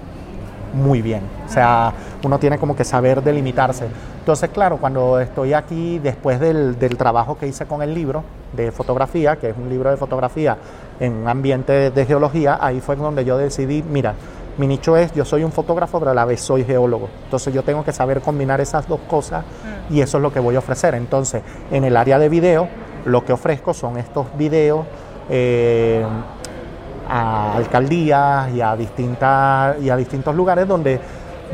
muy 0.73 1.03
bien. 1.03 1.23
O 1.47 1.51
sea, 1.51 1.93
uno 2.23 2.39
tiene 2.39 2.59
como 2.59 2.77
que 2.77 2.85
saber 2.85 3.23
delimitarse. 3.23 3.87
Entonces, 4.19 4.51
claro, 4.51 4.77
cuando 4.77 5.21
estoy 5.21 5.55
aquí, 5.55 5.99
después 5.99 6.39
del, 6.41 6.77
trabajo 6.99 7.39
que 7.39 7.47
hice 7.47 7.67
con 7.67 7.83
el 7.83 7.95
libro 7.95 8.25
de 8.53 8.71
fotografía, 8.73 9.37
que 9.37 9.51
es 9.51 9.57
un 9.57 9.69
libro 9.69 9.91
de 9.91 9.97
fotografía 9.97 10.57
en 11.01 11.15
un 11.15 11.29
ambiente 11.29 11.91
de, 11.91 12.07
geología, 12.07 12.59
ahí 12.61 12.81
fue 12.81 12.97
donde 12.97 13.25
yo 13.25 13.39
decidí, 13.39 13.83
mira, 13.83 14.15
mi 14.59 14.67
nicho 14.67 14.97
es, 14.97 15.15
yo 15.15 15.25
soy 15.25 15.45
un 15.45 15.53
fotógrafo, 15.53 15.99
pero 15.99 16.11
a 16.11 16.15
la 16.15 16.25
vez 16.25 16.41
soy 16.41 16.65
geólogo. 16.65 17.09
Entonces 17.25 17.55
yo 17.55 17.63
tengo 17.63 17.85
que 17.85 17.93
saber 17.93 18.21
combinar 18.21 18.61
esas 18.61 18.89
dos 18.89 19.01
cosas 19.09 19.45
y 19.89 20.01
eso 20.01 20.19
es 20.19 20.23
lo 20.23 20.33
que 20.33 20.41
voy 20.41 20.57
a 20.57 20.59
ofrecer. 20.59 20.95
Entonces, 20.95 21.43
en 21.71 21.85
el 21.85 21.97
área 21.97 22.19
de 22.19 22.29
video, 22.29 22.69
lo 23.05 23.25
que 23.25 23.33
ofrezco 23.33 23.73
son 23.73 23.97
estos 23.99 24.27
videos. 24.37 24.85
Eh, 25.31 26.05
a 27.09 27.57
alcaldías 27.57 28.53
y 28.53 28.61
a, 28.61 28.77
distintas, 28.77 29.81
y 29.81 29.91
a 29.91 29.97
distintos 29.97 30.35
lugares 30.35 30.69
donde, 30.69 31.01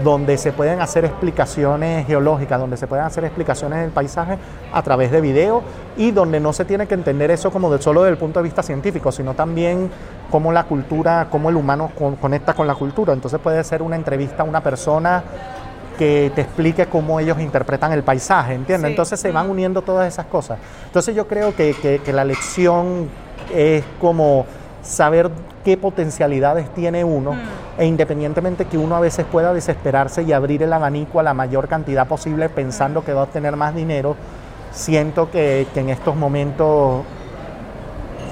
donde 0.02 0.36
se 0.36 0.52
pueden 0.52 0.80
hacer 0.80 1.05
explicaciones 1.05 2.07
geológicas, 2.07 2.59
donde 2.59 2.76
se 2.76 2.86
pueden 2.86 3.05
hacer 3.05 3.24
explicaciones 3.24 3.80
del 3.80 3.90
paisaje 3.90 4.38
a 4.72 4.82
través 4.82 5.12
de 5.12 5.20
video 5.20 5.62
y 5.96 6.11
donde 6.11 6.40
no 6.40 6.52
se 6.52 6.64
tiene 6.64 6.86
que 6.86 6.94
entender 6.94 7.30
eso 7.30 7.50
como 7.50 7.72
de 7.72 7.80
solo 7.80 8.02
desde 8.02 8.12
el 8.12 8.18
punto 8.18 8.40
de 8.40 8.44
vista 8.44 8.62
científico, 8.62 9.12
sino 9.12 9.34
también 9.34 9.90
cómo 10.30 10.52
la 10.52 10.64
cultura, 10.64 11.28
cómo 11.30 11.50
el 11.50 11.57
humano 11.57 11.92
conecta 12.20 12.55
con 12.55 12.66
la 12.66 12.74
cultura. 12.74 13.12
Entonces 13.12 13.38
puede 13.40 13.62
ser 13.62 13.82
una 13.82 13.96
entrevista 13.96 14.42
a 14.42 14.46
una 14.46 14.61
persona 14.61 15.22
que 15.96 16.32
te 16.34 16.40
explique 16.40 16.86
cómo 16.86 17.20
ellos 17.20 17.38
interpretan 17.38 17.92
el 17.92 18.02
paisaje, 18.02 18.55
¿entiendes? 18.55 18.90
Entonces 18.90 19.20
se 19.20 19.30
van 19.30 19.48
uniendo 19.48 19.82
todas 19.82 20.12
esas 20.12 20.26
cosas. 20.26 20.59
Entonces 20.86 21.14
yo 21.14 21.28
creo 21.28 21.55
que, 21.55 21.74
que, 21.74 22.00
que 22.00 22.12
la 22.12 22.24
lección 22.24 23.09
es 23.55 23.84
como 24.00 24.44
saber 24.85 25.30
qué 25.64 25.76
potencialidades 25.76 26.72
tiene 26.74 27.05
uno 27.05 27.32
mm. 27.32 27.39
e 27.78 27.87
independientemente 27.87 28.66
que 28.66 28.78
uno 28.78 28.95
a 28.97 29.01
veces 29.01 29.24
pueda 29.24 29.53
desesperarse 29.53 30.22
y 30.22 30.32
abrir 30.32 30.62
el 30.62 30.72
abanico 30.72 31.18
a 31.18 31.22
la 31.22 31.35
mayor 31.35 31.68
cantidad 31.68 32.07
posible 32.07 32.49
pensando 32.49 33.05
que 33.05 33.12
va 33.12 33.22
a 33.22 33.24
obtener 33.24 33.57
más 33.57 33.74
dinero, 33.74 34.14
siento 34.70 35.30
que, 35.30 35.66
en 35.74 35.89
estos 35.89 36.14
momentos 36.14 37.03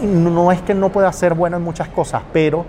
no 0.03 0.53
es 0.53 0.61
que 0.63 0.75
no 0.75 0.91
pueda 0.91 1.13
ser 1.13 1.35
bueno 1.35 1.57
en 1.57 1.63
muchas 1.63 1.89
cosas, 1.89 2.23
pero 2.33 2.67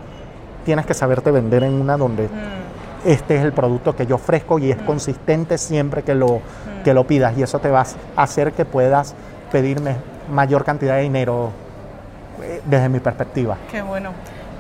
tienes 0.66 0.86
que 0.86 0.94
saberte 0.94 1.32
vender 1.32 1.64
en 1.64 1.74
una 1.74 1.98
donde 1.98 2.24
mm. 2.24 3.08
este 3.08 3.36
es 3.36 3.44
el 3.44 3.52
producto 3.52 3.96
que 3.96 4.06
yo 4.06 4.16
ofrezco 4.16 4.60
y 4.60 4.72
es 4.72 4.82
mm. 4.82 4.86
consistente 4.86 5.58
siempre 5.58 6.04
que 6.04 6.16
lo, 6.16 6.40
que 6.86 6.94
lo 6.94 7.06
pidas 7.06 7.38
y 7.38 7.44
eso 7.44 7.60
te 7.60 7.70
va 7.70 7.86
a 8.16 8.24
hacer 8.24 8.54
que 8.54 8.64
puedas 8.64 9.14
pedirme 9.52 9.98
mayor 10.32 10.64
cantidad 10.64 10.96
de 10.96 11.02
dinero 11.02 11.52
desde 12.66 12.89
mi 12.89 13.00
perspectiva. 13.00 13.58
Qué 13.72 13.82
bueno. 13.82 14.12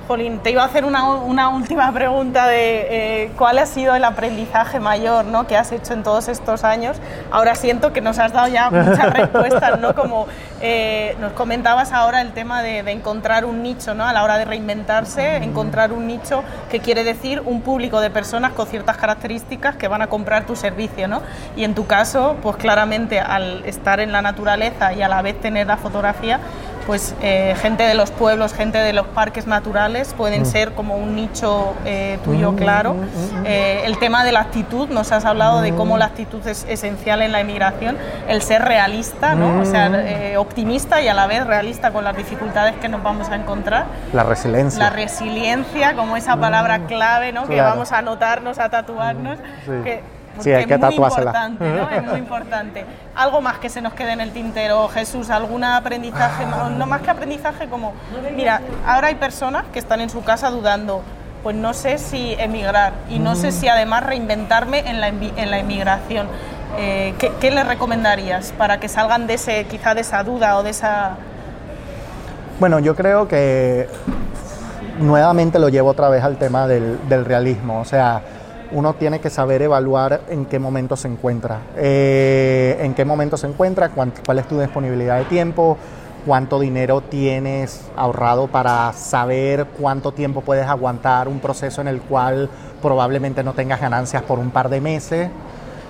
Jolín, 0.07 0.39
te 0.39 0.51
iba 0.51 0.61
a 0.63 0.65
hacer 0.65 0.83
una, 0.83 1.07
una 1.13 1.47
última 1.47 1.89
pregunta 1.93 2.45
de 2.45 3.23
eh, 3.23 3.31
cuál 3.37 3.57
ha 3.57 3.65
sido 3.65 3.95
el 3.95 4.03
aprendizaje 4.03 4.81
mayor 4.81 5.23
¿no? 5.23 5.47
que 5.47 5.55
has 5.55 5.71
hecho 5.71 5.93
en 5.93 6.03
todos 6.03 6.27
estos 6.27 6.65
años. 6.65 6.97
Ahora 7.31 7.55
siento 7.55 7.93
que 7.93 8.01
nos 8.01 8.19
has 8.19 8.33
dado 8.33 8.49
ya 8.49 8.69
muchas 8.69 9.13
respuestas, 9.13 9.79
¿no? 9.79 9.95
Como 9.95 10.27
eh, 10.59 11.15
nos 11.21 11.31
comentabas 11.31 11.93
ahora 11.93 12.19
el 12.19 12.33
tema 12.33 12.61
de, 12.61 12.79
encontrar 12.91 13.45
un 13.45 13.63
nicho, 13.63 13.93
¿no? 13.93 14.05
A 14.05 14.11
la 14.11 14.25
hora 14.25 14.37
de 14.37 14.43
reinventarse, 14.43 15.37
encontrar 15.37 15.93
un 15.93 16.05
nicho 16.05 16.43
que 16.69 16.81
quiere 16.81 17.05
decir 17.05 17.41
un 17.45 17.61
público 17.61 18.01
de 18.01 18.09
personas 18.09 18.51
con 18.51 18.67
ciertas 18.67 18.97
características 18.97 19.77
que 19.77 19.87
van 19.87 20.01
a 20.01 20.07
comprar 20.07 20.45
tu 20.45 20.57
servicio, 20.57 21.07
¿no? 21.07 21.21
Y 21.55 21.63
en 21.63 21.75
tu 21.75 21.87
caso, 21.87 22.35
pues 22.41 22.57
claramente 22.57 23.21
al 23.21 23.63
estar 23.65 24.01
en 24.01 24.11
la 24.11 24.21
naturaleza 24.21 24.91
y 24.91 25.01
a 25.01 25.07
la 25.07 25.21
vez 25.21 25.39
tener 25.39 25.67
la 25.67 25.77
fotografía, 25.77 26.41
pues 26.85 27.15
eh, 27.21 27.55
gente 27.61 27.83
de 27.83 27.93
los 27.93 28.11
pueblos, 28.11 28.53
gente 28.53 28.77
de 28.77 28.93
los 28.93 29.07
parques 29.07 29.47
naturales 29.47 30.13
pueden 30.13 30.43
mm. 30.43 30.45
ser 30.45 30.71
como 30.73 30.97
un 30.97 31.15
nicho 31.15 31.73
eh, 31.85 32.19
tuyo 32.23 32.51
mm, 32.51 32.55
claro. 32.55 32.93
Mm, 32.93 33.45
eh, 33.45 33.81
el 33.85 33.97
tema 33.97 34.23
de 34.23 34.31
la 34.31 34.41
actitud, 34.41 34.89
nos 34.89 35.11
has 35.11 35.25
hablado 35.25 35.61
de 35.61 35.73
cómo 35.73 35.97
la 35.97 36.05
actitud 36.05 36.45
es 36.47 36.65
esencial 36.69 37.21
en 37.21 37.31
la 37.31 37.41
emigración, 37.41 37.97
el 38.27 38.41
ser 38.41 38.63
realista, 38.63 39.35
¿no? 39.35 39.61
o 39.61 39.65
sea, 39.65 39.91
optimista 40.37 41.01
y 41.01 41.07
a 41.07 41.13
la 41.13 41.27
vez 41.27 41.45
realista 41.45 41.91
con 41.91 42.03
las 42.03 42.15
dificultades 42.15 42.75
que 42.77 42.89
nos 42.89 43.03
vamos 43.03 43.29
a 43.29 43.35
encontrar. 43.35 43.85
La 44.13 44.23
resiliencia. 44.23 44.79
La 44.79 44.89
resiliencia 44.89 45.93
como 45.95 46.17
esa 46.17 46.37
palabra 46.37 46.85
clave, 46.85 47.31
¿no? 47.31 47.47
Que 47.47 47.61
vamos 47.61 47.91
a 47.91 47.99
anotarnos, 47.99 48.59
a 48.59 48.69
tatuarnos. 48.69 49.37
Que, 49.83 50.01
sí, 50.39 50.51
hay 50.51 50.65
que 50.65 50.77
tatuársela. 50.77 51.31
Es 51.31 51.59
muy 51.59 51.67
importante, 51.67 51.69
¿no? 51.69 51.89
Es 51.89 52.03
muy 52.03 52.19
importante. 52.19 52.85
Algo 53.15 53.41
más 53.41 53.57
que 53.59 53.69
se 53.69 53.81
nos 53.81 53.93
quede 53.93 54.13
en 54.13 54.21
el 54.21 54.31
tintero, 54.31 54.87
Jesús, 54.89 55.29
algún 55.29 55.63
aprendizaje, 55.63 56.45
no 56.45 56.85
más 56.85 57.01
que 57.01 57.11
aprendizaje, 57.11 57.67
como, 57.67 57.93
mira, 58.35 58.61
ahora 58.85 59.07
hay 59.07 59.15
personas 59.15 59.65
que 59.71 59.79
están 59.79 60.01
en 60.01 60.09
su 60.09 60.23
casa 60.23 60.49
dudando, 60.49 61.01
pues 61.43 61.55
no 61.55 61.73
sé 61.73 61.97
si 61.97 62.33
emigrar 62.39 62.93
y 63.09 63.19
no 63.19 63.35
sé 63.35 63.51
si 63.51 63.67
además 63.67 64.03
reinventarme 64.03 64.89
en 64.89 65.01
la, 65.01 65.09
en 65.09 65.51
la 65.51 65.59
emigración. 65.59 66.27
Eh, 66.77 67.13
¿qué, 67.19 67.31
¿qué, 67.39 67.51
les 67.51 67.67
recomendarías 67.67 68.51
para 68.57 68.79
que 68.79 68.87
salgan 68.89 69.27
de 69.27 69.35
ese, 69.35 69.65
quizá 69.65 69.93
de 69.93 70.01
esa 70.01 70.23
duda 70.23 70.57
o 70.57 70.63
de 70.63 70.71
esa... 70.71 71.17
Bueno, 72.59 72.79
yo 72.79 72.95
creo 72.95 73.27
que 73.27 73.87
nuevamente 74.99 75.59
lo 75.59 75.69
llevo 75.69 75.89
otra 75.89 76.09
vez 76.09 76.23
al 76.23 76.37
tema 76.37 76.67
del, 76.67 76.97
del 77.07 77.25
realismo, 77.25 77.79
o 77.79 77.85
sea, 77.85 78.21
uno 78.73 78.95
tiene 78.95 79.19
que 79.19 79.29
saber 79.29 79.61
evaluar 79.61 80.21
en 80.29 80.45
qué 80.45 80.59
momento 80.59 80.95
se 80.95 81.07
encuentra, 81.07 81.59
eh, 81.77 82.77
en 82.81 82.93
qué 82.93 83.05
momento 83.05 83.37
se 83.37 83.47
encuentra, 83.47 83.89
cuál 83.89 84.39
es 84.39 84.47
tu 84.47 84.59
disponibilidad 84.59 85.19
de 85.19 85.25
tiempo, 85.25 85.77
cuánto 86.25 86.59
dinero 86.59 87.01
tienes 87.01 87.81
ahorrado 87.95 88.47
para 88.47 88.91
saber 88.93 89.67
cuánto 89.79 90.11
tiempo 90.11 90.41
puedes 90.41 90.67
aguantar 90.67 91.27
un 91.27 91.39
proceso 91.39 91.81
en 91.81 91.87
el 91.87 92.01
cual 92.01 92.49
probablemente 92.81 93.43
no 93.43 93.53
tengas 93.53 93.79
ganancias 93.79 94.23
por 94.23 94.39
un 94.39 94.49
par 94.49 94.69
de 94.69 94.81
meses. 94.81 95.29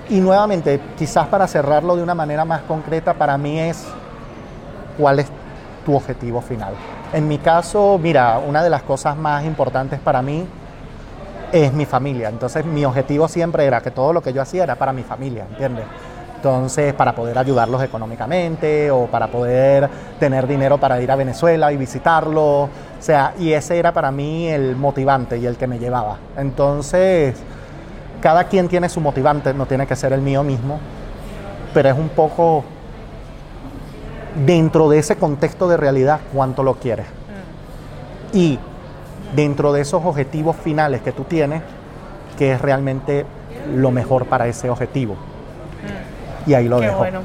Y 0.10 0.20
nuevamente, 0.20 0.82
quizás 0.98 1.28
para 1.28 1.48
cerrarlo 1.48 1.96
de 1.96 2.04
una 2.04 2.14
manera 2.14 2.44
más 2.44 2.62
concreta, 2.64 3.14
para 3.14 3.38
mí 3.38 3.60
es 3.60 3.86
cuál 4.98 5.20
es 5.20 5.28
tu 5.86 5.96
objetivo 5.96 6.42
final. 6.42 6.74
En 7.14 7.28
mi 7.28 7.38
caso, 7.38 7.98
mira, 8.02 8.40
una 8.40 8.64
de 8.64 8.70
las 8.70 8.84
cosas 8.84 9.16
más 9.16 9.46
importantes 9.46 10.00
para 10.00 10.22
mí 10.22 10.46
es 11.54 11.72
mi 11.72 11.86
familia. 11.86 12.30
Entonces 12.30 12.66
mi 12.66 12.84
objetivo 12.84 13.28
siempre 13.28 13.66
era 13.66 13.80
que 13.80 13.92
todo 13.92 14.12
lo 14.12 14.22
que 14.22 14.34
yo 14.34 14.42
hacía 14.42 14.64
era 14.64 14.76
para 14.76 14.92
mi 14.92 15.04
familia, 15.04 15.46
¿entiendes? 15.50 15.86
Entonces, 16.36 16.94
para 16.94 17.16
poder 17.16 17.38
ayudarlos 17.38 17.82
económicamente 17.82 18.92
o 18.92 19.06
para 19.06 19.28
poder 19.28 19.90
tener 20.20 20.46
dinero 20.46 20.78
para 20.78 21.00
ir 21.00 21.10
a 21.10 21.16
Venezuela 21.16 21.72
y 21.72 21.78
visitarlo. 21.78 22.64
O 22.64 22.70
sea, 23.00 23.34
y 23.40 23.54
ese 23.54 23.80
era 23.80 23.94
para 23.94 24.12
mí 24.12 24.48
el 24.48 24.76
motivante 24.76 25.38
y 25.38 25.46
el 25.46 25.56
que 25.56 25.68
me 25.68 25.80
llevaba. 25.80 26.18
Entonces, 26.36 27.36
cada 28.20 28.44
quien 28.46 28.68
tiene 28.68 28.90
su 28.90 29.00
motivante, 29.00 29.54
no 29.54 29.66
tiene 29.68 29.88
que 29.88 29.96
ser 29.96 30.12
el 30.12 30.22
mío 30.22 30.44
mismo. 30.44 30.80
pero 31.74 31.90
es 31.90 31.98
un 31.98 32.10
poco 32.10 32.64
dentro 34.46 34.90
de 34.90 35.00
ese 35.00 35.16
contexto 35.16 35.68
de 35.70 35.78
realidad 35.78 36.20
cuánto 36.34 36.62
lo 36.62 36.76
quieres. 36.76 37.06
Mm. 37.06 38.38
Y 38.38 38.60
dentro 39.36 39.74
de 39.74 39.82
esos 39.82 40.04
objetivos 40.06 40.56
finales 40.56 41.02
que 41.02 41.12
tú 41.12 41.24
tienes, 41.24 41.62
que 42.38 42.54
es 42.54 42.62
realmente 42.62 43.26
lo 43.76 43.92
mejor 43.92 44.26
para 44.26 44.48
ese 44.48 44.70
objetivo. 44.70 45.16
Y 46.46 46.54
ahí 46.54 46.68
lo 46.68 46.78
Mm. 46.78 46.82
Qué 46.82 46.86
dejo. 46.88 46.98
bueno. 47.00 47.20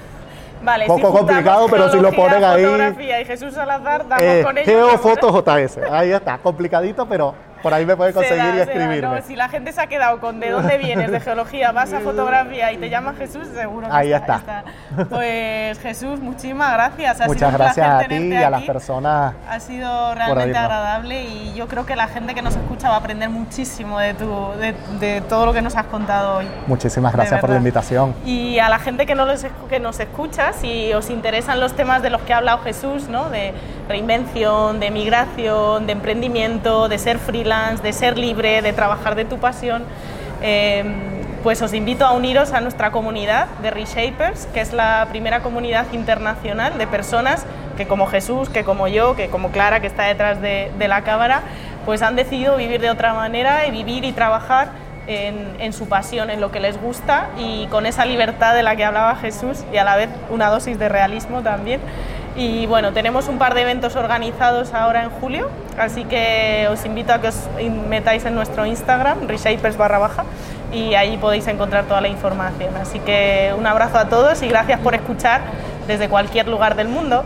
Vale, 0.63 0.87
poco 0.87 1.01
juntamos 1.01 1.19
complicado, 1.21 1.67
pero 1.71 1.91
si 1.91 2.01
lo 2.01 2.13
ponen 2.13 2.45
ahí- 2.45 2.65
fotografía 2.65 3.21
y 3.21 3.25
Jesús 3.25 3.55
Salazar, 3.55 4.07
damos 4.09 4.23
Eh, 4.25 4.43
con 4.45 4.59
ellos. 4.59 4.67
JS. 5.45 5.79
Ahí 5.91 6.13
está, 6.13 6.39
complicadito, 6.39 7.07
pero 7.07 7.35
por 7.63 7.75
ahí 7.75 7.87
me 7.87 7.97
pueden 7.97 8.13
Se 8.13 8.19
conseguir 8.19 8.45
da, 8.45 8.57
y 8.57 8.61
escribirme. 8.61 9.17
No, 9.17 9.23
si 9.23 9.37
la 9.37 9.49
gente 9.49 9.73
se 9.73 9.81
ha 9.81 9.87
quedado 9.87 10.21
con 10.21 10.41
de 10.41 10.51
dónde 10.51 10.79
vienes, 10.79 11.11
de 11.11 11.21
geología, 11.21 11.73
vas 11.73 11.93
a 11.93 12.01
fotografía 12.01 12.73
y 12.73 12.79
te 12.79 12.91
llamas 12.91 13.17
Jesús, 13.17 13.49
seguro 13.55 13.89
que 13.89 13.95
Ahí 13.95 14.13
está, 14.13 14.37
está. 14.37 14.65
está. 14.97 15.05
Pues 15.09 15.79
Jesús, 15.79 16.21
muchísimas 16.21 16.73
gracias. 16.73 17.21
Ha 17.21 17.27
Muchas 17.27 17.53
gracias 17.53 17.89
a 17.89 18.09
ti 18.09 18.15
y 18.15 18.35
a 18.35 18.51
las 18.51 18.63
personas. 18.63 19.35
Ha 19.49 19.61
sido 19.61 20.15
realmente 20.15 20.57
agradable 20.59 21.23
y 21.25 21.55
yo 21.55 21.69
creo 21.69 21.87
que 21.87 21.97
la 21.97 22.09
gente 22.09 22.35
que 22.35 22.43
nos 22.43 22.57
escucha 22.57 22.89
va 22.89 22.97
a 22.97 22.99
aprender 22.99 23.29
muchísimo 23.29 23.99
de, 23.99 24.15
tu, 24.15 24.51
de, 24.59 24.75
de 24.99 25.21
todo 25.23 25.47
lo 25.47 25.53
que 25.53 25.63
nos 25.63 25.77
has 25.77 25.87
contado 25.87 26.39
hoy. 26.39 26.47
Muchísimas 26.67 27.13
gracias 27.13 27.41
por 27.41 27.51
la 27.51 27.57
invitación. 27.57 28.15
Y 28.25 28.59
a 28.59 28.69
la 28.69 28.79
gente 28.79 29.07
que, 29.07 29.15
no 29.15 29.27
los, 29.27 29.45
que 29.69 29.81
nos 29.81 30.01
escucha, 30.01 30.53
si 30.53 30.93
os 30.93 31.11
interesan 31.11 31.61
los 31.61 31.75
temas 31.75 32.03
de 32.03 32.11
los 32.11 32.21
que 32.23 32.33
ha 32.33 32.39
hablado 32.39 32.59
Jesús, 32.59 33.09
¿no? 33.09 33.31
de 33.31 33.53
reinvención, 33.89 34.81
de 34.81 34.91
migración, 34.91 35.87
de 35.87 35.93
emprendimiento, 35.93 36.89
de 36.89 36.99
ser 36.99 37.19
freelance, 37.19 37.52
de 37.53 37.93
ser 37.93 38.17
libre, 38.17 38.63
de 38.63 38.73
trabajar 38.73 39.15
de 39.15 39.27
tu 39.27 39.39
pasión, 39.39 39.85
eh, 40.41 40.85
pues 41.43 41.61
os 41.61 41.75
invito 41.75 42.07
a 42.07 42.13
uniros 42.13 42.55
a 42.55 42.63
nuestra 42.63 42.91
comunidad 42.91 43.47
de 43.61 43.71
Reshapers, 43.71 44.47
que 44.55 44.63
es 44.63 44.73
la 44.73 45.07
primera 45.11 45.41
comunidad 45.41 45.85
internacional 45.93 46.79
de 46.79 46.87
personas 46.87 47.45
que 47.77 47.87
como 47.87 48.07
Jesús, 48.07 48.49
que 48.49 48.65
como 48.65 48.89
yo, 48.89 49.17
que 49.17 49.29
como 49.29 49.51
Clara, 49.51 49.81
que 49.81 49.87
está 49.87 50.05
detrás 50.05 50.41
de, 50.41 50.71
la 50.79 51.03
cámara, 51.03 51.43
pues 51.85 52.01
han 52.01 52.17
decidido 52.17 52.57
vivir 52.57 52.81
de 52.81 52.89
otra 52.89 53.13
manera 53.13 53.67
y 53.67 53.71
vivir 53.71 54.05
y 54.05 54.13
trabajar 54.13 54.69
en 55.07 55.73
su 55.73 55.89
pasión, 55.89 56.31
en 56.31 56.41
lo 56.41 56.51
que 56.53 56.61
les 56.61 56.81
gusta 56.81 57.27
y 57.37 57.67
con 57.67 57.85
esa 57.87 58.07
libertad 58.07 58.55
de 58.55 58.63
la 58.63 58.77
que 58.77 58.85
hablaba 58.85 59.17
Jesús 59.17 59.65
y 59.73 59.77
a 59.77 59.85
la 59.85 59.97
vez 59.97 60.09
una 60.31 60.49
dosis 60.49 60.79
de 60.79 60.89
realismo 60.89 61.43
también. 61.43 61.81
Y 62.35 62.67
bueno, 62.67 62.93
tenemos 62.93 63.29
un 63.29 63.39
par 63.39 63.55
de 63.55 63.63
eventos 63.63 63.95
organizados 63.95 64.73
ahora 64.73 65.03
en 65.03 65.11
julio, 65.11 65.51
así 65.79 66.05
que 66.05 66.67
os 66.71 66.85
invito 66.87 67.13
a 67.13 67.21
que 67.21 67.29
os 67.29 67.37
metáis 67.89 68.25
en 68.25 68.35
nuestro 68.35 68.65
Instagram, 68.65 69.29
reshapers 69.29 69.77
barra 69.77 69.99
baja, 69.99 70.25
y 70.73 70.95
ahí 70.95 71.19
podéis 71.19 71.47
encontrar 71.47 71.85
toda 71.85 72.01
la 72.01 72.09
información. 72.09 72.75
Así 72.81 72.99
que 73.01 73.53
un 73.59 73.67
abrazo 73.67 73.99
a 73.99 74.09
todos 74.09 74.43
y 74.43 74.49
gracias 74.49 74.81
por 74.81 74.95
escuchar 74.95 75.43
desde 75.87 76.09
cualquier 76.09 76.49
lugar 76.49 76.75
del 76.75 76.89
mundo. 76.89 77.25